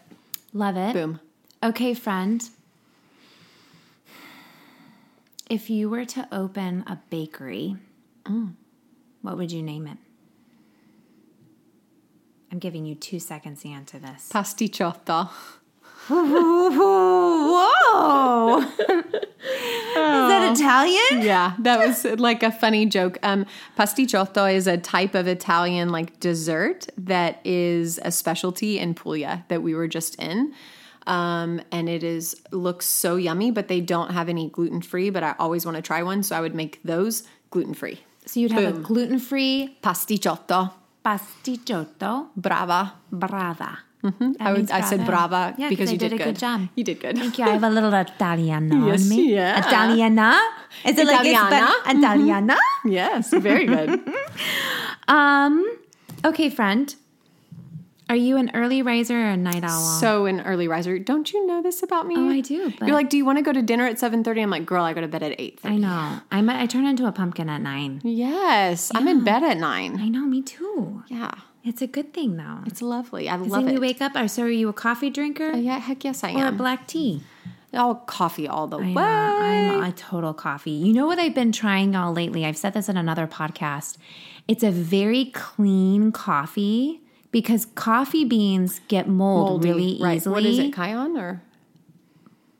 Love 0.53 0.77
it. 0.77 0.93
Boom. 0.93 1.19
Okay, 1.63 1.93
friend. 1.93 2.41
If 5.49 5.69
you 5.69 5.89
were 5.89 6.05
to 6.05 6.27
open 6.31 6.83
a 6.87 6.99
bakery, 7.09 7.75
Mm. 8.25 8.53
what 9.21 9.37
would 9.37 9.51
you 9.51 9.63
name 9.63 9.87
it? 9.87 9.97
I'm 12.51 12.59
giving 12.59 12.85
you 12.85 12.95
two 12.95 13.19
seconds 13.19 13.61
to 13.61 13.69
answer 13.69 13.97
this. 13.99 14.29
Pasticciotto. 14.33 15.29
Whoa! 16.09 17.69
Is 18.59 20.27
that 20.27 20.51
Italian? 20.55 21.21
Yeah, 21.25 21.53
that 21.59 21.85
was 21.85 22.03
like 22.19 22.41
a 22.41 22.51
funny 22.51 22.85
joke. 22.85 23.17
Um, 23.21 23.45
pasticciotto 23.77 24.51
is 24.53 24.65
a 24.67 24.77
type 24.77 25.13
of 25.13 25.27
Italian 25.27 25.89
like 25.89 26.19
dessert 26.19 26.87
that 26.97 27.39
is 27.45 27.99
a 28.03 28.11
specialty 28.11 28.79
in 28.79 28.95
Puglia 28.95 29.45
that 29.49 29.61
we 29.61 29.75
were 29.75 29.87
just 29.87 30.15
in. 30.15 30.53
Um, 31.05 31.61
and 31.71 31.87
it 31.89 32.03
is 32.03 32.35
looks 32.51 32.85
so 32.87 33.15
yummy, 33.15 33.51
but 33.51 33.67
they 33.67 33.81
don't 33.81 34.11
have 34.11 34.29
any 34.29 34.49
gluten 34.49 34.81
free. 34.81 35.09
But 35.09 35.23
I 35.23 35.35
always 35.39 35.65
want 35.65 35.75
to 35.75 35.81
try 35.81 36.01
one, 36.03 36.23
so 36.23 36.35
I 36.35 36.41
would 36.41 36.55
make 36.55 36.79
those 36.83 37.23
gluten 37.51 37.73
free. 37.73 37.99
So 38.25 38.39
you'd 38.39 38.51
have 38.51 38.75
a 38.75 38.79
gluten 38.79 39.19
free 39.19 39.77
Pasticciotto, 39.81 40.71
pasticciotto 41.03 42.29
brava. 42.35 42.93
brava. 43.11 43.79
I 44.39 44.53
would. 44.53 44.71
I 44.71 44.81
said 44.81 45.05
brava 45.05 45.53
Yeah, 45.57 45.67
because 45.69 45.91
you 45.91 45.97
did, 45.97 46.09
did, 46.09 46.21
a 46.21 46.23
good 46.23 46.39
job. 46.39 46.69
You 46.75 46.83
did 46.83 46.99
good. 47.01 47.17
Thank 47.17 47.37
you. 47.37 47.43
I 47.43 47.49
have 47.49 47.63
a 47.63 47.69
little 47.69 47.93
Italiano 47.93 48.87
Yes, 48.91 49.03
in 49.03 49.09
me. 49.09 49.33
yeah. 49.33 49.59
Italiana? 49.59 50.39
Is 50.85 50.97
it 50.97 51.05
like 51.05 51.25
Italiana. 51.25 51.67
it's 51.85 51.99
Italiana? 51.99 52.57
yes, 52.85 53.33
very 53.33 53.65
good. 53.65 53.99
Um. 55.07 55.65
Okay, 56.23 56.49
friend. 56.49 56.93
Are 58.09 58.15
you 58.15 58.37
an 58.37 58.49
early 58.55 58.81
riser 58.81 59.15
or 59.15 59.29
a 59.31 59.37
night 59.37 59.63
owl? 59.63 59.81
so 59.99 60.25
an 60.25 60.41
early 60.41 60.67
riser. 60.67 60.97
Don't 60.97 61.31
you 61.31 61.45
know 61.45 61.61
this 61.61 61.83
about 61.83 62.07
me? 62.07 62.15
oh, 62.17 62.29
I 62.29 62.41
do. 62.41 62.71
But 62.79 62.87
You're 62.87 62.95
like, 62.95 63.09
do 63.09 63.17
you 63.17 63.25
want 63.25 63.37
to 63.37 63.43
go 63.43 63.51
to 63.53 63.61
dinner 63.61 63.85
at 63.85 63.99
seven 63.99 64.23
thirty? 64.23 64.41
I'm 64.41 64.49
like, 64.49 64.65
girl, 64.65 64.83
I 64.83 64.93
go 64.93 65.01
to 65.01 65.07
bed 65.07 65.23
at 65.23 65.39
eight. 65.39 65.59
I 65.63 65.77
know. 65.77 66.19
I'm. 66.31 66.49
A, 66.49 66.53
I 66.61 66.65
turn 66.67 66.85
into 66.85 67.05
a 67.05 67.11
pumpkin 67.11 67.49
at 67.49 67.61
nine. 67.61 68.01
Yes, 68.03 68.91
I'm 68.95 69.07
in 69.07 69.23
bed 69.23 69.43
at 69.43 69.57
nine. 69.57 69.99
I 69.99 70.07
know. 70.09 70.25
Me 70.25 70.41
too. 70.41 71.03
Yeah, 71.07 71.31
It's 71.63 71.81
a 71.81 71.87
good 71.87 72.13
thing 72.13 72.37
though. 72.37 72.59
it's 72.65 72.81
lovely. 72.81 73.27
I 73.29 73.35
love 73.35 73.49
then 73.65 73.69
it. 73.69 73.73
you 73.73 73.81
wake 73.81 74.01
up. 74.01 74.15
Or 74.15 74.27
so 74.27 74.43
are 74.43 74.49
you 74.49 74.69
a 74.69 74.73
coffee 74.73 75.09
drinker 75.09 75.51
uh, 75.51 75.57
yeah, 75.57 75.79
heck 75.79 76.03
yes, 76.03 76.23
I 76.23 76.29
am. 76.29 76.37
or 76.39 76.47
a 76.47 76.51
black 76.51 76.87
tea? 76.87 77.21
All 77.73 77.95
coffee 77.95 78.47
all 78.47 78.65
the 78.67 78.77
I 78.77 78.81
way. 78.81 78.93
know. 78.93 79.01
I'm 79.81 79.83
a 79.83 79.91
total 79.91 80.33
coffee. 80.33 80.71
You 80.71 80.93
know 80.93 81.05
what 81.05 81.19
I've 81.19 81.35
been 81.35 81.51
trying 81.51 81.95
all 81.95 82.13
lately? 82.13 82.45
I've 82.45 82.57
said 82.57 82.73
this 82.73 82.89
in 82.89 82.97
another 82.97 83.27
podcast. 83.27 83.97
It's 84.47 84.63
a 84.63 84.71
very 84.71 85.25
clean 85.25 86.11
coffee 86.11 87.01
because 87.31 87.65
coffee 87.75 88.25
beans 88.25 88.81
get 88.87 89.07
mold 89.07 89.63
Moldy. 89.63 89.69
really 89.69 89.97
right. 90.01 90.15
easily. 90.15 90.33
What 90.33 90.45
is 90.45 90.57
it, 90.57 90.71
Kion 90.71 91.21
or? 91.21 91.43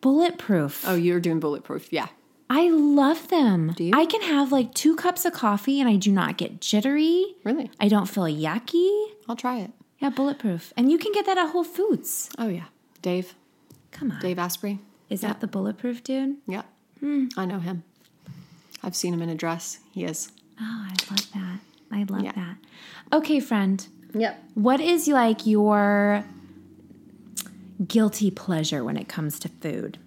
Bulletproof. 0.02 0.84
Oh, 0.88 0.96
you're 0.96 1.20
doing 1.20 1.40
bulletproof. 1.40 1.92
Yeah. 1.92 2.08
I 2.50 2.70
love 2.70 3.28
them. 3.28 3.74
Do 3.76 3.84
you? 3.84 3.92
I 3.94 4.06
can 4.06 4.22
have 4.22 4.52
like 4.52 4.74
two 4.74 4.96
cups 4.96 5.24
of 5.26 5.34
coffee 5.34 5.80
and 5.80 5.88
I 5.90 5.96
do 5.98 6.12
not 6.12 6.38
get 6.38 6.60
jittery. 6.62 7.36
Really? 7.44 7.70
I 7.80 7.88
don't 7.88 8.08
feel 8.08 8.24
yucky. 8.24 9.10
I'll 9.28 9.36
try 9.36 9.60
it. 9.60 9.72
Yeah, 10.00 10.10
bulletproof. 10.10 10.74
And 10.78 10.90
you 10.92 10.98
can 10.98 11.12
get 11.12 11.26
that 11.26 11.38
at 11.38 11.50
Whole 11.52 11.64
Foods. 11.64 12.30
Oh 12.40 12.48
yeah, 12.48 12.66
Dave. 13.02 13.36
Come 13.92 14.12
on. 14.12 14.20
Dave 14.20 14.40
Asprey. 14.40 14.80
Is 15.10 15.22
that 15.22 15.42
the 15.42 15.48
bulletproof 15.48 16.04
dude? 16.04 16.38
Yeah. 16.48 16.64
Hmm. 17.00 17.28
I 17.38 17.46
know 17.46 17.60
him. 17.60 17.84
I've 18.84 18.96
seen 18.96 19.14
him 19.14 19.22
in 19.22 19.30
a 19.30 19.36
dress. 19.36 19.80
He 19.92 20.04
is. 20.06 20.32
Oh, 20.60 20.88
I 20.88 20.96
love 21.10 21.32
that. 21.34 21.60
I 21.92 22.04
love 22.10 22.24
Yeah. 22.24 22.32
that. 22.34 22.56
Okay, 23.18 23.40
friend. 23.40 23.86
Yep. 24.14 24.44
What 24.56 24.80
is 24.80 25.08
like 25.08 25.46
your 25.46 26.24
guilty 27.88 28.32
pleasure 28.32 28.84
when 28.84 28.98
it 28.98 29.08
comes 29.08 29.40
to 29.40 29.50
food? 29.50 29.98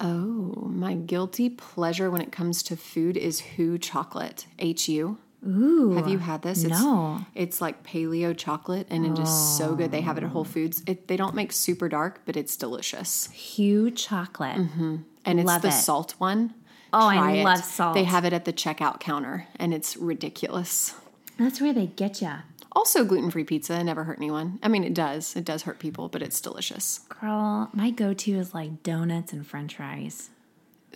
Oh, 0.00 0.68
my 0.72 0.94
guilty 0.94 1.50
pleasure 1.50 2.10
when 2.10 2.20
it 2.20 2.30
comes 2.32 2.62
to 2.64 2.76
food 2.76 3.16
is 3.16 3.40
Hu 3.40 3.78
chocolate. 3.78 4.46
H 4.58 4.88
U. 4.88 5.18
Ooh. 5.46 5.92
Have 5.94 6.08
you 6.08 6.18
had 6.18 6.42
this? 6.42 6.64
It's, 6.64 6.80
No. 6.80 7.24
It's 7.34 7.60
like 7.60 7.84
paleo 7.84 8.36
chocolate 8.36 8.86
and 8.90 9.06
it 9.06 9.18
is 9.20 9.28
so 9.56 9.74
good. 9.74 9.92
They 9.92 10.00
have 10.00 10.18
it 10.18 10.24
at 10.24 10.30
Whole 10.30 10.44
Foods. 10.44 10.82
It, 10.86 11.06
they 11.08 11.16
don't 11.16 11.34
make 11.34 11.52
super 11.52 11.88
dark, 11.88 12.22
but 12.26 12.36
it's 12.36 12.56
delicious. 12.56 13.28
Hu 13.56 13.90
chocolate. 13.90 14.56
Mm-hmm. 14.56 14.96
And 15.24 15.38
it's 15.40 15.46
Love 15.46 15.62
the 15.62 15.68
it. 15.68 15.72
salt 15.72 16.14
one. 16.18 16.54
Oh, 16.92 17.06
I 17.06 17.32
it. 17.32 17.44
love 17.44 17.62
salt. 17.64 17.94
They 17.94 18.04
have 18.04 18.24
it 18.24 18.32
at 18.32 18.46
the 18.46 18.52
checkout 18.52 18.98
counter 19.00 19.46
and 19.56 19.72
it's 19.74 19.96
ridiculous. 19.96 20.94
That's 21.38 21.60
where 21.60 21.72
they 21.72 21.86
get 21.86 22.20
ya. 22.22 22.38
Also, 22.72 23.04
gluten 23.04 23.30
free 23.30 23.44
pizza 23.44 23.82
never 23.82 24.04
hurt 24.04 24.18
anyone. 24.18 24.58
I 24.62 24.68
mean, 24.68 24.84
it 24.84 24.94
does. 24.94 25.34
It 25.36 25.44
does 25.44 25.62
hurt 25.62 25.78
people, 25.78 26.08
but 26.08 26.22
it's 26.22 26.40
delicious. 26.40 27.00
Girl, 27.20 27.70
my 27.72 27.90
go 27.90 28.12
to 28.14 28.32
is 28.32 28.54
like 28.54 28.82
donuts 28.82 29.32
and 29.32 29.46
french 29.46 29.76
fries. 29.76 30.30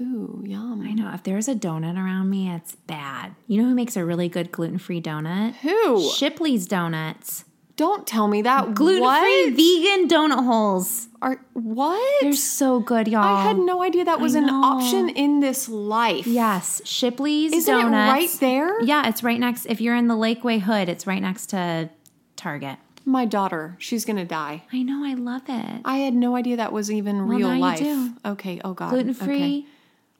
Ooh, 0.00 0.42
yum. 0.44 0.82
I 0.82 0.92
know. 0.92 1.12
If 1.12 1.22
there's 1.22 1.48
a 1.48 1.54
donut 1.54 1.96
around 1.96 2.30
me, 2.30 2.50
it's 2.50 2.74
bad. 2.74 3.34
You 3.46 3.62
know 3.62 3.68
who 3.68 3.74
makes 3.74 3.96
a 3.96 4.04
really 4.04 4.28
good 4.28 4.50
gluten 4.50 4.78
free 4.78 5.02
donut? 5.02 5.54
Who? 5.56 6.10
Shipley's 6.12 6.66
Donuts. 6.66 7.44
Don't 7.76 8.06
tell 8.06 8.28
me 8.28 8.42
that. 8.42 8.74
Gluten 8.74 9.02
free 9.20 9.50
vegan 9.50 10.08
donut 10.08 10.44
holes. 10.44 11.08
Are, 11.22 11.40
what? 11.54 12.20
They're 12.22 12.32
so 12.34 12.80
good, 12.80 13.08
y'all. 13.08 13.22
I 13.22 13.42
had 13.44 13.56
no 13.58 13.82
idea 13.82 14.04
that 14.04 14.20
was 14.20 14.34
an 14.34 14.48
option 14.50 15.08
in 15.08 15.40
this 15.40 15.68
life. 15.68 16.26
Yes, 16.26 16.82
Shipley's 16.84 17.52
Isn't 17.52 17.74
it 17.78 17.84
right 17.90 18.28
there? 18.40 18.80
Yeah, 18.82 19.08
it's 19.08 19.22
right 19.22 19.38
next. 19.38 19.66
If 19.66 19.80
you're 19.80 19.94
in 19.96 20.08
the 20.08 20.14
Lakeway 20.16 20.60
Hood, 20.60 20.88
it's 20.88 21.06
right 21.06 21.22
next 21.22 21.46
to 21.46 21.90
Target. 22.36 22.78
My 23.04 23.24
daughter, 23.24 23.76
she's 23.78 24.04
gonna 24.04 24.24
die. 24.24 24.62
I 24.72 24.82
know. 24.82 25.04
I 25.04 25.14
love 25.14 25.42
it. 25.48 25.80
I 25.84 25.98
had 25.98 26.14
no 26.14 26.36
idea 26.36 26.56
that 26.58 26.72
was 26.72 26.90
even 26.90 27.26
Well, 27.28 27.38
real 27.38 27.48
now 27.48 27.54
you 27.54 27.60
life. 27.60 27.78
do. 27.78 28.14
Okay. 28.26 28.60
Oh 28.64 28.74
God. 28.74 28.90
Gluten 28.90 29.14
free, 29.14 29.34
Okay. 29.36 29.64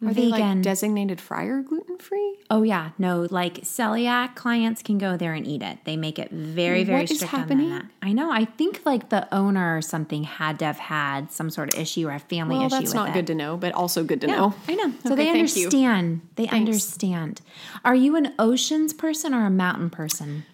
Are 0.05 0.12
they 0.12 0.26
like 0.26 0.62
designated 0.62 1.20
fryer 1.20 1.62
gluten 1.62 1.96
free? 1.98 2.36
oh 2.50 2.62
yeah, 2.62 2.90
no, 2.98 3.26
like 3.30 3.61
celiac 3.62 4.34
clients 4.34 4.82
can 4.82 4.98
go 4.98 5.16
there 5.16 5.32
and 5.32 5.46
eat 5.46 5.62
it. 5.62 5.78
They 5.84 5.96
make 5.96 6.18
it 6.18 6.30
very, 6.30 6.84
very 6.84 7.03
What 7.03 7.11
is 7.11 7.16
strict 7.18 7.32
on 7.34 7.40
happening? 7.40 7.70
that. 7.70 7.86
I 8.03 8.12
know. 8.12 8.30
I 8.32 8.44
think 8.44 8.82
like 8.84 9.09
the 9.11 9.32
owner 9.34 9.76
or 9.76 9.80
something 9.82 10.24
had 10.24 10.59
to 10.59 10.64
have 10.64 10.78
had 10.78 11.30
some 11.30 11.50
sort 11.50 11.72
of 11.72 11.80
issue 11.80 12.09
or 12.09 12.12
a 12.12 12.18
family 12.18 12.57
Well, 12.57 12.66
issue 12.66 12.76
that's 12.76 12.94
not 12.94 13.11
it. 13.11 13.14
good 13.14 13.26
to 13.28 13.34
know, 13.34 13.57
but 13.57 13.72
also 13.74 14.03
good 14.05 14.20
to 14.22 14.26
Yeah, 14.26 14.36
know. 14.36 14.55
I 14.68 14.74
know. 14.74 14.92
So 15.05 15.12
Okay, 15.12 15.16
they 15.24 15.32
thank 15.32 15.57
you. 15.57 15.66
understand. 15.66 16.20
They 16.36 16.48
understand. 16.48 17.40
Are 17.84 17.94
you 17.94 18.16
an 18.16 18.34
oceans 18.38 18.92
person 18.92 19.32
or 19.32 19.46
a 19.46 19.50
mountain 19.50 19.88
person? 19.90 20.44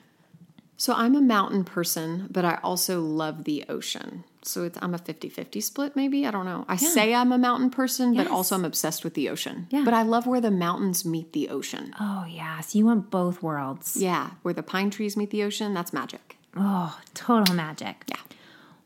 So 0.76 0.92
I'm 0.94 1.16
a 1.16 1.20
mountain 1.20 1.64
person, 1.64 2.28
but 2.30 2.44
I 2.44 2.59
also 2.62 3.01
love 3.01 3.44
the 3.44 3.64
ocean. 3.68 4.24
So 4.49 4.64
it's 4.64 4.78
I'm 4.80 4.94
a 4.94 4.99
50-50 4.99 5.62
split 5.62 5.94
maybe, 5.94 6.26
I 6.26 6.30
don't 6.30 6.46
know. 6.46 6.64
I 6.68 6.76
say 6.76 7.14
I'm 7.14 7.32
a 7.32 7.38
mountain 7.38 7.68
person, 7.68 8.14
but 8.14 8.26
also 8.26 8.55
I'm 8.55 8.64
obsessed 8.64 9.05
with 9.05 9.12
the 9.12 9.28
ocean. 9.28 9.66
Yeah. 9.70 9.84
But 9.84 9.92
I 9.92 10.03
love 10.03 10.26
where 10.26 10.40
the 10.40 10.51
mountains 10.51 11.05
meet 11.05 11.34
the 11.34 11.51
ocean. 11.51 11.94
Oh 12.01 12.24
yeah, 12.26 12.61
so 12.61 12.78
you 12.78 12.86
want 12.86 13.11
both 13.11 13.42
worlds. 13.42 13.96
Yeah, 13.96 14.30
where 14.42 14.55
the 14.55 14.62
pine 14.62 14.88
trees 14.90 15.16
meet 15.18 15.30
the 15.30 15.42
ocean, 15.42 15.74
that's 15.74 15.92
magic. 15.92 16.38
Oh, 16.57 16.99
total 17.12 17.55
magic. 17.55 18.05
Yeah. 18.09 18.16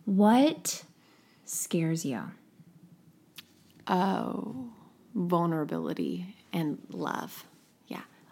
What 0.04 0.82
scares 1.44 2.04
you? 2.04 2.22
Oh, 3.86 4.70
vulnerability 5.14 6.34
and 6.52 6.78
love. 6.90 7.44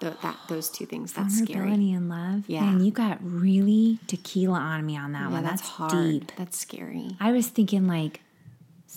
That 0.00 0.36
those 0.48 0.68
two 0.70 0.86
things. 0.86 1.12
That's 1.12 1.36
scary. 1.38 1.54
Vulnerability 1.58 1.92
and 1.92 2.08
love. 2.08 2.44
Yeah. 2.48 2.68
and 2.68 2.84
you 2.84 2.90
got 2.90 3.18
really 3.22 3.98
tequila 4.06 4.58
on 4.58 4.84
me 4.86 4.96
on 4.96 5.12
that 5.12 5.24
Yeah, 5.24 5.30
one. 5.30 5.42
that's, 5.44 5.60
That's, 5.60 5.70
hard. 5.70 5.92
deep. 5.92 6.32
That's 6.36 6.58
scary. 6.58 7.16
I 7.20 7.32
was 7.32 7.46
thinking 7.48 7.86
like 7.86 8.20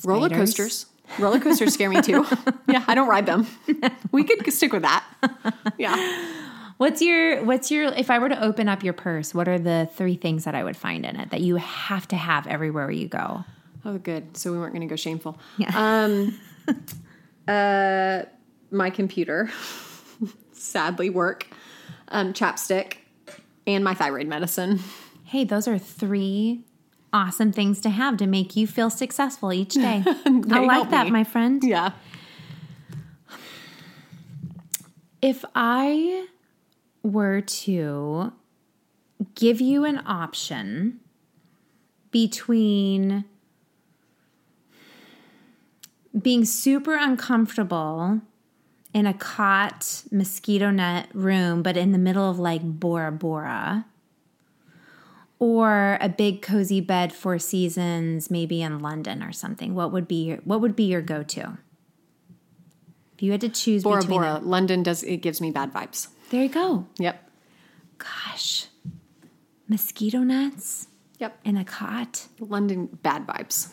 Roller 0.06 0.30
coasters. 0.30 0.86
Roller 1.20 1.40
coasters 1.40 1.74
scare 1.74 1.90
me 1.90 2.02
too. 2.02 2.26
yeah, 2.68 2.84
I 2.88 2.96
don't 2.96 3.10
ride 3.10 3.26
them. 3.26 3.46
We 4.12 4.24
could 4.24 4.52
stick 4.54 4.72
with 4.74 4.84
that. 4.84 5.04
Yeah. 5.78 5.96
What's 6.78 7.02
your 7.02 7.44
what's 7.44 7.70
your 7.70 7.86
if 7.94 8.10
I 8.10 8.18
were 8.20 8.30
to 8.30 8.42
open 8.44 8.68
up 8.68 8.84
your 8.84 8.94
purse, 8.94 9.34
what 9.34 9.48
are 9.48 9.60
the 9.60 9.90
three 9.96 10.16
things 10.16 10.46
that 10.46 10.56
I 10.56 10.64
would 10.64 10.76
find 10.78 11.06
in 11.06 11.18
it 11.18 11.30
that 11.30 11.42
you 11.42 11.58
have 11.58 12.08
to 12.10 12.16
have 12.16 12.48
everywhere 12.48 12.90
you 12.90 13.08
go? 13.08 13.44
Oh, 13.86 13.98
good. 13.98 14.36
So 14.38 14.52
we 14.52 14.58
weren't 14.58 14.74
going 14.74 14.88
to 14.88 14.92
go 14.92 14.96
shameful. 14.96 15.38
Yeah. 15.58 15.72
Um, 15.76 16.40
uh, 17.48 18.24
my 18.72 18.90
computer, 18.90 19.50
sadly, 20.64 21.10
work, 21.10 21.48
um, 22.10 22.34
chapstick, 22.34 22.96
and 23.68 23.84
my 23.84 23.94
thyroid 23.94 24.28
medicine. 24.28 24.80
Hey, 25.26 25.44
those 25.44 25.68
are 25.68 25.78
three 25.78 26.64
awesome 27.12 27.52
things 27.52 27.80
to 27.82 27.90
have 27.90 28.18
to 28.18 28.28
make 28.28 28.56
you 28.56 28.66
feel 28.66 28.90
successful 28.90 29.54
each 29.54 29.76
day. 29.76 30.04
I 30.26 30.66
like 30.66 30.90
that, 30.90 31.06
me. 31.06 31.12
my 31.12 31.24
friend. 31.24 31.64
Yeah. 31.64 31.92
If 35.22 35.46
I 35.56 36.28
were 37.04 37.42
to 37.42 38.34
give 39.36 39.62
you 39.62 39.86
an 39.86 40.02
option 40.06 41.00
between 42.12 43.26
being 46.20 46.46
super 46.46 46.96
uncomfortable 46.96 48.22
in 48.94 49.06
a 49.08 49.14
cot 49.14 50.04
mosquito 50.12 50.70
net 50.70 51.08
room, 51.14 51.64
but 51.64 51.76
in 51.78 51.92
the 51.92 51.98
middle 51.98 52.30
of 52.30 52.38
like 52.40 52.62
Bora 52.64 53.12
Bora, 53.12 53.86
or 55.40 55.98
a 56.00 56.08
big 56.10 56.42
cozy 56.42 56.80
bed, 56.80 57.12
Four 57.12 57.40
Seasons, 57.40 58.30
maybe 58.32 58.62
in 58.62 58.80
London 58.80 59.22
or 59.24 59.32
something, 59.34 59.74
what 59.76 59.92
would 59.92 60.08
be 60.08 60.24
your, 60.26 60.38
what 60.46 60.62
would 60.62 60.76
be 60.76 60.84
your 60.84 61.02
go 61.02 61.24
to? 61.24 61.58
If 63.16 63.22
you 63.24 63.32
had 63.32 63.42
to 63.42 63.50
choose 63.50 63.84
Bora 63.84 64.02
between 64.02 64.22
Bora. 64.22 64.34
them. 64.36 64.48
London 64.50 64.84
does, 64.84 65.04
it 65.04 65.18
gives 65.18 65.42
me 65.42 65.52
bad 65.52 65.74
vibes. 65.74 66.08
There 66.30 66.42
you 66.44 66.50
go. 66.50 66.88
Yep. 66.98 67.30
Gosh, 67.98 68.68
mosquito 69.68 70.20
nets 70.20 70.88
Yep. 71.20 71.40
in 71.46 71.58
a 71.58 71.64
cot. 71.66 72.28
London, 72.40 72.88
bad 73.02 73.26
vibes. 73.28 73.70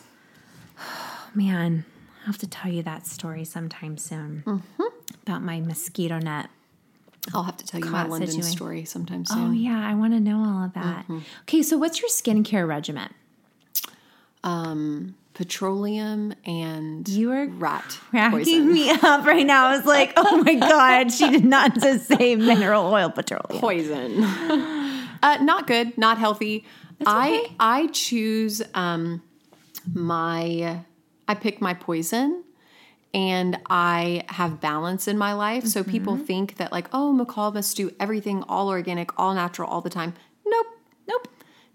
Oh, 0.79 1.29
man, 1.35 1.85
I'll 2.21 2.27
have 2.27 2.37
to 2.39 2.47
tell 2.47 2.71
you 2.71 2.83
that 2.83 3.07
story 3.07 3.43
sometime 3.45 3.97
soon 3.97 4.43
Mm-hmm. 4.45 4.83
About 5.23 5.41
my 5.43 5.59
mosquito 5.59 6.19
net. 6.19 6.49
I'll 7.33 7.43
have 7.43 7.57
to 7.57 7.65
tell 7.65 7.79
you 7.79 7.89
my 7.91 8.05
London 8.05 8.27
situation. 8.29 8.51
story 8.51 8.85
sometime 8.85 9.25
soon. 9.25 9.49
Oh 9.49 9.51
yeah, 9.51 9.87
I 9.87 9.93
want 9.93 10.13
to 10.13 10.19
know 10.19 10.37
all 10.43 10.63
of 10.65 10.73
that. 10.73 11.03
Mm-hmm. 11.03 11.19
Okay, 11.43 11.61
so 11.61 11.77
what's 11.77 12.01
your 12.01 12.09
skincare 12.09 12.67
regimen? 12.67 13.13
Um, 14.43 15.15
petroleum 15.35 16.33
and 16.45 17.07
You 17.07 17.31
are 17.31 17.45
rat 17.47 17.99
cracking 18.09 18.31
poison. 18.31 18.73
me 18.73 18.89
up 18.89 19.25
right 19.25 19.45
now. 19.45 19.67
I 19.67 19.77
was 19.77 19.85
like, 19.85 20.13
oh 20.17 20.43
my 20.43 20.55
god, 20.55 21.11
she 21.11 21.29
did 21.29 21.45
not 21.45 21.75
just 21.75 22.07
say 22.07 22.35
mineral 22.35 22.91
oil 22.91 23.11
petroleum. 23.11 23.59
poison. 23.61 24.23
uh, 25.23 25.37
not 25.41 25.67
good, 25.67 25.95
not 25.97 26.17
healthy. 26.17 26.65
I 27.05 27.51
I 27.59 27.87
choose 27.87 28.61
um, 28.73 29.21
my 29.93 30.81
I 31.27 31.35
pick 31.35 31.61
my 31.61 31.73
poison 31.75 32.43
and 33.13 33.59
I 33.69 34.23
have 34.29 34.61
balance 34.61 35.07
in 35.07 35.17
my 35.17 35.33
life. 35.33 35.65
So 35.65 35.83
people 35.83 36.15
mm-hmm. 36.15 36.23
think 36.23 36.57
that 36.57 36.71
like, 36.71 36.87
oh, 36.93 37.17
McCall 37.17 37.53
must 37.53 37.75
do 37.75 37.93
everything 37.99 38.43
all 38.43 38.69
organic, 38.69 39.17
all 39.19 39.33
natural, 39.33 39.69
all 39.69 39.81
the 39.81 39.89
time. 39.89 40.13
Nope, 40.45 40.67
nope, 41.07 41.27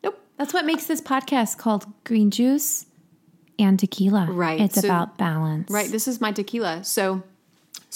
nope. 0.03 0.19
That's 0.39 0.55
what 0.55 0.65
makes 0.65 0.87
this 0.87 1.01
podcast 1.01 1.59
called 1.59 1.87
Green 2.05 2.31
Juice 2.31 2.87
and 3.59 3.79
Tequila. 3.79 4.29
Right, 4.31 4.61
It's 4.61 4.81
so- 4.81 4.87
about 4.87 5.19
balance. 5.19 5.71
Right, 5.71 5.91
this 5.91 6.09
is 6.09 6.21
my 6.21 6.33
tequila. 6.33 6.85
So 6.85 7.23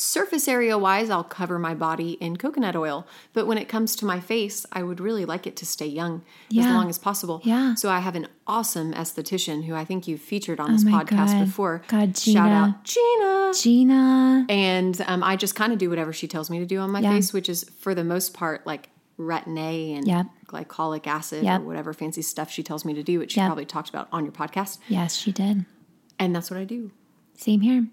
surface 0.01 0.49
area 0.49 0.79
wise, 0.79 1.11
I'll 1.11 1.23
cover 1.23 1.59
my 1.59 1.75
body 1.75 2.13
in 2.21 2.37
coconut 2.37 2.75
oil. 2.75 3.07
But 3.35 3.47
when 3.47 3.59
it 3.59 3.69
comes 3.69 3.95
to 3.97 4.07
my 4.07 4.19
face, 4.19 4.65
I 4.73 4.83
would 4.83 4.99
really 4.99 5.25
like 5.27 5.47
it 5.47 5.57
to 5.57 5.67
stay 5.67 5.87
young 5.87 6.23
as 6.51 6.65
long 6.65 6.89
as 6.89 6.99
possible. 6.99 7.43
Yeah. 7.45 7.75
So 7.75 7.91
I 7.91 7.99
have 8.01 8.15
an 8.17 8.27
awesome 8.47 8.93
esthetician 8.95 9.65
who 9.67 9.75
I 9.75 9.85
think 9.85 10.09
you've 10.09 10.23
featured 10.23 10.59
on 10.59 10.73
this 10.73 10.85
Oh 10.87 10.89
my 10.91 11.05
podcast 11.05 11.27
God. 11.33 11.45
before. 11.45 11.83
God, 11.89 12.17
Shout 12.17 12.49
out 12.51 12.85
Gina. 12.85 13.53
Gina. 13.55 14.47
And 14.49 15.01
um, 15.07 15.23
I 15.23 15.37
just 15.37 15.55
kind 15.55 15.73
of 15.73 15.79
do 15.79 15.91
whatever 15.91 16.13
she 16.13 16.27
tells 16.27 16.49
me 16.51 16.59
to 16.61 16.67
do 16.67 16.79
on 16.79 16.91
my 16.91 17.01
Yeah. 17.01 17.13
face, 17.13 17.33
which 17.33 17.49
is 17.49 17.65
for 17.79 17.95
the 17.95 18.05
most 18.05 18.33
part 18.33 18.67
like 18.67 18.89
retin 19.19 19.59
A 19.59 19.93
and 19.93 20.07
Yep. 20.07 20.27
glycolic 20.47 21.07
acid 21.07 21.45
Yep. 21.45 21.61
or 21.61 21.65
whatever 21.65 21.93
fancy 21.93 22.23
stuff 22.23 22.51
she 22.51 22.63
tells 22.63 22.87
me 22.87 22.95
to 22.95 23.03
do, 23.03 23.19
which 23.19 23.33
she 23.33 23.41
probably 23.41 23.67
talked 23.67 23.91
about 23.91 24.09
on 24.13 24.25
your 24.25 24.33
podcast. 24.33 24.79
Yes, 24.89 25.15
she 25.15 25.31
did. 25.31 25.67
And 26.19 26.35
that's 26.35 26.51
what 26.51 26.59
I 26.59 26.65
do. 26.65 26.91
Same 27.37 27.61
here. 27.61 27.87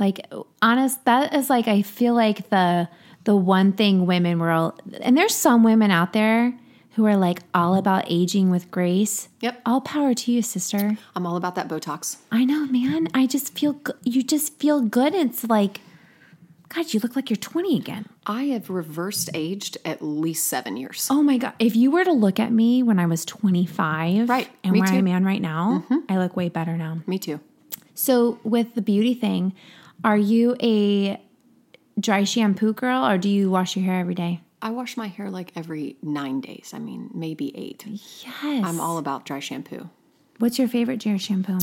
Like 0.00 0.26
honest, 0.62 1.04
that 1.04 1.34
is 1.34 1.50
like 1.50 1.68
I 1.68 1.82
feel 1.82 2.14
like 2.14 2.48
the 2.50 2.88
the 3.24 3.36
one 3.36 3.72
thing 3.72 4.06
women 4.06 4.38
were 4.38 4.50
all, 4.50 4.78
and 5.02 5.16
there's 5.16 5.34
some 5.34 5.62
women 5.62 5.90
out 5.90 6.14
there 6.14 6.54
who 6.94 7.04
are 7.06 7.16
like 7.16 7.40
all 7.54 7.74
about 7.74 8.04
aging 8.08 8.50
with 8.50 8.70
grace. 8.70 9.28
Yep. 9.40 9.60
All 9.66 9.80
power 9.82 10.14
to 10.14 10.32
you, 10.32 10.40
sister. 10.42 10.96
I'm 11.14 11.26
all 11.26 11.36
about 11.36 11.54
that 11.54 11.68
Botox. 11.68 12.16
I 12.32 12.44
know, 12.44 12.66
man. 12.66 13.08
I 13.14 13.26
just 13.26 13.56
feel 13.56 13.78
you 14.04 14.22
just 14.22 14.58
feel 14.58 14.80
good. 14.80 15.14
It's 15.14 15.44
like, 15.44 15.82
God, 16.70 16.92
you 16.94 17.00
look 17.00 17.14
like 17.14 17.28
you're 17.30 17.36
20 17.36 17.76
again. 17.76 18.06
I 18.26 18.44
have 18.44 18.70
reversed 18.70 19.28
aged 19.34 19.76
at 19.84 20.00
least 20.02 20.48
seven 20.48 20.76
years. 20.76 21.06
Oh 21.10 21.22
my 21.22 21.36
God. 21.36 21.52
If 21.58 21.76
you 21.76 21.90
were 21.90 22.04
to 22.04 22.12
look 22.12 22.40
at 22.40 22.52
me 22.52 22.82
when 22.82 22.98
I 22.98 23.06
was 23.06 23.24
25, 23.24 24.28
Right. 24.28 24.48
and 24.64 24.72
where 24.72 24.86
too. 24.86 24.92
Mm-hmm. 24.94 25.06
I'm 25.08 25.08
at 25.08 25.22
right 25.26 25.42
now, 25.42 25.84
I 26.08 26.16
look 26.18 26.36
way 26.36 26.48
better 26.48 26.76
now. 26.76 26.98
Me 27.06 27.18
too. 27.18 27.40
So, 27.94 28.38
with 28.44 28.74
the 28.76 28.82
beauty 28.82 29.12
thing, 29.14 29.52
are 30.04 30.16
you 30.16 30.56
a 30.62 31.20
dry 31.98 32.24
shampoo 32.24 32.72
girl, 32.72 33.04
or 33.04 33.18
do 33.18 33.28
you 33.28 33.50
wash 33.50 33.76
your 33.76 33.84
hair 33.84 34.00
every 34.00 34.14
day? 34.14 34.40
I 34.62 34.70
wash 34.70 34.96
my 34.96 35.08
hair 35.08 35.30
like 35.30 35.52
every 35.56 35.96
nine 36.02 36.40
days. 36.40 36.72
I 36.74 36.78
mean, 36.78 37.10
maybe 37.14 37.56
eight. 37.56 37.84
Yes. 37.86 38.64
I'm 38.64 38.80
all 38.80 38.98
about 38.98 39.24
dry 39.24 39.40
shampoo. 39.40 39.88
What's 40.38 40.58
your 40.58 40.68
favorite 40.68 41.00
dry 41.00 41.16
shampoo? 41.16 41.58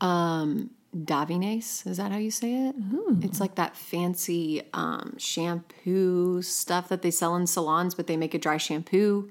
Um, 0.00 0.70
Davines, 0.96 1.86
is 1.86 1.96
that 1.96 2.12
how 2.12 2.18
you 2.18 2.30
say 2.30 2.68
it? 2.68 2.76
It's 3.24 3.40
like 3.40 3.56
that 3.56 3.76
fancy 3.76 4.62
um, 4.72 5.16
shampoo 5.18 6.42
stuff 6.42 6.88
that 6.88 7.02
they 7.02 7.10
sell 7.10 7.34
in 7.36 7.46
salons, 7.46 7.94
but 7.94 8.06
they 8.06 8.16
make 8.16 8.34
a 8.34 8.38
dry 8.38 8.56
shampoo, 8.56 9.30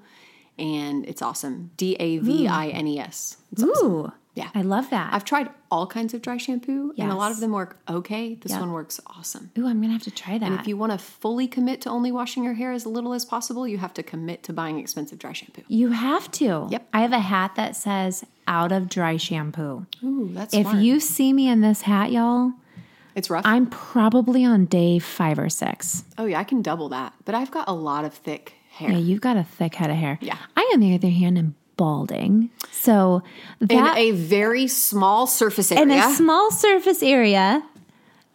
and 0.57 1.05
it's 1.05 1.21
awesome. 1.21 1.71
D 1.77 1.95
A 1.99 2.17
V 2.17 2.47
I 2.47 2.67
N 2.67 2.87
E 2.87 2.99
S. 2.99 3.37
It's 3.51 3.63
awesome. 3.63 4.11
Yeah. 4.35 4.49
I 4.55 4.61
love 4.63 4.89
that. 4.89 5.13
I've 5.13 5.25
tried 5.25 5.49
all 5.69 5.85
kinds 5.85 6.13
of 6.15 6.21
dry 6.23 6.37
shampoo, 6.37 6.91
and 6.97 7.11
a 7.11 7.15
lot 7.15 7.31
of 7.31 7.39
them 7.39 7.51
work 7.51 7.77
okay. 7.87 8.33
This 8.35 8.51
Yep. 8.51 8.61
one 8.61 8.71
works 8.71 8.99
awesome. 9.05 9.51
Ooh, 9.57 9.67
I'm 9.67 9.79
gonna 9.79 9.93
have 9.93 10.01
to 10.03 10.11
try 10.11 10.37
that. 10.39 10.45
And 10.51 10.59
if 10.59 10.67
you 10.67 10.75
want 10.75 10.91
to 10.91 10.97
fully 10.97 11.47
commit 11.47 11.81
to 11.81 11.89
only 11.89 12.11
washing 12.11 12.43
your 12.43 12.53
hair 12.55 12.71
as 12.71 12.85
little 12.87 13.13
as 13.13 13.25
possible, 13.25 13.67
you 13.67 13.77
have 13.77 13.93
to 13.93 14.03
commit 14.03 14.41
to 14.43 14.53
buying 14.53 14.79
expensive 14.79 15.19
dry 15.19 15.33
shampoo. 15.33 15.61
You 15.67 15.89
have 15.89 16.31
to. 16.31 16.67
Yep. 16.71 16.87
I 16.93 17.01
have 17.01 17.13
a 17.13 17.19
hat 17.19 17.55
that 17.55 17.75
says 17.75 18.25
out 18.47 18.71
of 18.71 18.89
dry 18.89 19.17
shampoo. 19.17 19.85
Ooh, 20.03 20.29
that's 20.33 20.53
If 20.53 20.73
you 20.73 20.99
see 20.99 21.31
me 21.31 21.47
in 21.47 21.61
this 21.61 21.83
hat, 21.83 22.11
y'all, 22.11 22.53
it's 23.15 23.29
rough. 23.29 23.45
I'm 23.45 23.67
probably 23.67 24.43
on 24.43 24.65
day 24.65 24.97
five 24.97 25.37
or 25.37 25.49
six. 25.49 26.03
oh 26.17 26.25
yeah, 26.25 26.39
I 26.39 26.43
can 26.43 26.61
double 26.63 26.89
that, 26.89 27.13
but 27.25 27.35
I've 27.35 27.51
got 27.51 27.67
a 27.67 27.73
lot 27.73 28.03
of 28.03 28.13
thick 28.15 28.53
hair. 28.71 28.89
Yeah, 28.91 28.97
you've 28.97 29.21
got 29.21 29.37
a 29.37 29.43
thick 29.43 29.75
head 29.75 29.91
of 29.91 29.95
hair. 29.97 30.17
Yeah. 30.21 30.37
I, 30.57 30.71
on 30.73 30.79
the 30.79 30.95
other 30.95 31.09
hand, 31.09 31.37
am 31.37 31.55
balding. 31.77 32.49
So 32.71 33.23
in 33.61 33.85
a 33.85 34.11
very 34.11 34.67
small 34.67 35.27
surface 35.27 35.71
area. 35.71 35.83
in 35.83 35.91
a 35.91 36.13
small 36.15 36.51
surface 36.51 37.01
area, 37.03 37.63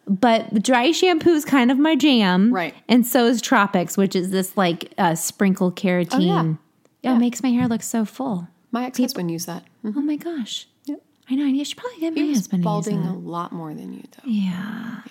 but 0.07 0.63
dry 0.63 0.91
shampoo 0.93 1.31
is 1.31 1.45
kind 1.45 1.71
of 1.71 1.79
my 1.79 1.95
jam. 1.97 2.53
Right. 2.53 2.75
And 2.89 3.07
so 3.07 3.27
is 3.27 3.41
Tropics, 3.43 3.97
which 3.97 4.17
is 4.17 4.31
this 4.31 4.57
like 4.57 4.93
uh, 4.99 5.15
sprinkle 5.15 5.71
keratin. 5.73 6.27
yeah. 6.27 6.55
Yeah, 7.03 7.15
It 7.15 7.19
makes 7.21 7.43
my 7.45 7.51
hair 7.51 7.69
look 7.69 7.83
so 7.83 8.05
full. 8.05 8.49
My 8.73 8.85
ex-husband 8.87 9.31
used 9.31 9.47
that. 9.47 9.63
Mhm. 9.85 9.95
Oh 9.97 10.01
my 10.01 10.17
gosh. 10.17 10.67
Yep. 10.87 11.01
I 11.31 11.35
know. 11.37 11.45
I 11.47 11.63
should 11.63 11.79
probably 11.79 12.01
get 12.01 12.15
my 12.15 12.23
He 12.23 12.35
husband 12.35 12.65
balding 12.65 12.99
a 13.03 13.17
lot 13.17 13.53
more 13.53 13.73
than 13.73 13.93
you, 13.93 14.03
though. 14.03 14.29
Yeah. 14.29 15.03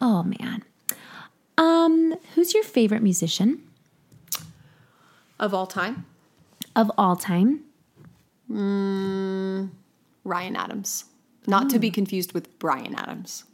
Oh 0.00 0.22
man. 0.24 0.62
Um, 1.56 2.14
who's 2.34 2.52
your 2.54 2.62
favorite 2.64 3.02
musician 3.02 3.62
Of 5.38 5.54
all 5.54 5.66
time, 5.66 6.04
of 6.76 6.90
all 6.98 7.16
time? 7.16 7.60
Mm, 8.50 9.70
Ryan 10.24 10.56
Adams. 10.56 11.04
Not 11.46 11.70
to 11.70 11.78
be 11.78 11.88
hmm. 11.88 11.94
confused 11.94 12.32
with 12.32 12.58
Bryan 12.58 12.94
Adams. 12.94 13.44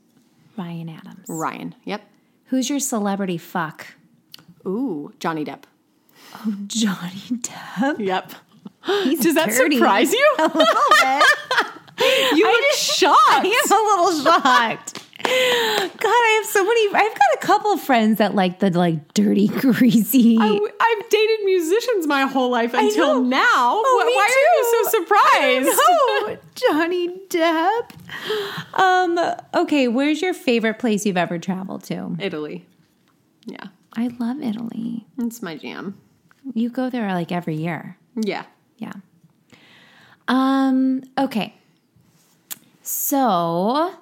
Ryan 0.57 0.89
Adams. 0.91 1.25
Ryan. 1.29 1.75
Yep. 1.85 2.03
Who's 2.47 2.69
your 2.69 2.81
celebrity 2.81 3.39
fuck? 3.39 3.87
Ooh, 4.67 5.13
Johnny 5.21 5.45
Depp. 5.45 5.63
Oh, 6.35 6.55
Johnny 6.67 7.39
Depp. 7.41 7.99
Yep. 7.99 8.33
He's 8.85 9.21
Does 9.21 9.35
that 9.35 9.51
dirty. 9.51 9.77
surprise 9.77 10.13
you? 10.13 10.35
A 10.39 10.43
little 10.43 10.65
bit. 11.03 11.25
You 12.01 12.47
look 12.47 12.73
shocked. 12.75 13.19
I 13.27 13.39
am 13.41 13.73
a 13.73 14.03
little 14.03 14.23
shocked. 14.23 15.05
God, 15.29 16.09
I 16.09 16.41
have 16.41 16.51
so 16.51 16.65
many. 16.65 16.87
I've 16.89 17.15
got 17.15 17.43
a 17.43 17.47
couple 17.47 17.73
of 17.73 17.81
friends 17.81 18.19
that 18.19 18.35
like 18.35 18.61
the 18.61 18.71
like 18.71 19.13
dirty, 19.15 19.49
greasy. 19.61 20.39
I, 20.39 20.47
have 20.47 21.09
dated 21.11 21.45
musicians 21.45 22.07
my 22.07 22.23
whole 22.23 22.51
life 22.51 22.73
until 22.75 23.23
now. 23.23 23.43
Oh, 23.47 24.13
Why 24.15 24.23
are 24.25 24.47
you 24.57 24.85
so 24.85 24.99
surprised? 24.99 26.41
Johnny 26.55 27.09
Depp. 27.29 28.79
Um. 28.79 29.19
Okay, 29.55 29.89
where's 29.89 30.23
your 30.23 30.35
favorite 30.35 30.79
place 30.79 31.05
you've 31.05 31.17
ever 31.17 31.39
traveled 31.39 31.85
to? 31.85 32.17
Italy. 32.19 32.65
Yeah, 33.47 33.69
I 33.97 34.09
love 34.19 34.41
Italy. 34.41 35.07
it's 35.19 35.43
my 35.43 35.57
jam. 35.57 35.99
You 36.55 36.71
go 36.71 36.89
there 36.91 37.09
like 37.09 37.33
every 37.33 37.57
year. 37.57 37.97
Yeah. 38.17 38.45
Yeah. 38.79 38.93
Um, 40.29 41.03
okay. 41.19 41.55
So 42.83 43.93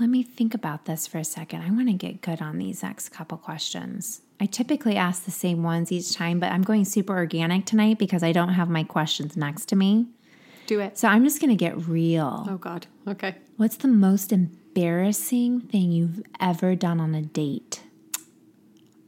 let 0.00 0.08
me 0.08 0.22
think 0.22 0.54
about 0.54 0.86
this 0.86 1.06
for 1.06 1.18
a 1.18 1.24
second. 1.24 1.60
I 1.60 1.70
want 1.70 1.88
to 1.88 1.92
get 1.92 2.22
good 2.22 2.40
on 2.40 2.56
these 2.56 2.82
next 2.82 3.10
couple 3.10 3.36
questions. 3.36 4.22
I 4.40 4.46
typically 4.46 4.96
ask 4.96 5.24
the 5.24 5.30
same 5.30 5.62
ones 5.62 5.92
each 5.92 6.14
time, 6.14 6.40
but 6.40 6.50
I'm 6.50 6.62
going 6.62 6.86
super 6.86 7.14
organic 7.14 7.66
tonight 7.66 7.98
because 7.98 8.22
I 8.22 8.32
don't 8.32 8.54
have 8.54 8.70
my 8.70 8.82
questions 8.82 9.36
next 9.36 9.66
to 9.66 9.76
me. 9.76 10.06
Do 10.66 10.80
it. 10.80 10.96
So 10.96 11.06
I'm 11.06 11.22
just 11.22 11.38
going 11.40 11.50
to 11.50 11.56
get 11.56 11.86
real. 11.86 12.46
Oh 12.48 12.56
God. 12.56 12.86
Okay. 13.06 13.34
What's 13.58 13.76
the 13.76 13.88
most 13.88 14.32
embarrassing 14.32 15.60
thing 15.60 15.92
you've 15.92 16.22
ever 16.40 16.74
done 16.74 16.98
on 16.98 17.14
a 17.14 17.20
date? 17.20 17.82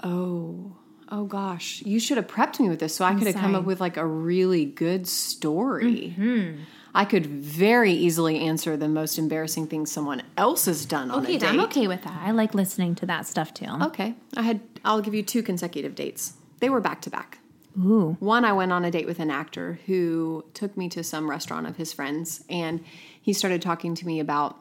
Oh. 0.03 0.77
Oh 1.09 1.25
gosh. 1.25 1.83
You 1.87 2.01
should 2.01 2.19
have 2.19 2.27
prepped 2.27 2.61
me 2.61 2.69
with 2.69 2.81
this 2.81 2.95
so 2.95 3.07
I 3.07 3.15
could 3.15 3.29
have 3.29 3.37
come 3.37 3.55
up 3.55 3.65
with 3.65 3.81
like 3.81 3.97
a 3.97 4.07
really 4.07 4.67
good 4.67 5.07
story. 5.07 6.15
Mm-hmm. 6.19 6.63
I 6.95 7.05
could 7.05 7.27
very 7.27 7.93
easily 7.93 8.39
answer 8.41 8.77
the 8.77 8.89
most 8.89 9.19
embarrassing 9.19 9.67
thing 9.69 9.87
someone 9.87 10.23
else 10.37 10.67
has 10.67 10.85
done 10.85 11.11
on 11.11 11.21
a 11.21 11.23
Okay, 11.23 11.39
date. 11.39 11.49
I'm 11.49 11.61
okay 11.61 11.89
with 11.89 12.03
that. 12.03 12.21
I 12.23 12.33
like 12.33 12.55
listening 12.55 12.95
to 12.97 13.07
that 13.07 13.27
stuff 13.27 13.55
too. 13.55 13.67
Okay. 13.83 14.15
I 14.37 14.43
had 14.43 14.61
I'll 14.85 15.01
give 15.01 15.15
you 15.15 15.23
two 15.23 15.43
consecutive 15.43 15.95
dates. 15.95 16.35
They 16.61 16.69
were 16.69 16.81
back 16.81 17.01
to 17.03 17.11
back. 17.11 17.39
Ooh. 17.79 18.17
One, 18.21 18.45
I 18.45 18.53
went 18.53 18.73
on 18.73 18.85
a 18.85 18.91
date 18.91 19.07
with 19.07 19.19
an 19.19 19.31
actor 19.31 19.81
who 19.87 20.45
took 20.53 20.77
me 20.77 20.89
to 20.91 21.03
some 21.03 21.31
restaurant 21.31 21.67
of 21.67 21.77
his 21.77 21.93
friends, 21.93 22.45
and 22.51 22.85
he 23.21 23.33
started 23.33 23.63
talking 23.63 23.95
to 23.95 24.07
me 24.07 24.21
about 24.21 24.59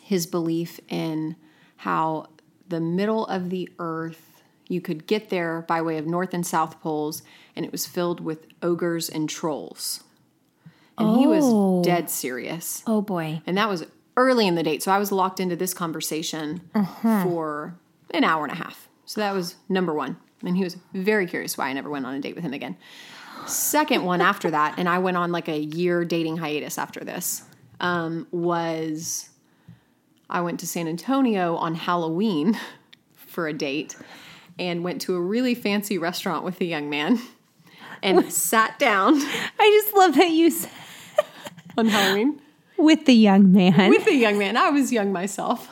his 0.00 0.26
belief 0.26 0.78
in 0.88 1.34
how 1.78 2.28
the 2.68 2.80
middle 2.80 3.26
of 3.26 3.50
the 3.50 3.68
earth, 3.78 4.42
you 4.68 4.80
could 4.80 5.06
get 5.06 5.30
there 5.30 5.62
by 5.62 5.82
way 5.82 5.98
of 5.98 6.06
north 6.06 6.32
and 6.32 6.46
south 6.46 6.80
poles, 6.80 7.22
and 7.56 7.64
it 7.64 7.72
was 7.72 7.86
filled 7.86 8.20
with 8.20 8.46
ogres 8.62 9.08
and 9.08 9.28
trolls. 9.28 10.04
And 10.98 11.16
he 11.18 11.26
Oh. 11.26 11.76
was 11.78 11.86
dead 11.86 12.10
serious. 12.10 12.82
Oh 12.86 13.00
boy. 13.02 13.40
And 13.46 13.56
that 13.56 13.68
was 13.68 13.86
early 14.16 14.46
in 14.46 14.54
the 14.56 14.62
date. 14.62 14.82
So 14.82 14.90
I 14.92 14.98
was 14.98 15.12
locked 15.12 15.38
into 15.40 15.54
this 15.56 15.72
conversation 15.74 16.60
for 17.02 17.74
an 18.10 18.24
hour 18.24 18.44
and 18.44 18.52
a 18.52 18.56
half. 18.56 18.88
So 19.04 19.20
that 19.20 19.32
was 19.32 19.56
number 19.68 19.94
one. 19.94 20.16
And 20.44 20.56
he 20.56 20.64
was 20.64 20.76
very 20.92 21.26
curious 21.26 21.56
why 21.56 21.68
I 21.68 21.72
never 21.72 21.88
went 21.90 22.04
on 22.06 22.14
a 22.14 22.20
date 22.20 22.34
with 22.34 22.44
him 22.44 22.52
again. 22.52 22.76
Second 23.46 24.04
one 24.04 24.20
after 24.20 24.50
that, 24.50 24.74
and 24.78 24.88
I 24.88 24.98
went 24.98 25.16
on 25.16 25.30
like 25.32 25.48
a 25.48 25.58
year 25.58 26.04
dating 26.04 26.36
hiatus 26.38 26.76
after 26.78 27.00
this, 27.00 27.42
um, 27.80 28.26
was 28.32 29.30
I 30.28 30.40
went 30.40 30.60
to 30.60 30.66
San 30.66 30.88
Antonio 30.88 31.54
on 31.56 31.74
Halloween 31.76 32.58
for 33.14 33.46
a 33.46 33.52
date 33.52 33.96
and 34.58 34.82
went 34.82 35.00
to 35.02 35.14
a 35.14 35.20
really 35.20 35.54
fancy 35.54 35.96
restaurant 35.98 36.44
with 36.44 36.60
a 36.60 36.64
young 36.64 36.90
man 36.90 37.20
and 38.02 38.30
sat 38.32 38.78
down 38.80 39.14
I 39.16 39.80
just 39.82 39.96
love 39.96 40.14
that 40.16 40.30
you 40.30 40.50
said 40.50 40.70
on 41.78 41.86
Halloween. 41.88 42.40
with 42.76 43.06
the 43.06 43.14
young 43.14 43.52
man. 43.52 43.88
with 43.90 44.06
a 44.06 44.14
young 44.14 44.38
man. 44.38 44.56
I 44.56 44.70
was 44.70 44.92
young 44.92 45.12
myself. 45.12 45.68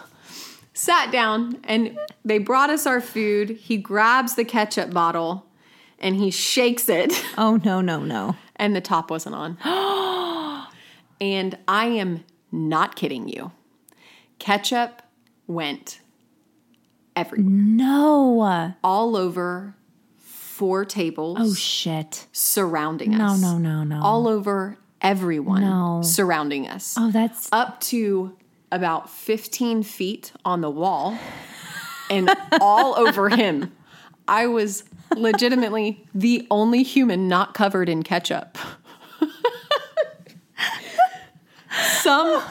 Sat 0.75 1.11
down 1.11 1.59
and 1.65 1.99
they 2.25 2.39
brought 2.39 2.69
us 2.71 2.87
our 2.87 3.01
food. 3.01 3.51
He 3.51 3.77
grabs 3.79 4.35
the 4.35 4.45
ketchup 4.45 4.93
bottle 4.93 5.47
and 5.99 6.17
he 6.17 6.31
shakes 6.31 6.89
it, 6.91 7.13
oh 7.39 7.59
no, 7.65 7.81
no, 7.81 8.01
no. 8.01 8.37
and 8.57 8.77
the 8.77 8.83
top 8.83 9.11
wasn't 9.11 9.35
on. 9.35 9.57
and 11.21 11.57
I 11.67 11.87
am 11.87 12.25
not 12.53 12.97
kidding 12.97 13.29
you. 13.29 13.53
Ketchup 14.39 15.01
went 15.47 16.01
everywhere, 17.15 17.51
No. 17.51 18.75
all 18.85 19.17
over 19.17 19.75
four 20.19 20.85
tables 20.85 21.39
Oh 21.41 21.55
shit. 21.55 22.27
surrounding 22.33 23.13
No, 23.17 23.29
us. 23.29 23.41
No, 23.41 23.57
no, 23.57 23.83
no, 23.83 23.97
no. 23.97 24.03
All 24.03 24.29
over 24.29 24.77
everyone 25.07 25.63
No. 25.63 26.01
surrounding 26.03 26.67
us. 26.69 26.95
Oh, 26.99 27.11
that's 27.11 27.49
up 27.53 27.81
to 27.83 28.37
about 28.73 29.09
15 29.09 29.83
feet 29.85 30.33
on 30.45 30.61
the 30.61 30.71
wall 30.71 31.17
and 32.11 32.29
all 32.61 32.99
over 32.99 33.29
him. 33.29 33.73
I 34.29 34.47
was 34.49 34.83
legitimately 35.17 36.05
the 36.15 36.47
only 36.51 36.83
human 36.83 37.29
not 37.29 37.55
covered 37.55 37.89
in 37.89 38.03
ketchup. 38.03 38.59
Some 42.01 42.43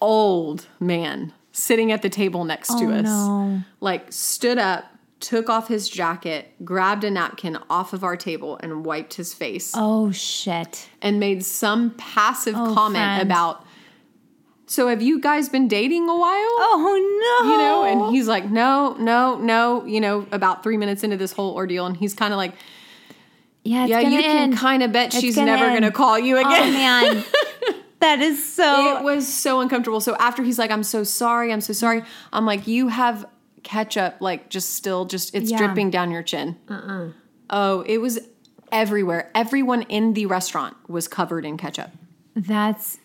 old 0.00 0.66
man 0.80 1.32
sitting 1.52 1.92
at 1.92 2.02
the 2.02 2.08
table 2.08 2.44
next 2.44 2.68
to 2.78 2.84
Oh, 2.86 2.90
us, 2.92 3.04
no. 3.04 3.60
like 3.80 4.12
stood 4.12 4.58
up, 4.58 4.84
took 5.22 5.48
off 5.48 5.68
his 5.68 5.88
jacket, 5.88 6.52
grabbed 6.64 7.04
a 7.04 7.10
napkin 7.10 7.56
off 7.70 7.92
of 7.94 8.04
our 8.04 8.16
table, 8.16 8.58
and 8.60 8.84
wiped 8.84 9.14
his 9.14 9.32
face 9.32 9.72
oh 9.74 10.10
shit. 10.12 10.88
and 11.00 11.18
made 11.18 11.44
some 11.44 11.90
passive 11.96 12.54
Oh, 12.56 12.74
comment 12.74 12.96
friend. 12.96 13.22
about 13.22 13.64
so 14.66 14.88
have 14.88 15.00
you 15.02 15.20
guys 15.20 15.48
been 15.48 15.68
dating 15.68 16.08
a 16.08 16.16
while 16.16 16.34
Oh 16.34 17.40
no. 17.44 17.50
you 17.50 17.56
know 17.58 17.84
and 17.84 18.14
he's 18.14 18.26
like 18.28 18.50
no 18.50 18.94
no 18.98 19.36
no 19.38 19.84
you 19.86 20.00
know 20.00 20.26
about 20.32 20.62
three 20.62 20.76
minutes 20.76 21.02
into 21.04 21.16
this 21.16 21.32
whole 21.32 21.54
ordeal 21.54 21.86
and 21.86 21.96
he's 21.96 22.14
kind 22.14 22.32
of 22.32 22.36
like 22.38 22.52
yeah, 23.64 23.86
yeah 23.86 24.00
you 24.00 24.20
can 24.20 24.56
kind 24.56 24.82
of 24.82 24.90
bet 24.92 25.06
It's 25.08 25.20
she's 25.20 25.36
gonna 25.36 25.54
never 25.54 25.72
gonna 25.72 25.92
call 25.92 26.18
you 26.18 26.36
Oh 26.36 26.40
again 26.40 26.72
man. 26.72 27.24
that 28.00 28.18
is 28.20 28.44
so 28.52 28.96
it 28.98 29.04
was 29.04 29.28
so 29.32 29.60
uncomfortable 29.60 30.00
so 30.00 30.16
after 30.16 30.42
he's 30.42 30.58
like 30.58 30.70
i'm 30.72 30.82
so 30.82 31.04
sorry 31.04 31.52
i'm 31.52 31.60
so 31.60 31.72
sorry 31.72 32.02
i'm 32.32 32.44
like 32.44 32.66
you 32.66 32.88
have 32.88 33.24
ketchup, 33.62 34.16
like 34.20 34.48
just 34.48 34.74
still, 34.74 35.04
just 35.04 35.34
it's 35.34 35.50
Yeah. 35.50 35.58
dripping 35.58 35.90
down 35.90 36.10
your 36.10 36.22
chin. 36.22 36.56
Uh-uh. 36.68 37.08
Oh, 37.50 37.80
it 37.86 37.98
was 37.98 38.18
everywhere. 38.70 39.30
Everyone 39.34 39.82
in 39.82 40.14
the 40.14 40.26
restaurant 40.26 40.76
was 40.88 41.08
covered 41.08 41.44
in 41.44 41.56
ketchup. 41.56 41.90
That's 42.34 42.98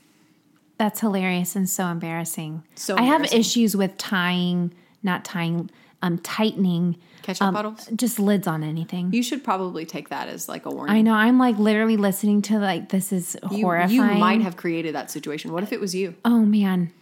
that's 0.78 1.00
hilarious 1.00 1.56
and 1.56 1.68
so 1.70 1.88
embarrassing. 1.88 2.64
So 2.76 2.96
I 2.98 3.02
have 3.04 3.34
issues 3.34 3.76
with 3.76 3.98
tying, 3.98 4.74
not 5.02 5.26
tying, 5.26 5.72
um, 6.04 6.20
tightening 6.20 6.98
Ketchup 7.24 7.48
um, 7.48 7.54
bottles? 7.56 7.90
just 7.96 8.20
lids 8.20 8.46
on 8.46 8.64
anything. 8.64 9.12
You 9.12 9.24
should 9.24 9.44
probably 9.44 9.86
take 9.88 10.10
that 10.10 10.30
as 10.30 10.48
like 10.48 10.68
a 10.68 10.70
warning. 10.70 10.96
I 10.96 11.02
know. 11.02 11.14
I'm 11.16 11.40
like 11.40 11.58
literally 11.58 11.98
listening 11.98 12.44
to 12.44 12.60
like 12.60 12.90
this 12.90 13.12
is 13.12 13.36
You, 13.52 13.66
horrifying. 13.66 13.92
you 13.92 14.04
might 14.04 14.42
have 14.42 14.56
created 14.56 14.94
that 14.94 15.10
situation. 15.10 15.52
What 15.52 15.64
if 15.64 15.74
it 15.74 15.80
was 15.82 15.96
you? 15.96 16.14
Oh 16.24 16.46
man. 16.46 16.94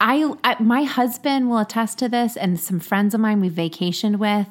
I, 0.00 0.32
I 0.44 0.62
my 0.62 0.84
husband 0.84 1.48
will 1.48 1.58
attest 1.58 1.98
to 1.98 2.08
this 2.08 2.36
and 2.36 2.60
some 2.60 2.80
friends 2.80 3.14
of 3.14 3.20
mine 3.20 3.40
we 3.40 3.48
vacationed 3.48 4.16
with 4.16 4.48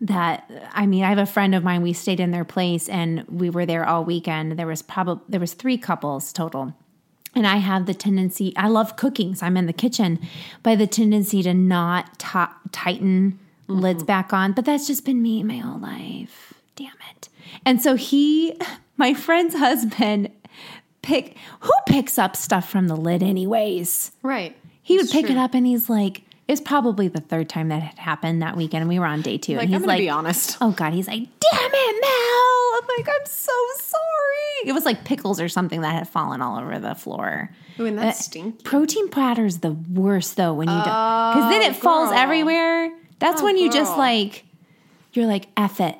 that 0.00 0.50
I 0.72 0.86
mean 0.86 1.04
I 1.04 1.08
have 1.10 1.18
a 1.18 1.26
friend 1.26 1.54
of 1.54 1.62
mine 1.62 1.82
we 1.82 1.92
stayed 1.92 2.20
in 2.20 2.30
their 2.30 2.44
place 2.44 2.88
and 2.88 3.24
we 3.28 3.50
were 3.50 3.66
there 3.66 3.86
all 3.86 4.04
weekend. 4.04 4.58
There 4.58 4.66
was 4.66 4.82
probably 4.82 5.24
there 5.28 5.40
was 5.40 5.54
3 5.54 5.78
couples 5.78 6.32
total. 6.32 6.74
And 7.34 7.46
I 7.46 7.56
have 7.56 7.86
the 7.86 7.94
tendency 7.94 8.52
I 8.56 8.68
love 8.68 8.96
cooking 8.96 9.34
so 9.34 9.46
I'm 9.46 9.56
in 9.56 9.66
the 9.66 9.72
kitchen 9.72 10.18
have 10.64 10.78
the 10.78 10.86
tendency 10.86 11.42
to 11.42 11.54
not 11.54 12.18
ti- 12.18 12.54
tighten 12.72 13.38
lids 13.68 13.98
mm-hmm. 13.98 14.06
back 14.06 14.32
on 14.32 14.52
but 14.52 14.64
that's 14.64 14.86
just 14.86 15.04
been 15.04 15.22
me 15.22 15.42
my 15.42 15.58
whole 15.58 15.80
life. 15.80 16.54
Damn 16.76 16.94
it. 17.10 17.28
And 17.66 17.82
so 17.82 17.94
he 17.94 18.58
my 18.96 19.12
friend's 19.12 19.54
husband 19.54 20.30
pick 21.02 21.36
who 21.60 21.72
picks 21.86 22.18
up 22.18 22.36
stuff 22.36 22.68
from 22.68 22.88
the 22.88 22.96
lid 22.96 23.22
anyways? 23.22 24.12
Right. 24.22 24.56
He 24.92 24.98
would 24.98 25.10
pick 25.10 25.26
true. 25.26 25.34
it 25.34 25.38
up 25.38 25.54
and 25.54 25.66
he's 25.66 25.88
like, 25.90 26.22
it's 26.48 26.60
probably 26.60 27.08
the 27.08 27.20
third 27.20 27.48
time 27.48 27.68
that 27.68 27.82
had 27.82 27.98
happened 27.98 28.42
that 28.42 28.56
weekend. 28.56 28.88
We 28.88 28.98
were 28.98 29.06
on 29.06 29.22
day 29.22 29.38
two. 29.38 29.54
Like, 29.56 29.66
and 29.66 29.74
I'm 29.74 29.80
he's 29.80 29.86
gonna 29.86 29.92
like, 29.92 30.00
be 30.00 30.10
honest. 30.10 30.58
oh 30.60 30.72
God, 30.72 30.92
he's 30.92 31.06
like, 31.06 31.20
damn 31.20 31.70
it, 31.72 32.00
Mel. 32.00 32.80
I'm 32.82 32.98
like, 32.98 33.08
I'm 33.08 33.26
so 33.26 33.52
sorry. 33.78 34.68
It 34.68 34.72
was 34.72 34.84
like 34.84 35.04
pickles 35.04 35.40
or 35.40 35.48
something 35.48 35.80
that 35.82 35.94
had 35.94 36.08
fallen 36.08 36.42
all 36.42 36.58
over 36.58 36.78
the 36.78 36.94
floor. 36.94 37.50
Ooh, 37.80 37.86
and 37.86 37.98
Uh, 37.98 38.02
that's 38.02 38.24
stinky. 38.24 38.62
Protein 38.64 39.08
platter's 39.08 39.58
the 39.58 39.72
worst 39.72 40.36
though 40.36 40.52
when 40.54 40.68
you 40.68 40.74
don't, 40.74 40.84
because 40.84 41.50
then 41.50 41.62
it 41.62 41.76
falls 41.76 42.10
everywhere. 42.12 42.92
That's 43.18 43.40
when 43.40 43.56
you 43.56 43.70
just 43.70 43.96
like, 43.96 44.44
you're 45.12 45.26
like, 45.26 45.46
F 45.56 45.80
it. 45.80 45.96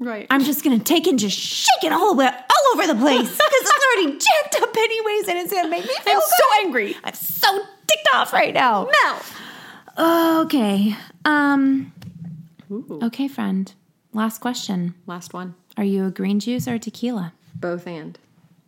Right. 0.00 0.26
I'm 0.30 0.42
just 0.44 0.64
gonna 0.64 0.78
take 0.80 1.06
and 1.06 1.18
just 1.18 1.38
shake 1.38 1.84
it 1.84 1.92
all 1.92 2.10
over, 2.10 2.24
all 2.24 2.72
over 2.74 2.86
the 2.86 2.94
place 2.98 3.20
because 3.30 3.40
it's 3.52 3.70
already 3.70 4.18
jacked 4.42 4.62
up 4.62 4.76
anyways, 4.76 5.28
and 5.28 5.38
it's 5.38 5.52
gonna 5.52 5.68
make 5.68 5.84
me 5.84 5.94
feel 6.02 6.14
I'm 6.14 6.20
so 6.20 6.44
angry. 6.64 6.96
I'm 7.04 7.14
so 7.14 7.60
ticked 7.86 8.08
off 8.14 8.32
right 8.32 8.54
now. 8.54 8.88
Mel. 9.02 10.40
Okay. 10.44 10.96
Um. 11.24 11.92
Ooh. 12.70 12.98
Okay, 13.02 13.28
friend. 13.28 13.72
Last 14.12 14.40
question. 14.40 14.94
Last 15.06 15.32
one. 15.32 15.54
Are 15.76 15.84
you 15.84 16.06
a 16.06 16.10
green 16.10 16.40
juice 16.40 16.66
or 16.68 16.78
tequila? 16.78 17.32
Both 17.54 17.86
and. 17.86 18.18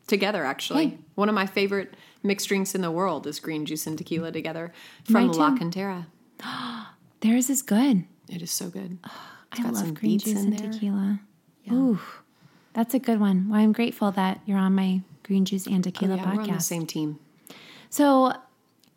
Together, 0.07 0.45
actually. 0.45 0.87
Hey. 0.89 0.99
One 1.17 1.29
of 1.29 1.35
my 1.35 1.47
favorite 1.47 1.95
mixed 2.23 2.49
drinks 2.49 2.75
in 2.75 2.81
the 2.83 2.91
world 2.91 3.27
is 3.27 3.41
green 3.41 3.65
juice 3.67 3.87
and 3.87 3.99
tequila 3.99 4.31
together 4.33 4.73
from 5.05 5.15
Mine. 5.15 5.33
La 5.33 5.57
Cantera. 5.57 6.07
Theirs 7.21 7.51
is 7.51 7.63
good. 7.63 8.05
It 8.29 8.43
is 8.43 8.51
so 8.51 8.69
good. 8.69 8.99
I 9.53 9.63
got 9.63 9.73
love 9.75 9.77
some 9.79 9.95
green 9.95 10.19
juice 10.19 10.37
and 10.39 10.57
there. 10.57 10.71
tequila. 10.73 11.21
Ooh, 11.73 11.99
that's 12.73 12.95
a 12.95 12.99
good 13.01 13.19
one. 13.19 13.49
Well, 13.49 13.59
I'm 13.59 13.73
grateful 13.73 14.13
that 14.13 14.41
you're 14.47 14.59
on 14.59 14.75
my 14.75 15.01
green 15.25 15.45
juice 15.45 15.67
and 15.67 15.83
tequila 15.83 16.15
Oh, 16.15 16.17
Yeah, 16.19 16.25
we're 16.35 16.41
on 16.43 16.47
the 16.47 16.53
podcast. 16.55 16.63
same 16.63 16.87
team. 16.87 17.19
So, 17.91 18.33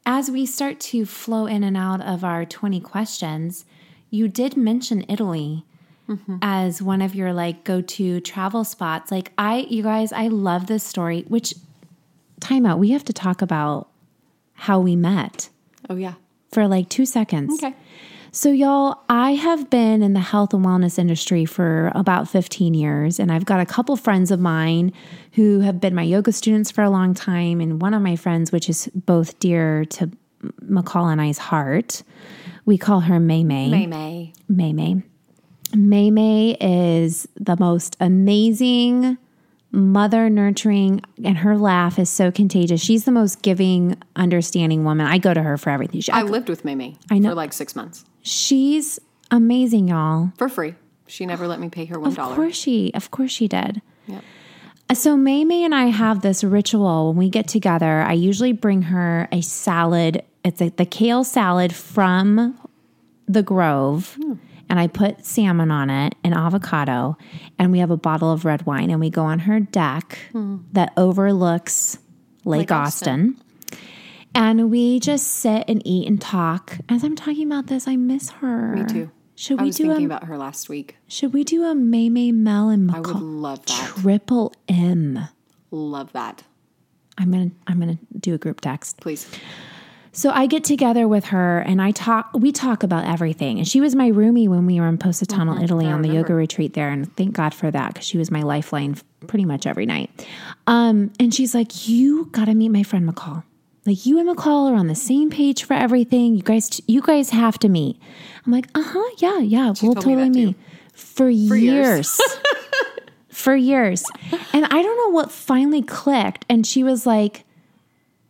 as 0.06 0.32
we 0.32 0.46
start 0.46 0.80
to 0.82 1.06
flow 1.06 1.46
in 1.46 1.64
and 1.64 1.78
out 1.78 2.02
of 2.02 2.24
our 2.24 2.46
20 2.46 2.80
questions, 2.82 3.66
you 4.10 4.28
did 4.28 4.58
mention 4.58 5.06
Italy 5.10 5.66
Mm-hmm. 6.08 6.38
as 6.42 6.82
one 6.82 7.04
of 7.04 7.14
your 7.14 7.34
like 7.34 7.64
go 7.64 7.82
to 7.82 8.20
travel 8.22 8.64
spots. 8.64 9.12
Like, 9.12 9.32
I, 9.38 9.68
you 9.70 9.84
guys, 9.84 10.12
I 10.12 10.26
love 10.28 10.66
this 10.66 10.84
story, 10.84 11.24
which, 11.28 11.54
time 12.40 12.66
out, 12.66 12.80
we 12.80 12.90
have 12.90 13.06
to 13.06 13.14
talk 13.14 13.44
about 13.44 13.90
how 14.54 14.80
we 14.80 14.96
met 14.96 15.50
Oh, 15.88 15.96
yeah. 15.96 16.16
for 16.52 16.68
like 16.68 16.90
two 16.90 17.06
seconds. 17.06 17.64
Okay. 17.64 17.76
So, 18.32 18.50
y'all, 18.52 19.02
I 19.08 19.34
have 19.36 19.70
been 19.70 20.02
in 20.02 20.14
the 20.14 20.20
health 20.20 20.52
and 20.52 20.66
wellness 20.66 20.98
industry 20.98 21.46
for 21.46 21.92
about 21.94 22.28
15 22.28 22.74
years, 22.74 23.20
and 23.20 23.32
I've 23.32 23.46
got 23.46 23.60
a 23.60 23.66
couple 23.68 23.96
friends 23.96 24.32
of 24.32 24.40
mine 24.40 24.92
who 25.40 25.62
have 25.62 25.80
been 25.80 25.96
my 25.96 26.04
yoga 26.04 26.34
students 26.34 26.70
for 26.70 26.84
a 26.84 26.90
long 26.90 27.14
time. 27.14 27.62
And 27.62 27.82
one 27.82 27.94
of 27.94 28.02
my 28.02 28.18
friends, 28.18 28.52
which 28.52 28.68
is 28.68 28.90
both 28.94 29.40
dear 29.40 29.86
to 29.86 30.12
McCall 30.62 31.10
and 31.10 31.22
I's 31.22 31.38
heart, 31.38 32.04
we 32.66 32.78
call 32.78 33.00
her 33.00 33.22
May 33.22 33.46
May. 33.46 33.70
May 33.70 33.88
May. 33.88 34.34
May 34.50 34.74
May. 34.74 35.02
May 35.74 36.12
May 36.12 36.58
is 36.60 37.26
the 37.38 37.56
most 37.58 37.96
amazing 38.02 39.18
mother 39.72 40.30
nurturing 40.30 41.00
and 41.24 41.38
her 41.38 41.58
laugh 41.58 41.98
is 41.98 42.10
so 42.10 42.32
contagious. 42.32 42.82
She's 42.82 43.06
the 43.06 43.12
most 43.14 43.42
giving, 43.42 43.96
understanding 44.18 44.84
woman. 44.84 45.08
I 45.08 45.20
go 45.20 45.34
to 45.34 45.42
her 45.42 45.58
for 45.58 45.70
everything. 45.70 46.02
She, 46.02 46.12
I 46.12 46.24
lived 46.24 46.50
with 46.50 46.66
May 46.66 46.76
May 46.76 46.98
I 47.10 47.18
know. 47.18 47.30
for 47.30 47.36
like 47.36 47.54
six 47.54 47.78
months 47.78 48.04
she's 48.24 49.00
amazing, 49.32 49.88
y'all. 49.88 50.34
for 50.38 50.50
free. 50.50 50.76
She 51.08 51.26
never 51.26 51.48
let 51.48 51.62
me 51.62 51.70
pay 51.70 51.86
her 51.86 51.98
one 51.98 52.12
Of 52.12 52.18
course 52.36 52.58
she, 52.58 52.92
of 52.94 53.10
course 53.10 53.32
she 53.32 53.48
did. 53.48 53.82
Yep. 54.08 54.22
So 54.94 55.16
May 55.16 55.46
May 55.46 55.64
and 55.64 55.76
I 55.76 55.86
have 55.86 56.22
this 56.22 56.44
ritual 56.44 57.10
when 57.10 57.18
we 57.18 57.30
get 57.30 57.48
together. 57.48 58.02
I 58.02 58.14
usually 58.14 58.54
bring 58.54 58.82
her 58.84 59.28
a 59.32 59.42
salad. 59.42 60.24
It's 60.44 60.62
a, 60.62 60.70
the 60.70 60.86
kale 60.86 61.24
salad 61.24 61.76
from 61.76 62.60
the 63.28 63.44
Grove, 63.44 64.18
and 64.68 64.80
I 64.80 64.88
put 64.88 65.26
salmon 65.26 65.70
on 65.70 65.92
it 65.92 66.16
and 66.24 66.34
avocado, 66.34 67.18
and 67.60 67.72
we 67.72 67.80
have 67.80 67.92
a 67.92 67.98
bottle 67.98 68.32
of 68.32 68.46
red 68.46 68.66
wine, 68.66 68.90
and 68.90 69.00
we 69.00 69.12
go 69.12 69.24
on 69.26 69.40
her 69.40 69.60
deck 69.60 70.18
that 70.74 70.92
overlooks 70.98 72.00
Lake, 72.44 72.62
Lake 72.62 72.72
Austin. 72.72 73.38
Austin. 73.38 73.82
And 74.34 74.72
we 74.72 75.00
just 75.00 75.28
sit 75.28 75.66
and 75.68 75.82
eat 75.86 76.08
and 76.08 76.20
talk. 76.20 76.78
As 76.88 77.04
I'm 77.04 77.16
talking 77.16 77.46
about 77.46 77.68
this, 77.68 77.88
I 77.88 77.96
miss 77.96 78.30
her. 78.30 78.76
Me 78.76 78.86
too. 78.86 79.12
Should 79.40 79.58
I 79.58 79.64
we 79.64 79.68
was 79.70 79.78
do 79.78 79.84
thinking 79.86 80.04
a 80.04 80.06
about 80.08 80.26
her 80.26 80.38
last 80.38 80.68
week. 80.68 80.98
Should 81.08 81.32
we 81.32 81.46
do 81.46 81.64
a 81.64 81.74
May 81.74 82.10
May 82.10 82.34
Mel 82.34 82.68
and 82.68 82.90
McCall? 82.90 82.96
I 82.96 83.00
would 83.00 83.22
love 83.22 83.66
that. 83.68 83.94
triple 84.02 84.52
M? 84.68 85.30
Love 85.72 86.12
that. 86.12 86.44
I'm 87.18 87.32
gonna 87.32 87.52
I'm 87.66 87.80
gonna 87.80 88.00
do 88.20 88.34
a 88.34 88.38
group 88.38 88.60
text. 88.60 89.00
Please. 89.00 89.30
So 90.12 90.32
I 90.32 90.46
get 90.46 90.66
together 90.66 91.08
with 91.08 91.24
her 91.26 91.60
and 91.60 91.82
I 91.82 91.92
talk. 91.92 92.32
We 92.34 92.52
talk 92.52 92.84
about 92.84 93.06
everything. 93.06 93.60
And 93.60 93.66
she 93.66 93.80
was 93.80 93.96
my 93.96 94.12
roomie 94.12 94.50
when 94.50 94.66
we 94.66 94.78
were 94.78 94.90
in 94.90 94.98
Positano, 94.98 95.58
Italy, 95.62 95.86
on 95.86 96.02
the 96.02 96.10
yoga 96.10 96.34
retreat 96.34 96.74
there. 96.74 96.90
And 96.90 97.16
thank 97.16 97.34
God 97.34 97.54
for 97.54 97.72
that 97.72 97.94
because 97.94 98.06
she 98.06 98.18
was 98.18 98.30
my 98.30 98.42
lifeline 98.42 98.98
pretty 99.28 99.46
much 99.46 99.66
every 99.66 99.86
night. 99.86 100.10
Um, 100.68 101.14
and 101.18 101.34
she's 101.34 101.56
like, 101.56 101.88
"You 101.88 102.26
got 102.34 102.46
to 102.46 102.56
meet 102.56 102.70
my 102.70 102.84
friend 102.84 103.08
McCall. 103.08 103.44
Like 103.90 104.06
you 104.06 104.20
and 104.20 104.30
McCall 104.30 104.72
are 104.72 104.76
on 104.76 104.88
the 104.88 104.96
same 104.96 105.30
page 105.30 105.64
for 105.64 105.74
everything. 105.74 106.36
You 106.36 106.44
guys, 106.44 106.80
you 106.88 107.02
guys 107.02 107.32
have 107.32 107.58
to 107.60 107.70
meet." 107.70 108.00
I'm 108.46 108.52
like, 108.52 108.68
"Uh 108.76 108.84
huh, 108.84 109.10
yeah, 109.18 109.40
yeah, 109.40 109.74
we'll 109.82 109.96
told 109.96 110.06
me 110.06 110.16
totally 110.16 110.30
too. 110.30 110.46
meet." 110.48 110.56
For, 110.94 111.30
years. 111.30 111.62
years. 111.62 112.20
for 113.30 113.56
years. 113.56 114.04
And 114.54 114.66
I 114.66 114.82
don't 114.82 114.98
know 114.98 115.12
what 115.12 115.32
finally 115.32 115.82
clicked. 115.82 116.46
And 116.50 116.68
she 116.68 116.84
was 116.84 117.06
like, 117.06 117.46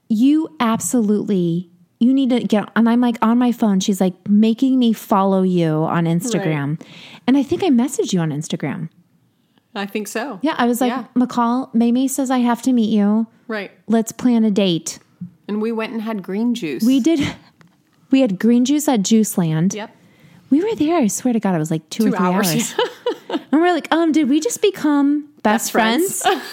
You 0.07 0.55
absolutely, 0.59 1.69
you 1.99 2.13
need 2.13 2.29
to 2.29 2.41
get. 2.41 2.69
And 2.75 2.87
I'm 2.87 3.01
like 3.01 3.17
on 3.21 3.37
my 3.37 3.51
phone. 3.51 3.79
She's 3.79 3.99
like 3.99 4.13
making 4.29 4.77
me 4.77 4.93
follow 4.93 5.41
you 5.41 5.69
on 5.69 6.05
Instagram. 6.05 6.79
And 7.27 7.35
I 7.35 7.43
think 7.43 7.63
I 7.63 7.69
messaged 7.69 8.13
you 8.13 8.19
on 8.19 8.29
Instagram. 8.29 8.89
I 9.75 9.85
think 9.85 10.07
so. 10.07 10.39
Yeah. 10.41 10.55
I 10.57 10.65
was 10.65 10.81
like, 10.81 10.91
Yeah. 10.91 11.05
McCall, 11.15 11.73
May 11.73 11.91
May 11.91 12.07
says 12.07 12.29
I 12.29 12.39
have 12.39 12.61
to 12.63 12.73
meet 12.73 12.91
you. 12.91 13.27
Right. 13.47 13.71
Let's 13.87 14.11
plan 14.11 14.43
a 14.43 14.51
date. 14.51 14.99
And 15.49 15.63
we 15.63 15.71
went 15.71 15.93
and 15.93 16.01
had 16.03 16.21
green 16.21 16.53
juice. 16.53 16.83
We 16.83 16.99
did. 16.99 17.35
We 18.11 18.21
had 18.21 18.37
green 18.37 18.65
juice 18.65 18.87
at 18.87 19.01
Juice 19.01 19.35
Land. 19.35 19.73
Yep. 19.73 19.95
We 20.51 20.63
were 20.63 20.75
there. 20.75 20.95
I 20.97 21.07
swear 21.07 21.33
to 21.33 21.39
God, 21.39 21.55
it 21.55 21.57
was 21.57 21.71
like 21.71 21.89
two, 21.89 22.05
or 22.05 22.11
three 22.11 22.19
hours. 22.19 22.47
hours. 22.53 22.75
and 23.51 23.59
we're 23.59 23.73
like, 23.73 23.91
um, 23.91 24.11
did 24.11 24.29
we 24.29 24.39
just 24.39 24.61
become 24.61 25.21
best, 25.41 25.43
Best 25.43 25.71
friends. 25.71 26.21
friends? 26.21 26.43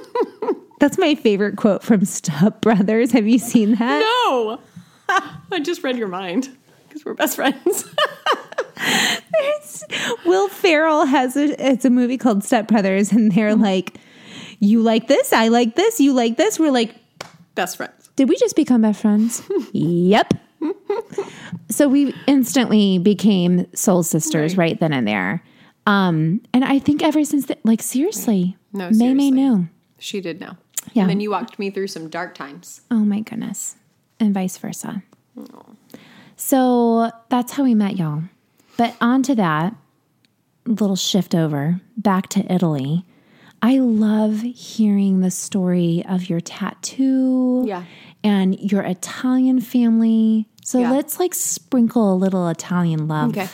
That's 0.80 0.98
my 0.98 1.14
favorite 1.14 1.56
quote 1.56 1.84
from 1.84 2.04
Step 2.04 2.60
Brothers. 2.60 3.12
Have 3.12 3.28
you 3.28 3.38
seen 3.38 3.76
that? 3.76 4.00
No. 4.00 4.58
I 5.52 5.60
just 5.60 5.84
read 5.84 5.96
your 5.96 6.08
mind 6.08 6.48
because 6.88 7.04
we're 7.04 7.14
best 7.14 7.36
friends. 7.36 7.88
Will 10.26 10.48
Ferrell 10.48 11.04
has 11.06 11.36
a 11.36 11.64
it's 11.64 11.84
a 11.84 11.90
movie 11.90 12.18
called 12.18 12.42
Step 12.42 12.66
Brothers, 12.66 13.12
and 13.12 13.30
they're 13.30 13.54
like, 13.54 13.98
You 14.58 14.82
like 14.82 15.06
this, 15.06 15.32
I 15.32 15.46
like 15.46 15.76
this, 15.76 16.00
you 16.00 16.12
like 16.12 16.36
this. 16.36 16.58
We're 16.58 16.72
like, 16.72 16.96
best 17.54 17.76
friends. 17.76 18.01
Did 18.16 18.28
we 18.28 18.36
just 18.36 18.56
become 18.56 18.82
best 18.82 19.00
friends? 19.00 19.42
yep. 19.72 20.34
so 21.68 21.88
we 21.88 22.14
instantly 22.26 22.98
became 22.98 23.66
soul 23.74 24.02
sisters 24.02 24.56
right, 24.56 24.78
then 24.78 24.92
and 24.92 25.06
there. 25.08 25.42
Um, 25.86 26.40
and 26.52 26.64
I 26.64 26.78
think 26.78 27.02
ever 27.02 27.24
since 27.24 27.46
that, 27.46 27.64
like 27.64 27.82
seriously, 27.82 28.56
No, 28.72 28.90
May 28.90 29.14
May 29.14 29.30
knew. 29.30 29.68
She 29.98 30.20
did 30.20 30.40
know. 30.40 30.56
Yeah. 30.92 31.02
And 31.02 31.10
then 31.10 31.20
you 31.20 31.30
walked 31.30 31.58
me 31.58 31.70
through 31.70 31.88
some 31.88 32.08
dark 32.08 32.34
times. 32.34 32.82
Oh 32.90 33.04
my 33.04 33.20
goodness. 33.20 33.76
And 34.20 34.34
vice 34.34 34.58
versa. 34.58 35.02
So 36.36 37.10
that's 37.28 37.52
how 37.52 37.64
we 37.64 37.74
met, 37.74 37.96
y'all. 37.96 38.24
But 38.76 38.96
on 39.00 39.22
to 39.24 39.34
that 39.36 39.74
little 40.66 40.96
shift 40.96 41.34
over 41.34 41.80
back 41.96 42.28
to 42.30 42.52
Italy. 42.52 43.04
I 43.64 43.78
love 43.78 44.40
hearing 44.40 45.20
the 45.20 45.30
story 45.30 46.04
of 46.08 46.28
your 46.28 46.40
tattoo 46.40 47.62
Yeah. 47.66 47.84
and 48.24 48.58
your 48.58 48.82
Italian 48.82 49.60
family. 49.60 50.48
So 50.64 50.80
Yeah. 50.80 50.90
let's 50.90 51.20
like 51.20 51.32
sprinkle 51.34 52.12
a 52.12 52.16
little 52.16 52.48
Italian 52.48 53.06
love 53.06 53.30
Okay. 53.30 53.48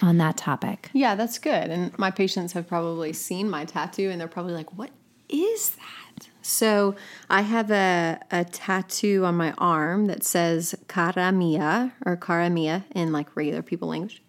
on 0.00 0.18
that 0.18 0.36
topic. 0.36 0.90
Yeah, 0.92 1.16
that's 1.16 1.38
good. 1.38 1.70
And 1.70 1.96
my 1.98 2.10
patients 2.12 2.52
have 2.52 2.68
probably 2.68 3.12
seen 3.12 3.50
my 3.50 3.64
tattoo 3.64 4.10
and 4.10 4.20
they're 4.20 4.28
probably 4.28 4.54
like, 4.54 4.76
what 4.78 4.90
is 5.28 5.70
that? 5.70 6.28
So 6.40 6.94
I 7.28 7.42
have 7.42 7.70
a, 7.70 8.20
a 8.30 8.44
tattoo 8.44 9.24
on 9.24 9.36
my 9.36 9.52
arm 9.58 10.06
that 10.06 10.24
says 10.24 10.74
cara 10.88 11.30
mia 11.32 11.92
or 12.06 12.16
cara 12.16 12.48
mia 12.48 12.84
in 12.94 13.12
like 13.12 13.34
regular 13.36 13.62
people 13.62 13.88
language. 13.88 14.22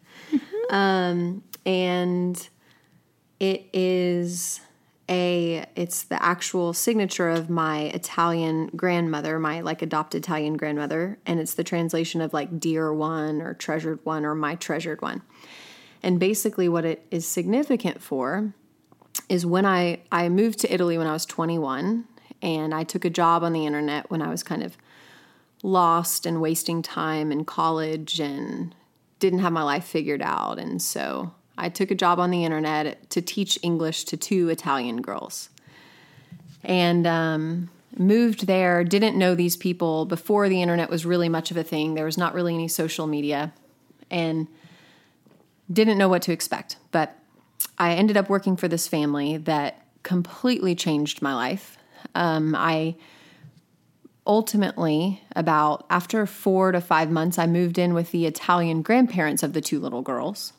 Um, 0.72 1.44
and 1.66 2.50
it 3.40 3.70
is 3.74 4.60
a 5.10 5.66
it's 5.76 6.04
the 6.04 6.22
actual 6.24 6.72
signature 6.74 7.30
of 7.30 7.50
my 7.50 7.84
Italian 7.86 8.68
grandmother, 8.76 9.40
my 9.40 9.62
like 9.62 9.82
adopted 9.82 10.24
Italian 10.24 10.56
grandmother, 10.56 11.18
and 11.26 11.40
it's 11.40 11.56
the 11.56 11.64
translation 11.64 12.22
of 12.22 12.32
like 12.32 12.60
dear 12.60 12.94
one 12.94 13.42
or 13.42 13.54
treasured 13.56 14.00
one 14.06 14.24
or 14.24 14.36
my 14.36 14.56
treasured 14.56 15.02
one. 15.02 15.24
And 16.04 16.20
basically 16.20 16.70
what 16.70 16.86
it 16.86 17.06
is 17.12 17.28
significant 17.28 18.02
for 18.02 18.54
is 19.28 19.46
when 19.46 19.66
I 19.66 20.02
I 20.12 20.30
moved 20.30 20.60
to 20.60 20.74
Italy 20.74 20.98
when 20.98 21.08
I 21.08 21.14
was 21.14 21.26
21 21.26 22.06
and 22.42 22.74
I 22.74 22.84
took 22.84 23.04
a 23.04 23.10
job 23.10 23.44
on 23.44 23.54
the 23.54 23.66
internet 23.66 24.10
when 24.12 24.22
I 24.22 24.30
was 24.30 24.44
kind 24.44 24.64
of 24.64 24.78
lost 25.64 26.26
and 26.26 26.40
wasting 26.40 26.82
time 26.82 27.32
in 27.32 27.44
college 27.44 28.20
and 28.20 28.74
didn't 29.18 29.40
have 29.40 29.52
my 29.52 29.64
life 29.64 29.84
figured 29.84 30.22
out 30.22 30.58
and 30.58 30.82
so 30.82 31.34
I 31.60 31.70
took 31.70 31.92
a 31.92 31.96
job 31.96 32.20
on 32.20 32.32
the 32.32 32.46
internet 32.46 33.10
to 33.12 33.22
teach 33.22 33.60
English 33.62 34.06
to 34.06 34.18
two 34.18 34.50
Italian 34.50 35.02
girls. 35.02 35.50
And 36.64 37.06
um, 37.06 37.70
moved 37.98 38.48
there, 38.48 38.84
didn't 38.84 39.18
know 39.18 39.36
these 39.36 39.58
people 39.58 40.06
before 40.06 40.50
the 40.50 40.62
internet 40.62 40.90
was 40.90 41.06
really 41.06 41.30
much 41.30 41.52
of 41.52 41.58
a 41.58 41.64
thing. 41.64 41.94
There 41.94 42.06
was 42.06 42.18
not 42.18 42.34
really 42.34 42.54
any 42.54 42.68
social 42.68 43.08
media 43.08 43.54
and 44.10 44.48
didn't 45.72 45.98
know 45.98 46.10
what 46.10 46.22
to 46.24 46.32
expect. 46.32 46.78
But 46.92 47.16
I 47.78 47.94
ended 47.94 48.18
up 48.18 48.30
working 48.30 48.56
for 48.56 48.68
this 48.68 48.88
family 48.88 49.38
that 49.38 49.86
completely 50.04 50.76
changed 50.76 51.22
my 51.22 51.34
life. 51.34 51.78
Um, 52.16 52.56
I 52.56 52.96
ultimately, 54.26 55.22
about 55.36 55.86
after 55.90 56.26
four 56.26 56.72
to 56.72 56.82
five 56.82 57.10
months, 57.10 57.38
I 57.38 57.48
moved 57.48 57.78
in 57.78 57.94
with 57.94 58.12
the 58.12 58.26
Italian 58.26 58.82
grandparents 58.82 59.44
of 59.44 59.54
the 59.54 59.62
two 59.62 59.80
little 59.80 60.02
girls 60.02 60.54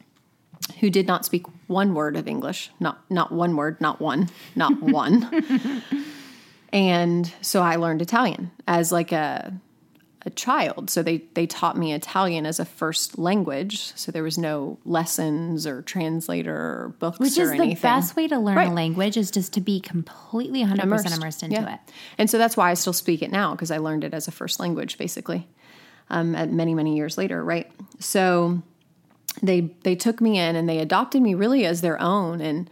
who 0.80 0.90
did 0.90 1.06
not 1.06 1.24
speak 1.24 1.46
one 1.66 1.94
word 1.94 2.16
of 2.16 2.26
English, 2.28 2.70
not 2.80 3.00
not 3.10 3.32
one 3.32 3.56
word, 3.56 3.80
not 3.80 4.00
one, 4.00 4.28
not 4.54 4.80
one. 4.82 5.82
and 6.72 7.32
so 7.40 7.62
I 7.62 7.76
learned 7.76 8.02
Italian 8.02 8.50
as 8.68 8.92
like 8.92 9.12
a 9.12 9.52
a 10.26 10.30
child. 10.30 10.90
So 10.90 11.02
they 11.02 11.24
they 11.32 11.46
taught 11.46 11.78
me 11.78 11.94
Italian 11.94 12.44
as 12.44 12.60
a 12.60 12.66
first 12.66 13.18
language. 13.18 13.92
So 13.96 14.12
there 14.12 14.22
was 14.22 14.36
no 14.36 14.78
lessons 14.84 15.66
or 15.66 15.80
translator 15.80 16.54
or 16.54 16.94
books 16.98 17.18
Which 17.18 17.38
or 17.38 17.42
is 17.44 17.50
anything. 17.52 17.70
the 17.70 17.80
best 17.80 18.16
way 18.16 18.28
to 18.28 18.38
learn 18.38 18.56
Right. 18.56 18.68
a 18.68 18.72
language 18.72 19.16
is 19.16 19.30
just 19.30 19.54
to 19.54 19.62
be 19.62 19.80
completely 19.80 20.62
100% 20.62 21.14
immersed, 21.16 21.42
into 21.42 21.54
Yeah. 21.56 21.74
it. 21.74 21.80
And 22.18 22.28
so 22.28 22.36
that's 22.36 22.54
why 22.54 22.70
I 22.70 22.74
still 22.74 22.92
speak 22.92 23.22
it 23.22 23.32
now 23.32 23.52
because 23.52 23.70
I 23.70 23.78
learned 23.78 24.04
it 24.04 24.12
as 24.12 24.28
a 24.28 24.30
first 24.30 24.60
language, 24.60 24.98
basically, 24.98 25.48
um, 26.10 26.34
at 26.34 26.52
many 26.52 26.74
many 26.74 26.96
years 26.96 27.16
later, 27.16 27.42
right? 27.42 27.70
So 27.98 28.60
they 29.42 29.72
they 29.82 29.94
took 29.94 30.20
me 30.20 30.38
in 30.38 30.56
and 30.56 30.68
they 30.68 30.78
adopted 30.78 31.22
me 31.22 31.34
really 31.34 31.64
as 31.64 31.80
their 31.80 32.00
own, 32.00 32.40
and 32.40 32.68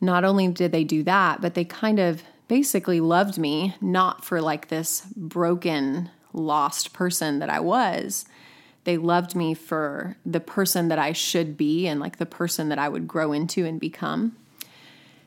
not 0.00 0.24
only 0.24 0.48
did 0.48 0.72
they 0.72 0.84
do 0.84 1.02
that, 1.04 1.40
but 1.40 1.54
they 1.54 1.64
kind 1.64 1.98
of 1.98 2.22
basically 2.48 3.00
loved 3.00 3.38
me 3.38 3.74
not 3.80 4.24
for 4.24 4.40
like 4.40 4.68
this 4.68 5.02
broken 5.16 6.10
lost 6.32 6.92
person 6.92 7.38
that 7.38 7.50
I 7.50 7.60
was. 7.60 8.26
They 8.84 8.96
loved 8.96 9.34
me 9.34 9.54
for 9.54 10.16
the 10.24 10.38
person 10.38 10.88
that 10.88 10.98
I 10.98 11.12
should 11.12 11.56
be 11.56 11.88
and 11.88 11.98
like 11.98 12.18
the 12.18 12.26
person 12.26 12.68
that 12.68 12.78
I 12.78 12.88
would 12.88 13.08
grow 13.08 13.32
into 13.32 13.64
and 13.64 13.80
become. 13.80 14.36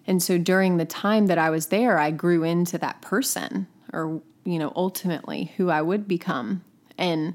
And 0.08 0.24
so 0.24 0.38
during 0.38 0.78
the 0.78 0.86
time 0.86 1.28
that 1.28 1.38
I 1.38 1.50
was 1.50 1.68
there, 1.68 2.00
I 2.00 2.12
grew 2.12 2.44
into 2.44 2.78
that 2.78 3.02
person 3.02 3.68
or, 3.92 4.22
you 4.46 4.58
know, 4.58 4.72
ultimately 4.76 5.52
who 5.58 5.70
I 5.70 5.82
would 5.82 6.08
become. 6.08 6.64
And 6.98 7.34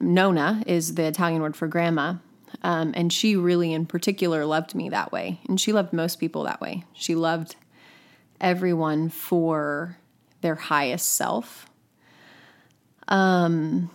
Nonna 0.00 0.64
is 0.66 0.96
the 0.96 1.04
Italian 1.04 1.42
word 1.42 1.56
for 1.56 1.68
grandma. 1.68 2.14
Um, 2.62 2.92
and 2.96 3.12
she 3.12 3.36
really, 3.36 3.72
in 3.72 3.86
particular, 3.86 4.44
loved 4.44 4.74
me 4.74 4.88
that 4.88 5.12
way. 5.12 5.40
And 5.48 5.60
she 5.60 5.72
loved 5.72 5.92
most 5.92 6.16
people 6.16 6.44
that 6.44 6.60
way. 6.60 6.84
She 6.92 7.14
loved 7.14 7.56
everyone 8.40 9.08
for 9.08 9.98
their 10.40 10.54
highest 10.54 11.12
self. 11.12 11.68
Um, 13.08 13.90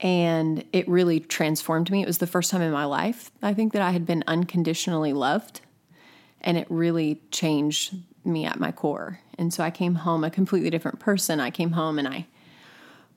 and 0.00 0.64
it 0.72 0.88
really 0.88 1.20
transformed 1.20 1.90
me. 1.90 2.02
It 2.02 2.06
was 2.06 2.18
the 2.18 2.26
first 2.26 2.50
time 2.50 2.62
in 2.62 2.72
my 2.72 2.84
life, 2.84 3.30
I 3.42 3.54
think, 3.54 3.72
that 3.72 3.82
I 3.82 3.90
had 3.90 4.06
been 4.06 4.24
unconditionally 4.26 5.12
loved 5.12 5.60
and 6.40 6.56
it 6.56 6.66
really 6.70 7.20
changed 7.30 7.94
me 8.24 8.44
at 8.44 8.60
my 8.60 8.72
core. 8.72 9.20
And 9.36 9.52
so 9.52 9.64
I 9.64 9.70
came 9.70 9.96
home 9.96 10.24
a 10.24 10.30
completely 10.30 10.70
different 10.70 11.00
person. 11.00 11.40
I 11.40 11.50
came 11.50 11.72
home 11.72 11.98
and 11.98 12.06
I 12.06 12.26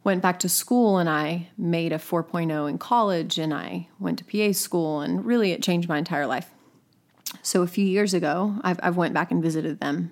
went 0.04 0.22
back 0.22 0.40
to 0.40 0.50
school 0.50 0.98
and 0.98 1.10
I 1.10 1.50
made 1.58 1.94
a 1.94 1.98
4.0 1.98 2.70
in 2.70 2.78
college 2.78 3.38
and 3.38 3.54
I 3.54 3.88
went 4.00 4.20
to 4.20 4.26
PA 4.26 4.52
school 4.54 5.02
and 5.02 5.26
really 5.26 5.52
it 5.52 5.62
changed 5.62 5.88
my 5.88 5.98
entire 5.98 6.26
life. 6.26 6.50
So 7.44 7.62
a 7.62 7.68
few 7.68 7.86
years 7.86 8.14
ago, 8.14 8.56
I've, 8.62 8.80
I've 8.82 8.98
went 8.98 9.14
back 9.14 9.32
and 9.32 9.42
visited 9.42 9.80
them 9.80 10.12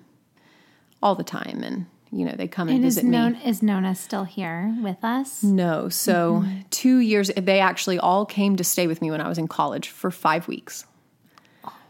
all 1.02 1.14
the 1.14 1.24
time 1.24 1.62
and 1.64 1.86
you 2.12 2.24
know 2.24 2.32
they 2.32 2.48
come 2.48 2.68
and, 2.68 2.78
And 2.78 2.84
is, 2.84 2.96
visit 2.96 3.08
me. 3.08 3.40
is 3.44 3.62
Nonna 3.62 3.94
still 3.94 4.24
here 4.24 4.76
with 4.82 5.04
us? 5.04 5.42
No. 5.42 5.88
So 5.88 6.42
mm-hmm. 6.42 6.60
two 6.70 6.98
years, 6.98 7.30
they 7.36 7.60
actually 7.60 7.98
all 7.98 8.26
came 8.26 8.56
to 8.56 8.64
stay 8.64 8.86
with 8.86 9.00
me 9.00 9.10
when 9.10 9.20
I 9.20 9.28
was 9.28 9.38
in 9.38 9.48
college 9.48 9.88
for 9.90 10.10
five 10.10 10.48
weeks. 10.48 10.86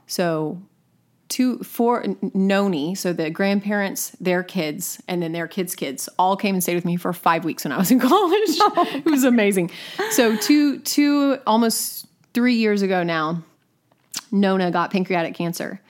So 0.07 0.61
two, 1.31 1.59
four, 1.61 2.03
Nonni, 2.03 2.99
so 2.99 3.15
the 3.15 3.31
grandparents, 3.31 4.11
their 4.21 4.43
kids, 4.43 5.01
and 5.09 5.23
then 5.23 5.33
their 5.33 5.49
kids' 5.49 5.75
kids 5.75 6.09
all 6.19 6.37
came 6.37 6.57
and 6.57 6.63
stayed 6.63 6.75
with 6.75 6.85
me 6.85 6.97
for 6.97 7.13
five 7.15 7.45
weeks 7.45 7.65
when 7.65 7.73
I 7.73 7.79
was 7.79 7.91
in 7.91 8.01
college. 8.01 8.59
Oh 8.61 8.87
it 8.95 9.07
was 9.07 9.25
amazing. 9.25 9.71
So 10.11 10.37
two, 10.37 10.81
two, 10.81 11.39
almost 11.47 12.07
three 12.35 12.55
years 12.55 12.83
ago 12.83 13.03
now, 13.03 13.43
Nonna 14.31 14.71
got 14.71 14.91
pancreatic 14.91 15.35
cancer. 15.35 15.81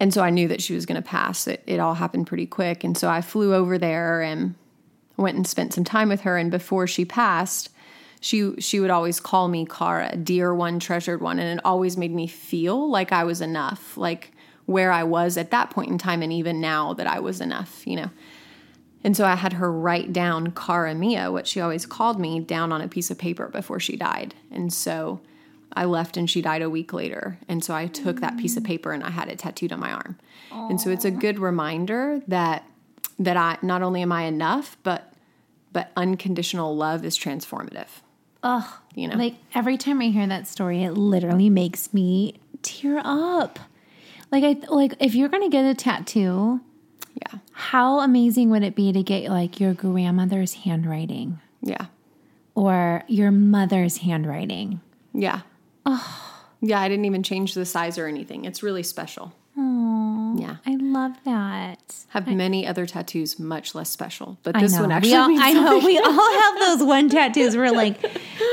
And 0.00 0.12
so 0.12 0.22
I 0.22 0.30
knew 0.30 0.48
that 0.48 0.62
she 0.62 0.74
was 0.74 0.86
going 0.86 1.00
to 1.00 1.08
pass. 1.08 1.46
It, 1.46 1.62
it 1.66 1.78
all 1.78 1.94
happened 1.94 2.26
pretty 2.26 2.46
quick. 2.46 2.82
And 2.82 2.98
so 2.98 3.08
I 3.08 3.20
flew 3.20 3.54
over 3.54 3.78
there 3.78 4.22
and 4.22 4.54
went 5.16 5.36
and 5.36 5.46
spent 5.46 5.72
some 5.72 5.84
time 5.84 6.08
with 6.08 6.22
her. 6.22 6.36
And 6.36 6.50
before 6.50 6.86
she 6.86 7.04
passed, 7.04 7.70
she 8.20 8.58
she 8.58 8.80
would 8.80 8.90
always 8.90 9.20
call 9.20 9.48
me 9.48 9.66
Cara, 9.66 10.16
dear 10.16 10.54
one, 10.54 10.80
treasured 10.80 11.20
one, 11.20 11.38
and 11.38 11.58
it 11.58 11.64
always 11.64 11.98
made 11.98 12.10
me 12.10 12.26
feel 12.26 12.88
like 12.88 13.12
I 13.12 13.22
was 13.24 13.42
enough, 13.42 13.98
like 13.98 14.32
where 14.66 14.92
I 14.92 15.04
was 15.04 15.36
at 15.36 15.50
that 15.50 15.70
point 15.70 15.90
in 15.90 15.98
time, 15.98 16.22
and 16.22 16.32
even 16.32 16.60
now 16.60 16.94
that 16.94 17.06
I 17.06 17.20
was 17.20 17.40
enough, 17.40 17.86
you 17.86 17.96
know. 17.96 18.10
And 19.02 19.14
so 19.14 19.26
I 19.26 19.34
had 19.34 19.54
her 19.54 19.70
write 19.70 20.14
down 20.14 20.52
Cara 20.52 20.94
Mia, 20.94 21.30
what 21.30 21.46
she 21.46 21.60
always 21.60 21.84
called 21.84 22.18
me, 22.18 22.40
down 22.40 22.72
on 22.72 22.80
a 22.80 22.88
piece 22.88 23.10
of 23.10 23.18
paper 23.18 23.48
before 23.48 23.78
she 23.78 23.96
died. 23.96 24.34
And 24.50 24.72
so 24.72 25.20
I 25.74 25.84
left 25.84 26.16
and 26.16 26.28
she 26.28 26.40
died 26.40 26.62
a 26.62 26.70
week 26.70 26.94
later. 26.94 27.38
And 27.46 27.62
so 27.62 27.74
I 27.74 27.86
took 27.86 28.20
that 28.20 28.38
piece 28.38 28.56
of 28.56 28.62
mm. 28.62 28.68
paper 28.68 28.92
and 28.92 29.04
I 29.04 29.10
had 29.10 29.28
it 29.28 29.38
tattooed 29.38 29.72
on 29.72 29.80
my 29.80 29.92
arm. 29.92 30.18
And 30.50 30.80
so 30.80 30.90
it's 30.90 31.04
a 31.04 31.10
good 31.10 31.38
reminder 31.38 32.22
that 32.28 32.64
that 33.18 33.36
I 33.36 33.58
not 33.60 33.82
only 33.82 34.02
am 34.02 34.12
I 34.12 34.22
enough, 34.22 34.76
but 34.82 35.12
but 35.72 35.90
unconditional 35.96 36.76
love 36.76 37.04
is 37.04 37.18
transformative. 37.18 37.88
Ugh. 38.42 38.64
You 38.94 39.08
know. 39.08 39.16
Like 39.16 39.34
every 39.54 39.76
time 39.76 40.00
I 40.00 40.06
hear 40.06 40.26
that 40.26 40.46
story, 40.46 40.84
it 40.84 40.92
literally 40.92 41.50
makes 41.50 41.92
me 41.92 42.40
tear 42.62 43.00
up. 43.04 43.58
Like 44.32 44.44
I 44.44 44.56
like 44.74 44.94
if 45.00 45.14
you're 45.14 45.28
gonna 45.28 45.48
get 45.48 45.64
a 45.64 45.74
tattoo, 45.74 46.60
Yeah. 47.14 47.38
how 47.52 48.00
amazing 48.00 48.50
would 48.50 48.62
it 48.62 48.74
be 48.74 48.92
to 48.92 49.02
get 49.02 49.30
like 49.30 49.60
your 49.60 49.74
grandmother's 49.74 50.54
handwriting 50.54 51.38
Yeah. 51.62 51.86
or 52.54 53.04
your 53.06 53.30
mother's 53.30 53.98
handwriting? 53.98 54.80
Yeah. 55.12 55.40
Oh. 55.86 56.20
Yeah, 56.60 56.80
I 56.80 56.88
didn't 56.88 57.04
even 57.04 57.22
change 57.22 57.54
the 57.54 57.66
size 57.66 57.98
or 57.98 58.06
anything. 58.06 58.44
It's 58.46 58.62
really 58.62 58.82
special. 58.82 59.32
Yeah. 59.56 60.56
I 60.66 60.74
love 60.80 61.12
that. 61.24 61.94
Have 62.08 62.26
many 62.26 62.66
other 62.66 62.86
tattoos 62.86 63.38
much 63.38 63.72
less 63.74 63.88
special, 63.88 64.36
but 64.42 64.58
this 64.58 64.76
one 64.78 64.90
actually 64.90 65.14
all- 65.14 65.30
I 65.40 65.52
know 65.52 65.78
we 65.78 65.96
all 65.98 66.40
have 66.40 66.58
those 66.58 66.82
one 66.86 67.08
tattoos. 67.08 67.56
We're 67.56 67.70
like, 67.70 68.00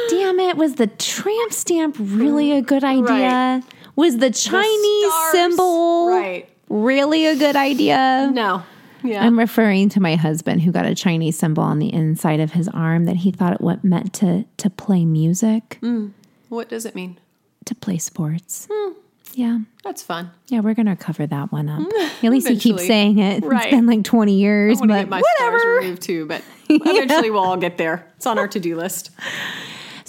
damn 0.10 0.40
it, 0.40 0.58
was 0.58 0.76
the 0.76 0.86
tramp 0.88 1.52
stamp 1.54 1.96
really 2.00 2.52
a 2.58 2.62
good 2.62 2.84
idea? 2.84 3.04
Right. 3.08 3.64
Was 3.96 4.18
the 4.18 4.30
Chinese 4.32 5.08
stars. 5.14 5.32
symbol 5.32 6.08
Right. 6.08 6.50
really 6.70 7.26
a 7.26 7.36
good 7.36 7.56
idea? 7.56 8.30
No. 8.34 8.64
Yeah. 9.04 9.26
I'm 9.26 9.38
referring 9.40 9.90
to 9.90 10.00
my 10.00 10.16
husband 10.16 10.62
who 10.62 10.72
got 10.72 10.86
a 10.86 10.94
Chinese 10.94 11.38
symbol 11.38 11.64
on 11.64 11.80
the 11.80 11.92
inside 11.92 12.40
of 12.40 12.52
his 12.52 12.68
arm 12.68 13.06
that 13.06 13.18
he 13.18 13.32
thought 13.32 13.54
it 13.54 13.62
what 13.62 13.84
meant 13.84 14.14
to 14.16 14.46
to 14.58 14.70
play 14.70 15.06
music, 15.06 15.80
mm. 15.82 16.12
What 16.50 16.70
does 16.70 16.86
it 16.86 16.96
mean? 16.96 17.18
to 17.66 17.76
play 17.76 17.98
sports. 17.98 18.68
Hmm. 18.72 18.94
Yeah. 19.34 19.60
That's 19.84 20.02
fun. 20.04 20.32
Yeah, 20.48 20.60
we're 20.60 20.74
gonna 20.74 20.96
cover 20.96 21.26
that 21.28 21.52
one 21.52 21.70
up. 21.70 21.80
Mm. 21.82 22.24
At 22.26 22.32
least 22.32 22.48
he 22.48 22.58
keeps 22.58 22.86
saying 22.86 23.18
it. 23.20 23.44
Right. 23.44 23.66
It's 23.68 23.72
been 23.76 23.86
like 23.86 24.04
20 24.04 24.34
years, 24.34 24.82
I 24.82 24.86
but 24.88 24.94
get 24.96 25.10
my 25.10 25.22
stars 25.38 25.54
whatever. 25.54 25.76
removed 25.78 26.02
too, 26.02 26.26
but 26.26 26.44
eventually 26.70 27.30
we'll 27.32 27.44
all 27.44 27.58
get 27.58 27.78
there. 27.78 28.06
It's 28.18 28.26
on 28.28 28.38
our 28.38 28.48
to 28.50 28.60
do 28.60 28.76
list. 28.76 29.12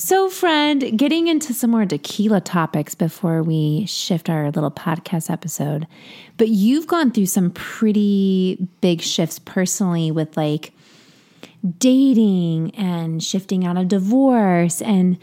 So, 0.05 0.29
friend, 0.29 0.99
getting 0.99 1.29
into 1.29 1.55
some 1.55 1.71
more 1.71 1.87
tequila 1.87 2.41
topics 2.41 2.93
before 2.93 3.41
we 3.45 3.87
shift 3.87 4.29
our 4.29 4.51
little 4.51 4.73
podcast 4.73 5.31
episode. 5.31 5.87
But 6.39 6.49
you've 6.49 6.89
gone 6.89 7.13
through 7.13 7.27
some 7.27 7.53
pretty 7.53 8.67
big 8.81 9.01
shifts 9.01 9.39
personally 9.39 10.11
with 10.11 10.37
like 10.37 10.73
dating 11.79 12.75
and 12.75 13.23
shifting 13.23 13.65
out 13.65 13.77
of 13.77 13.87
divorce 13.87 14.83
and 14.83 15.19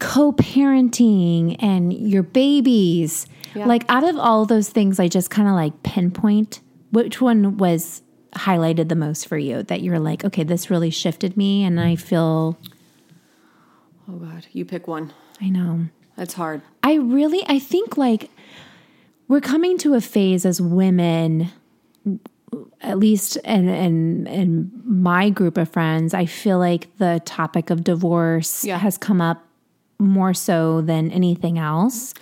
co 0.00 0.32
parenting 0.32 1.54
and 1.60 1.92
your 1.92 2.24
babies. 2.24 3.28
Yeah. 3.54 3.66
Like, 3.66 3.84
out 3.88 4.02
of 4.02 4.16
all 4.16 4.46
those 4.46 4.68
things, 4.68 4.98
I 4.98 5.06
just 5.06 5.30
kind 5.30 5.46
of 5.46 5.54
like 5.54 5.84
pinpoint 5.84 6.60
which 6.90 7.20
one 7.20 7.56
was 7.56 8.02
highlighted 8.32 8.88
the 8.88 8.96
most 8.96 9.28
for 9.28 9.38
you 9.38 9.62
that 9.62 9.82
you're 9.82 10.00
like, 10.00 10.24
okay, 10.24 10.42
this 10.42 10.70
really 10.70 10.90
shifted 10.90 11.36
me 11.36 11.62
and 11.62 11.78
I 11.78 11.94
feel, 11.94 12.58
Oh 14.08 14.16
God, 14.16 14.46
you 14.52 14.64
pick 14.64 14.86
one. 14.86 15.12
I 15.40 15.48
know. 15.48 15.86
That's 16.16 16.34
hard. 16.34 16.62
I 16.82 16.94
really 16.94 17.42
I 17.48 17.58
think 17.58 17.96
like 17.96 18.30
we're 19.28 19.40
coming 19.40 19.78
to 19.78 19.94
a 19.94 20.00
phase 20.00 20.44
as 20.46 20.60
women 20.60 21.50
at 22.80 22.98
least 22.98 23.36
in 23.38 23.68
in 23.68 24.26
in 24.26 24.70
my 24.84 25.30
group 25.30 25.56
of 25.56 25.68
friends, 25.68 26.14
I 26.14 26.26
feel 26.26 26.58
like 26.58 26.96
the 26.98 27.20
topic 27.24 27.70
of 27.70 27.82
divorce 27.82 28.64
Yeah. 28.64 28.78
has 28.78 28.96
come 28.98 29.20
up 29.20 29.42
more 29.98 30.34
so 30.34 30.80
than 30.82 31.10
anything 31.10 31.58
else. 31.58 32.14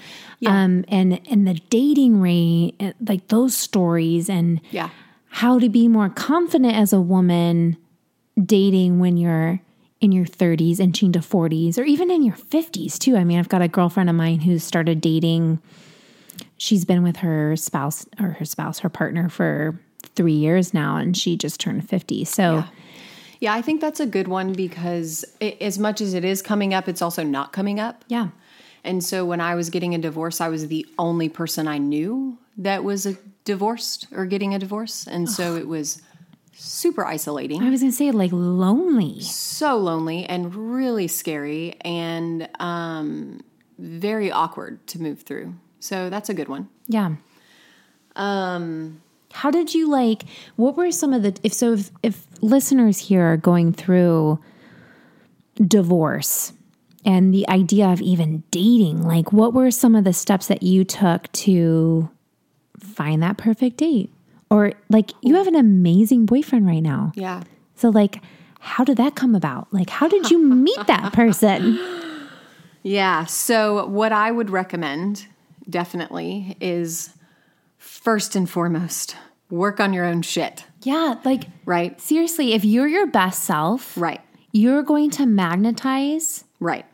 Um 0.46 0.84
and 0.88 1.20
and 1.30 1.46
the 1.46 1.54
dating 1.70 2.20
rate 2.20 2.74
like 3.06 3.28
those 3.28 3.54
stories 3.56 4.30
and 4.30 4.60
Yeah. 4.70 4.88
how 5.28 5.58
to 5.58 5.68
be 5.68 5.86
more 5.88 6.08
confident 6.08 6.74
as 6.74 6.92
a 6.92 7.00
woman 7.00 7.76
dating 8.42 8.98
when 9.00 9.16
you're 9.16 9.60
in 10.02 10.12
your 10.12 10.26
30s 10.26 10.80
inching 10.80 11.12
to 11.12 11.20
40s 11.20 11.78
or 11.78 11.84
even 11.84 12.10
in 12.10 12.22
your 12.22 12.34
50s 12.34 12.98
too. 12.98 13.16
I 13.16 13.22
mean, 13.24 13.38
I've 13.38 13.48
got 13.48 13.62
a 13.62 13.68
girlfriend 13.68 14.10
of 14.10 14.16
mine 14.16 14.40
who's 14.40 14.64
started 14.64 15.00
dating 15.00 15.60
she's 16.58 16.84
been 16.84 17.02
with 17.02 17.16
her 17.18 17.56
spouse 17.56 18.04
or 18.20 18.30
her 18.30 18.44
spouse, 18.44 18.80
her 18.80 18.88
partner 18.88 19.28
for 19.28 19.78
3 20.16 20.32
years 20.32 20.74
now 20.74 20.96
and 20.96 21.16
she 21.16 21.36
just 21.36 21.60
turned 21.60 21.88
50. 21.88 22.24
So 22.24 22.64
Yeah, 23.38 23.54
I 23.54 23.62
think 23.62 23.80
that's 23.80 24.00
a 24.00 24.06
good 24.06 24.28
one 24.28 24.52
because 24.52 25.24
it, 25.40 25.60
as 25.62 25.78
much 25.78 26.00
as 26.00 26.14
it 26.14 26.24
is 26.24 26.42
coming 26.42 26.74
up, 26.74 26.88
it's 26.88 27.00
also 27.02 27.22
not 27.22 27.52
coming 27.52 27.78
up. 27.80 28.04
yeah. 28.08 28.28
And 28.84 29.04
so 29.04 29.24
when 29.24 29.40
I 29.40 29.54
was 29.54 29.70
getting 29.70 29.94
a 29.94 29.98
divorce, 29.98 30.40
I 30.40 30.48
was 30.48 30.66
the 30.66 30.84
only 30.98 31.28
person 31.28 31.68
I 31.68 31.78
knew 31.78 32.36
that 32.56 32.82
was 32.82 33.06
a 33.06 33.16
divorced 33.44 34.08
or 34.10 34.26
getting 34.26 34.54
a 34.54 34.58
divorce. 34.58 35.06
And 35.06 35.30
so 35.30 35.54
it 35.54 35.68
was 35.68 36.02
super 36.62 37.04
isolating, 37.04 37.62
I 37.62 37.70
was 37.70 37.80
to 37.80 37.92
say 37.92 38.10
like 38.10 38.30
lonely. 38.32 39.20
so 39.20 39.76
lonely 39.76 40.24
and 40.24 40.54
really 40.54 41.08
scary 41.08 41.76
and 41.80 42.48
um, 42.60 43.40
very 43.78 44.30
awkward 44.30 44.86
to 44.88 45.00
move 45.00 45.22
through. 45.22 45.54
So 45.80 46.08
that's 46.08 46.28
a 46.28 46.34
good 46.34 46.48
one. 46.48 46.68
Yeah. 46.86 47.16
Um 48.16 49.02
how 49.34 49.50
did 49.50 49.74
you 49.74 49.88
like 49.88 50.24
what 50.56 50.76
were 50.76 50.90
some 50.92 51.14
of 51.14 51.22
the 51.22 51.34
if 51.42 51.54
so 51.54 51.72
if, 51.72 51.90
if 52.02 52.26
listeners 52.42 52.98
here 52.98 53.22
are 53.22 53.38
going 53.38 53.72
through 53.72 54.38
divorce 55.66 56.52
and 57.04 57.32
the 57.32 57.48
idea 57.48 57.88
of 57.88 58.00
even 58.02 58.42
dating, 58.50 59.02
like 59.02 59.32
what 59.32 59.54
were 59.54 59.70
some 59.70 59.94
of 59.94 60.04
the 60.04 60.12
steps 60.12 60.46
that 60.48 60.62
you 60.62 60.84
took 60.84 61.32
to 61.32 62.10
find 62.78 63.22
that 63.22 63.38
perfect 63.38 63.78
date? 63.78 64.11
Or 64.52 64.72
like 64.90 65.12
you 65.22 65.34
have 65.36 65.46
an 65.46 65.54
amazing 65.56 66.26
boyfriend 66.26 66.66
right 66.66 66.82
now. 66.82 67.12
Yeah. 67.16 67.42
So 67.74 67.88
like 67.88 68.20
how 68.60 68.84
did 68.84 68.96
that 68.98 69.16
come 69.16 69.34
about? 69.34 69.66
Like 69.72 69.90
how 69.90 70.06
did 70.08 70.30
you 70.30 70.38
meet 70.44 70.86
that 70.86 71.12
person? 71.12 71.78
Yeah. 72.84 73.26
So, 73.26 73.86
what 73.86 74.10
I 74.12 74.32
would 74.32 74.50
recommend 74.50 75.26
definitely 75.70 76.56
is 76.60 77.10
first 77.78 78.34
and 78.34 78.50
foremost, 78.50 79.16
work 79.50 79.78
on 79.78 79.92
your 79.92 80.04
own 80.04 80.22
shit, 80.22 80.64
Yeah, 80.82 81.14
like 81.24 81.44
right? 81.64 82.00
seriously, 82.00 82.54
if 82.54 82.64
you're 82.64 82.88
your 82.88 83.06
best 83.06 83.44
self, 83.44 83.96
Right. 83.96 84.20
you're 84.52 84.82
going 84.82 85.10
to 85.10 85.26
magnetize 85.26 86.42
Right. 86.58 86.84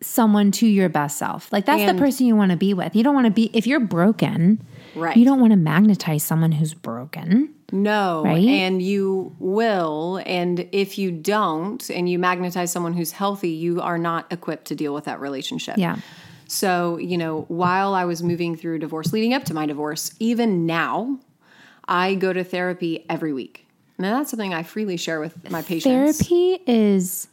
someone 0.00 0.50
to 0.52 0.66
your 0.66 0.88
best 0.88 1.18
self. 1.18 1.52
Like 1.52 1.66
that's 1.66 1.82
And- 1.82 1.98
the 1.98 2.02
person 2.02 2.24
you 2.26 2.34
want 2.34 2.50
to 2.52 2.56
be 2.56 2.72
with. 2.72 2.96
You 2.96 3.02
don't 3.02 3.14
want 3.14 3.26
to 3.26 3.30
be 3.30 3.50
if 3.52 3.66
you're 3.66 3.80
broken. 3.80 4.62
Right. 4.94 5.16
You 5.16 5.24
don't 5.24 5.40
want 5.40 5.52
to 5.52 5.56
magnetize 5.56 6.22
someone 6.22 6.52
who's 6.52 6.74
broken. 6.74 7.54
No. 7.72 8.22
Right? 8.24 8.44
And 8.44 8.80
you 8.80 9.36
will. 9.38 10.22
And 10.26 10.68
if 10.72 10.98
you 10.98 11.10
don't, 11.10 11.88
and 11.90 12.08
you 12.08 12.18
magnetize 12.18 12.72
someone 12.72 12.94
who's 12.94 13.12
healthy, 13.12 13.50
you 13.50 13.80
are 13.80 13.98
not 13.98 14.32
equipped 14.32 14.66
to 14.66 14.74
deal 14.74 14.94
with 14.94 15.04
that 15.04 15.20
relationship. 15.20 15.76
Yeah. 15.78 15.96
So, 16.46 16.96
you 16.96 17.18
know, 17.18 17.42
while 17.48 17.94
I 17.94 18.06
was 18.06 18.22
moving 18.22 18.56
through 18.56 18.78
divorce, 18.78 19.12
leading 19.12 19.34
up 19.34 19.44
to 19.44 19.54
my 19.54 19.66
divorce, 19.66 20.14
even 20.18 20.64
now, 20.64 21.18
I 21.86 22.14
go 22.14 22.32
to 22.32 22.42
therapy 22.42 23.04
every 23.10 23.32
week. 23.32 23.66
Now, 23.98 24.16
that's 24.16 24.30
something 24.30 24.54
I 24.54 24.62
freely 24.62 24.96
share 24.96 25.20
with 25.20 25.50
my 25.50 25.60
patients. 25.60 26.18
Therapy 26.26 26.62
is 26.66 27.28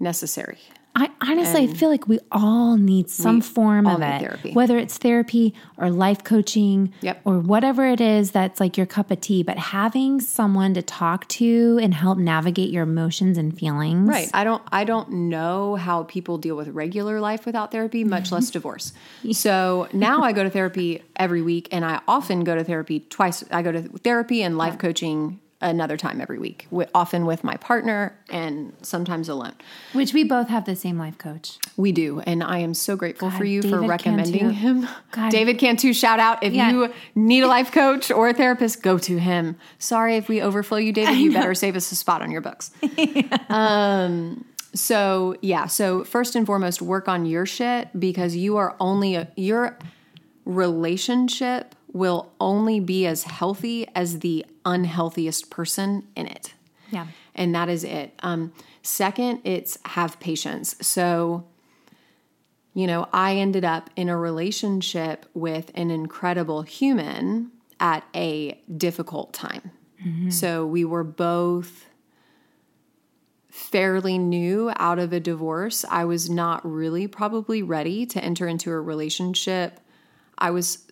Necessary. 0.00 0.58
I 0.96 1.10
honestly 1.20 1.64
I 1.64 1.66
feel 1.66 1.88
like 1.90 2.06
we 2.06 2.20
all 2.30 2.76
need 2.76 3.10
some 3.10 3.40
form 3.40 3.86
of 3.86 4.00
it. 4.00 4.20
therapy. 4.20 4.52
Whether 4.52 4.78
it's 4.78 4.96
therapy 4.96 5.52
or 5.76 5.90
life 5.90 6.22
coaching 6.22 6.92
Yep. 7.00 7.20
or 7.24 7.40
whatever 7.40 7.84
it 7.86 8.00
is 8.00 8.30
that's 8.30 8.60
like 8.60 8.76
your 8.76 8.86
cup 8.86 9.10
of 9.10 9.20
tea, 9.20 9.42
but 9.42 9.58
having 9.58 10.20
someone 10.20 10.72
to 10.74 10.82
talk 10.82 11.26
to 11.28 11.80
and 11.82 11.92
help 11.94 12.16
navigate 12.18 12.70
your 12.70 12.84
emotions 12.84 13.38
and 13.38 13.58
feelings. 13.58 14.08
Right. 14.08 14.30
I 14.32 14.44
don't 14.44 14.62
I 14.70 14.84
don't 14.84 15.10
know 15.10 15.74
how 15.74 16.04
people 16.04 16.38
deal 16.38 16.54
with 16.54 16.68
regular 16.68 17.20
life 17.20 17.44
without 17.44 17.72
therapy, 17.72 18.04
much 18.04 18.30
less 18.30 18.50
divorce. 18.56 18.92
So 19.32 19.88
now 19.92 20.22
I 20.22 20.32
go 20.32 20.44
to 20.44 20.50
therapy 20.50 21.02
every 21.16 21.42
week 21.42 21.68
and 21.72 21.84
I 21.84 22.02
often 22.06 22.44
go 22.44 22.54
to 22.54 22.62
therapy 22.62 23.00
twice. 23.00 23.42
I 23.50 23.62
go 23.62 23.72
to 23.72 23.82
therapy 23.82 24.42
and 24.42 24.56
life 24.56 24.78
coaching 24.78 25.40
another 25.60 25.96
time 25.96 26.20
every 26.20 26.38
week, 26.38 26.66
often 26.94 27.24
with 27.24 27.42
my 27.42 27.56
partner 27.56 28.18
and 28.28 28.72
sometimes 28.82 29.28
alone. 29.28 29.54
Which 29.94 30.12
we 30.12 30.22
both 30.24 30.48
have 30.48 30.64
the 30.66 30.76
same 30.76 30.98
life 30.98 31.16
coach. 31.16 31.58
We 31.76 31.90
do, 31.92 32.20
and 32.20 32.42
I 32.42 32.58
am 32.58 32.74
so 32.74 32.96
grateful 32.96 33.30
for 33.30 33.38
God, 33.44 33.48
you 33.48 33.62
for 33.62 33.80
recommending 33.80 34.40
Cantu. 34.40 34.54
him. 34.56 34.88
God. 35.10 35.30
David 35.30 35.58
Cantu, 35.58 35.92
shout 35.92 36.20
out. 36.20 36.42
If 36.42 36.52
Yeah. 36.52 36.70
you 36.70 36.92
need 37.14 37.42
a 37.42 37.46
life 37.48 37.72
coach 37.72 38.10
or 38.10 38.28
a 38.28 38.34
therapist, 38.34 38.82
go 38.82 38.98
to 38.98 39.18
him. 39.18 39.56
Sorry 39.78 40.16
if 40.16 40.28
we 40.28 40.42
overflow 40.42 40.78
you, 40.78 40.92
David. 40.92 41.16
You 41.18 41.32
better 41.32 41.54
save 41.54 41.76
us 41.76 41.90
a 41.92 41.96
spot 41.96 42.20
on 42.20 42.30
your 42.30 42.40
books. 42.42 42.70
um, 43.48 44.44
so 44.74 45.36
yeah, 45.40 45.66
so 45.66 46.04
first 46.04 46.34
and 46.36 46.44
foremost, 46.46 46.82
work 46.82 47.08
on 47.08 47.24
your 47.26 47.46
shit 47.46 47.88
because 47.98 48.36
you 48.36 48.56
are 48.56 48.76
only 48.80 49.14
a, 49.14 49.28
your 49.36 49.78
relationship 50.44 51.74
will 51.94 52.30
only 52.38 52.78
be 52.80 53.06
as 53.06 53.22
healthy 53.24 53.86
as 53.94 54.18
the 54.18 54.44
unhealthiest 54.66 55.48
person 55.48 56.06
in 56.14 56.26
it 56.26 56.52
Yeah. 56.90 57.06
and 57.34 57.54
that 57.54 57.68
is 57.70 57.84
it. 57.84 58.12
Um, 58.22 58.52
second, 58.82 59.40
it's 59.44 59.78
have 59.86 60.20
patience. 60.20 60.74
So, 60.82 61.44
you 62.74 62.86
know, 62.86 63.08
I 63.12 63.36
ended 63.36 63.64
up 63.64 63.88
in 63.96 64.08
a 64.10 64.16
relationship 64.18 65.24
with 65.32 65.70
an 65.74 65.90
incredible 65.90 66.62
human 66.62 67.52
at 67.80 68.04
a 68.14 68.60
difficult 68.76 69.32
time. 69.32 69.70
So 70.28 70.66
we 70.66 70.84
were 70.84 71.02
both 71.04 71.86
fairly 73.48 74.18
new 74.18 74.70
out 74.76 74.98
of 74.98 75.12
a 75.14 75.20
divorce. 75.20 75.84
I 75.90 76.04
was 76.04 76.28
not 76.28 76.60
really 76.70 77.06
probably 77.06 77.62
ready 77.62 78.04
to 78.06 78.22
enter 78.22 78.46
into 78.46 78.70
a 78.70 78.80
relationship. 78.80 79.80
I 80.36 80.50
was 80.50 80.83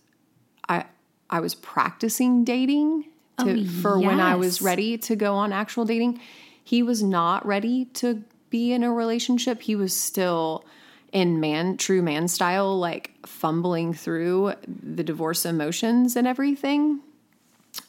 I 0.68 0.84
I 1.30 1.40
was 1.40 1.54
practicing 1.54 2.44
dating 2.44 3.04
to, 3.38 3.60
Oh, 3.60 3.64
for 3.82 3.98
when 3.98 4.20
I 4.20 4.36
was 4.36 4.60
ready 4.60 4.98
to 4.98 5.16
go 5.16 5.34
on 5.34 5.52
actual 5.52 5.84
dating. 5.84 6.20
He 6.64 6.82
was 6.82 7.02
not 7.02 7.44
ready 7.44 7.86
to 7.94 8.22
be 8.50 8.72
in 8.72 8.82
a 8.84 8.92
relationship. 8.92 9.62
He 9.62 9.74
was 9.74 9.96
still 9.96 10.64
in 11.12 11.40
man 11.40 11.76
true 11.76 12.02
man 12.02 12.28
style 12.28 12.78
like 12.78 13.10
fumbling 13.26 13.92
through 13.92 14.54
the 14.66 15.02
divorce 15.02 15.44
emotions 15.44 16.16
and 16.16 16.26
everything. 16.26 17.00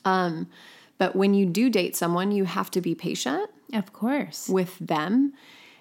Um 0.05 0.47
but 0.97 1.15
when 1.15 1.34
you 1.34 1.45
do 1.45 1.69
date 1.69 1.95
someone, 1.95 2.32
you 2.32 2.45
have 2.45 2.71
to 2.71 2.82
be 2.82 2.95
patient 2.95 3.49
Of 3.74 3.91
course. 3.93 4.47
with 4.47 4.78
them. 4.80 5.34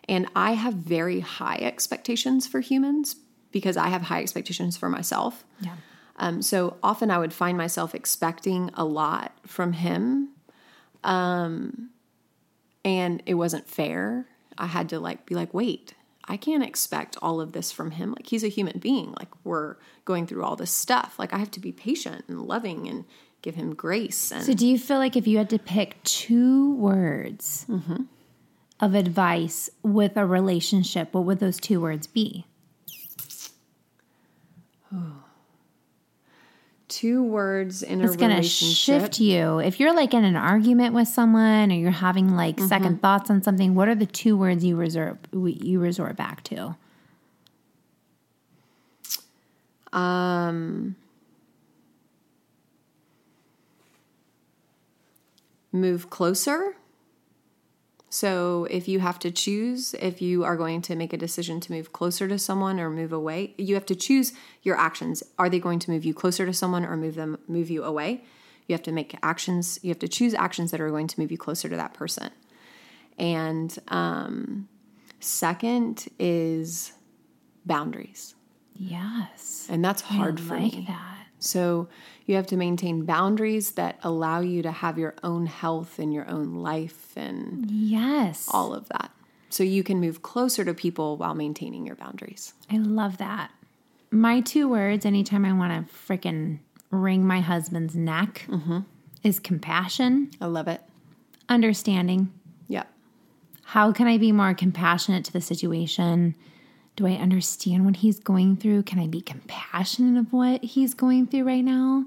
And 0.09 0.27
I 0.35 0.53
have 0.53 0.75
very 0.75 1.21
high 1.21 1.59
expectations 1.63 2.47
for 2.47 2.61
humans 2.61 3.17
because 3.53 3.77
I 3.77 3.89
have 3.89 4.03
high 4.03 4.21
expectations 4.21 4.77
for 4.77 4.89
myself. 4.89 5.45
Yeah. 5.61 5.77
Um, 6.23 6.41
so 6.41 6.77
often 6.85 7.11
I 7.11 7.19
would 7.19 7.33
find 7.33 7.59
myself 7.59 7.97
expecting 7.97 8.71
a 8.75 8.85
lot 8.85 9.33
from 9.45 9.73
him. 9.73 10.29
Um, 11.03 11.91
and 12.85 13.21
it 13.27 13.35
wasn't 13.35 13.69
fair. 13.69 14.29
I 14.57 14.67
had 14.67 14.89
to 14.91 15.01
like 15.01 15.27
be 15.27 15.35
like, 15.35 15.53
wait, 15.53 15.95
I 16.27 16.37
can't 16.37 16.63
expect 16.63 17.17
all 17.21 17.41
of 17.41 17.51
this 17.51 17.73
from 17.73 17.91
him. 17.91 18.13
Like 18.13 18.29
he's 18.29 18.45
a 18.45 18.49
human 18.49 18.79
being. 18.79 19.15
Like 19.19 19.31
we're 19.43 19.75
going 20.05 20.29
through 20.29 20.45
all 20.45 20.55
this 20.55 20.71
stuff. 20.71 21.19
Like 21.19 21.33
I 21.33 21.39
have 21.39 21.51
to 21.53 21.61
be 21.61 21.73
patient 21.73 22.25
and 22.29 22.43
loving 22.43 22.89
and 22.89 23.05
give 23.43 23.57
him 23.57 23.75
grace. 23.75 24.31
And 24.31 24.45
So, 24.45 24.55
do 24.55 24.65
you 24.65 24.79
feel 24.79 24.99
like 24.99 25.17
if 25.17 25.27
you 25.27 25.39
had 25.39 25.51
to 25.51 25.59
pick 25.59 26.01
two 26.05 26.77
words 26.77 27.67
of 28.79 28.95
advice 28.95 29.71
with 29.83 30.17
a 30.17 30.25
relationship, 30.25 31.15
what 31.15 31.25
would 31.25 31.41
those 31.41 31.59
two 31.59 31.81
words 31.81 32.07
be? 32.07 32.47
Two 36.93 37.23
words 37.23 37.83
in 37.83 38.03
It's 38.03 38.15
a 38.15 38.17
going 38.19 38.31
to 38.31 38.37
relationship. 38.37 39.01
shift 39.03 39.19
you. 39.21 39.59
If 39.61 39.81
you're 39.81 39.95
like 39.95 40.13
in 40.13 40.25
an 40.25 40.37
argument 40.37 40.95
with 40.95 41.09
someone 41.09 41.73
or 41.73 41.75
you're 41.75 41.91
having 41.91 42.37
like 42.37 42.61
second 42.61 43.01
thoughts 43.01 43.31
on 43.31 43.43
something, 43.43 43.75
what 43.75 43.89
are 43.89 43.95
the 43.95 44.05
two 44.07 44.37
words 44.37 44.63
you 44.63 44.77
resort 44.77 45.19
you 45.33 45.81
resort 45.81 46.17
back 46.17 46.45
to? 46.45 46.77
Um, 49.93 50.97
move 55.73 56.11
closer. 56.11 56.77
So, 58.15 58.67
if 58.71 58.89
you 58.89 59.01
have 59.01 59.19
to 59.21 59.31
choose, 59.31 59.95
if 59.95 60.21
you 60.21 60.45
are 60.45 60.55
going 60.55 60.83
to 60.83 60.95
make 60.97 61.15
a 61.15 61.17
decision 61.17 61.61
to 61.61 61.73
move 61.73 61.95
closer 61.95 62.29
to 62.29 62.39
someone 62.39 62.79
or 62.79 62.91
move 62.91 63.11
away, 63.11 63.55
you 63.57 63.73
have 63.75 63.87
to 63.87 63.95
choose 63.95 64.35
your 64.63 64.77
actions. 64.77 65.23
Are 65.39 65.49
they 65.49 65.59
going 65.59 65.79
to 65.79 65.91
move 65.91 66.05
you 66.05 66.13
closer 66.13 66.45
to 66.45 66.53
someone 66.53 66.85
or 66.85 66.95
move 66.95 67.15
them 67.15 67.39
move 67.49 67.71
you 67.71 67.83
away? 67.85 68.23
You 68.67 68.75
have 68.75 68.83
to 68.83 68.93
make 68.93 69.17
actions. 69.23 69.79
You 69.83 69.89
have 69.89 69.99
to 70.01 70.09
choose 70.09 70.35
actions 70.35 70.73
that 70.73 70.81
are 70.83 70.91
going 70.91 71.07
to 71.07 71.19
move 71.19 71.33
you 71.33 71.39
closer 71.39 71.71
to 71.71 71.77
that 71.77 71.95
person. 71.95 72.29
And 73.19 73.75
um, 73.89 74.69
second 75.19 76.07
is 76.19 76.93
boundaries, 77.65 78.35
Yes. 78.77 79.67
and 79.71 79.83
that's 79.83 80.03
hard 80.03 80.39
I 80.39 80.43
for 80.43 80.59
like 80.59 80.75
me. 80.75 80.85
that. 80.87 81.12
So 81.45 81.89
you 82.27 82.37
have 82.37 82.47
to 82.49 82.57
maintain 82.57 83.05
boundaries 83.05 83.73
that 83.73 83.99
allow 84.03 84.41
you 84.41 84.63
to 84.63 84.71
have 84.71 84.99
your 84.99 85.15
own 85.23 85.47
health 85.47 85.99
and 85.99 86.13
your 86.15 86.29
own 86.29 86.55
life 86.55 87.17
and 87.17 87.71
Yes. 87.71 88.49
all 88.53 88.73
of 88.75 88.89
that. 88.89 89.11
So 89.51 89.63
you 89.63 89.83
can 89.83 90.01
move 90.01 90.23
closer 90.23 90.65
to 90.65 90.73
people 90.73 91.17
while 91.17 91.35
maintaining 91.35 91.85
your 91.87 91.97
boundaries. 91.97 92.55
I 92.71 92.79
love 92.79 93.19
that. 93.19 93.51
My 94.11 94.41
two 94.41 94.69
words, 94.69 95.05
anytime 95.05 95.45
I 95.45 95.53
want 95.53 95.89
to 95.89 95.95
freaking 95.95 96.61
wring 96.91 97.27
my 97.27 97.41
husband's 97.41 97.95
neck, 97.97 98.47
mm-hmm. 98.49 98.81
is 99.23 99.39
compassion, 99.41 100.31
I 100.41 100.47
love 100.47 100.69
it. 100.69 100.81
understanding. 101.49 102.33
Yep. 102.69 102.89
How 103.65 103.93
can 103.93 104.07
I 104.07 104.19
be 104.19 104.33
more 104.33 104.55
compassionate 104.55 105.25
to 105.27 105.33
the 105.33 105.41
situation? 105.41 106.35
Do 106.97 107.07
I 107.07 107.13
understand 107.13 107.85
what 107.87 107.97
he's 107.97 108.19
going 108.19 108.57
through? 108.57 108.83
Can 108.83 108.99
I 108.99 109.07
be 109.07 109.21
compassionate 109.23 110.19
of 110.21 110.33
what 110.33 110.63
he's 110.63 110.93
going 110.95 111.27
through 111.27 111.45
right 111.45 111.65
now? 111.65 112.05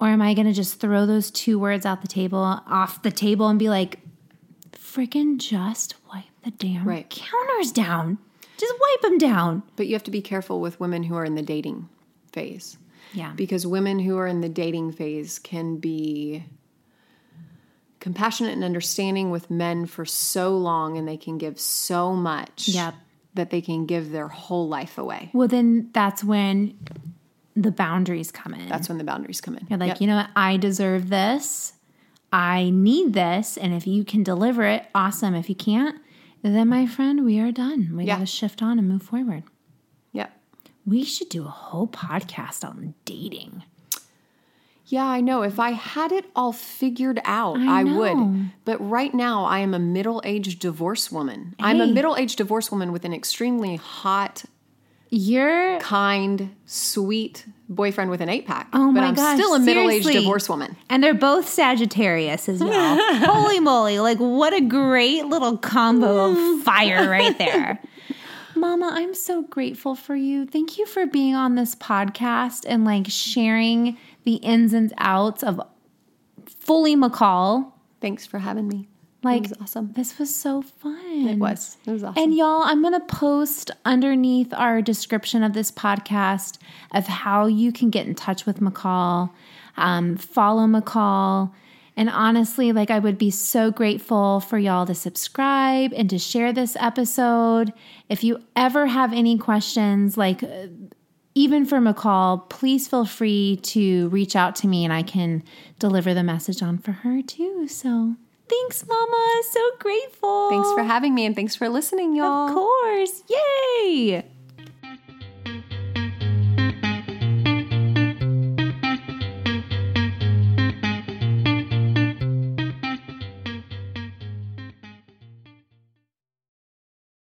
Or 0.00 0.08
am 0.08 0.22
I 0.22 0.34
going 0.34 0.46
to 0.46 0.52
just 0.52 0.80
throw 0.80 1.06
those 1.06 1.30
two 1.30 1.58
words 1.58 1.84
out 1.86 2.02
the 2.02 2.08
table, 2.08 2.38
off 2.38 3.02
the 3.02 3.10
table, 3.10 3.48
and 3.48 3.58
be 3.58 3.68
like, 3.68 3.98
freaking 4.72 5.38
just 5.38 5.94
wipe 6.12 6.24
the 6.44 6.50
damn 6.50 6.86
Right. 6.86 7.08
counters 7.10 7.72
down? 7.72 8.18
Just 8.58 8.74
wipe 8.80 9.02
them 9.02 9.18
down. 9.18 9.62
But 9.76 9.86
you 9.86 9.94
have 9.94 10.04
to 10.04 10.10
be 10.10 10.22
careful 10.22 10.60
with 10.60 10.80
women 10.80 11.02
who 11.04 11.14
are 11.16 11.24
in 11.24 11.34
the 11.34 11.42
dating 11.42 11.88
phase 12.32 12.78
Yeah. 13.12 13.32
because 13.36 13.66
women 13.66 13.98
who 13.98 14.16
are 14.16 14.26
in 14.26 14.40
the 14.40 14.48
dating 14.48 14.92
phase 14.92 15.38
can 15.38 15.76
be 15.76 16.44
compassionate 18.00 18.52
and 18.54 18.64
understanding 18.64 19.30
with 19.30 19.50
men 19.50 19.84
for 19.86 20.04
so 20.04 20.56
long 20.56 20.96
and 20.96 21.06
they 21.08 21.16
can 21.16 21.38
give 21.38 21.58
so 21.60 22.14
much 22.14 22.68
Yep. 22.68 22.94
That 23.36 23.50
they 23.50 23.60
can 23.60 23.86
give 23.86 24.10
their 24.10 24.28
whole 24.28 24.68
life 24.68 24.98
away. 24.98 25.30
Well, 25.32 25.48
then 25.48 25.90
that's 25.92 26.22
when 26.24 26.76
the 27.54 27.70
boundaries 27.70 28.30
come 28.30 28.52
in. 28.54 28.68
That's 28.68 28.88
when 28.88 28.98
the 28.98 29.04
boundaries 29.04 29.40
come 29.40 29.56
in. 29.56 29.66
You're 29.70 29.78
like, 29.78 29.88
Yep. 29.88 30.00
you 30.00 30.06
know 30.08 30.16
what? 30.16 30.30
I 30.36 30.56
deserve 30.56 31.08
this. 31.08 31.72
I 32.32 32.70
need 32.70 33.12
this. 33.14 33.56
And 33.56 33.72
if 33.72 33.86
you 33.86 34.04
can 34.04 34.22
deliver 34.22 34.64
it, 34.64 34.86
awesome. 34.94 35.34
If 35.34 35.48
you 35.48 35.54
can't, 35.54 35.96
then 36.42 36.68
my 36.68 36.86
friend, 36.86 37.24
we 37.24 37.38
are 37.38 37.52
done. 37.52 37.92
We 37.96 38.04
Yeah. 38.04 38.14
got 38.16 38.20
to 38.20 38.26
shift 38.26 38.62
on 38.62 38.78
and 38.78 38.86
move 38.88 39.02
forward. 39.02 39.44
Yep. 40.12 40.32
We 40.84 41.02
should 41.04 41.28
do 41.28 41.44
a 41.44 41.48
whole 41.50 41.86
podcast 41.88 42.64
on 42.68 42.94
dating. 43.04 43.62
Yeah, 44.88 45.04
I 45.04 45.20
know. 45.20 45.42
If 45.42 45.58
I 45.58 45.70
had 45.70 46.12
it 46.12 46.26
all 46.36 46.52
figured 46.52 47.20
out, 47.24 47.58
I 47.58 47.80
I, 47.80 47.84
would. 47.84 48.50
But 48.64 48.78
right 48.78 49.12
now, 49.12 49.44
I 49.44 49.58
am 49.58 49.74
a 49.74 49.80
middle 49.80 50.22
aged 50.24 50.60
divorce 50.60 51.10
woman. 51.10 51.56
I'm 51.58 51.80
a 51.80 51.86
middle 51.88 52.16
aged 52.16 52.38
divorce 52.38 52.70
woman 52.70 52.92
with 52.92 53.04
an 53.04 53.12
extremely 53.12 53.76
hot, 53.76 54.44
You're 55.10 55.80
kind, 55.80 56.54
sweet 56.66 57.46
boyfriend 57.68 58.10
with 58.10 58.20
an 58.20 58.28
eight 58.28 58.46
pack. 58.46 58.68
Oh 58.72 58.92
but 58.92 59.00
my 59.00 59.06
I'm 59.08 59.14
gosh, 59.14 59.36
still 59.38 59.54
a 59.54 59.58
middle 59.58 59.90
aged 59.90 60.08
divorce 60.08 60.48
woman. 60.48 60.76
And 60.88 61.02
they're 61.02 61.14
both 61.14 61.48
Sagittarius 61.48 62.48
as 62.48 62.60
well. 62.60 62.98
Holy 63.24 63.58
moly. 63.58 63.98
Like, 63.98 64.18
what 64.18 64.52
a 64.52 64.60
great 64.60 65.26
little 65.26 65.58
combo 65.58 66.30
of 66.30 66.36
mm. 66.36 66.62
fire 66.62 67.10
right 67.10 67.36
there. 67.38 67.80
Mama, 68.54 68.90
I'm 68.92 69.14
so 69.14 69.42
grateful 69.42 69.94
for 69.94 70.14
you. 70.14 70.46
Thank 70.46 70.78
you 70.78 70.86
for 70.86 71.06
being 71.06 71.34
on 71.34 71.56
this 71.56 71.74
podcast 71.74 72.64
and 72.66 72.84
like 72.84 73.06
sharing 73.08 73.98
the 74.26 74.34
ins 74.34 74.74
and 74.74 74.92
outs 74.98 75.42
of 75.42 75.60
fully 76.46 76.94
McCall. 76.94 77.72
Thanks 78.02 78.26
for 78.26 78.40
having 78.40 78.68
me. 78.68 78.88
Like, 79.22 79.42
was 79.42 79.54
awesome. 79.60 79.92
this 79.94 80.18
was 80.18 80.34
so 80.34 80.62
fun. 80.62 81.28
It 81.28 81.38
was. 81.38 81.78
It 81.86 81.90
was 81.90 82.04
awesome. 82.04 82.22
And 82.22 82.34
y'all, 82.34 82.62
I'm 82.62 82.82
going 82.82 82.92
to 82.92 83.06
post 83.06 83.70
underneath 83.84 84.52
our 84.52 84.82
description 84.82 85.42
of 85.42 85.52
this 85.52 85.70
podcast 85.70 86.58
of 86.92 87.06
how 87.06 87.46
you 87.46 87.72
can 87.72 87.88
get 87.88 88.06
in 88.06 88.14
touch 88.14 88.46
with 88.46 88.60
McCall, 88.60 89.30
um, 89.76 90.16
follow 90.16 90.66
McCall. 90.66 91.52
And 91.96 92.10
honestly, 92.10 92.72
like 92.72 92.90
I 92.90 92.98
would 92.98 93.16
be 93.16 93.30
so 93.30 93.70
grateful 93.70 94.40
for 94.40 94.58
y'all 94.58 94.86
to 94.86 94.94
subscribe 94.94 95.92
and 95.94 96.10
to 96.10 96.18
share 96.18 96.52
this 96.52 96.76
episode. 96.78 97.72
If 98.08 98.22
you 98.22 98.42
ever 98.54 98.86
have 98.86 99.12
any 99.12 99.38
questions, 99.38 100.18
like 100.18 100.42
even 101.36 101.66
for 101.66 101.78
McCall, 101.80 102.48
please 102.48 102.88
feel 102.88 103.04
free 103.04 103.60
to 103.62 104.08
reach 104.08 104.34
out 104.34 104.56
to 104.56 104.66
me 104.66 104.84
and 104.84 104.92
I 104.92 105.02
can 105.02 105.44
deliver 105.78 106.14
the 106.14 106.24
message 106.24 106.62
on 106.62 106.78
for 106.78 106.92
her 106.92 107.20
too. 107.20 107.68
So 107.68 108.16
thanks, 108.48 108.86
Mama. 108.88 109.42
So 109.52 109.60
grateful. 109.78 110.48
thanks 110.48 110.72
for 110.72 110.82
having 110.82 111.14
me 111.14 111.26
and 111.26 111.36
thanks 111.36 111.54
for 111.54 111.68
listening, 111.68 112.16
y'all. 112.16 112.48
Of 112.48 112.54
course. 112.54 113.22
Yay. 113.28 114.24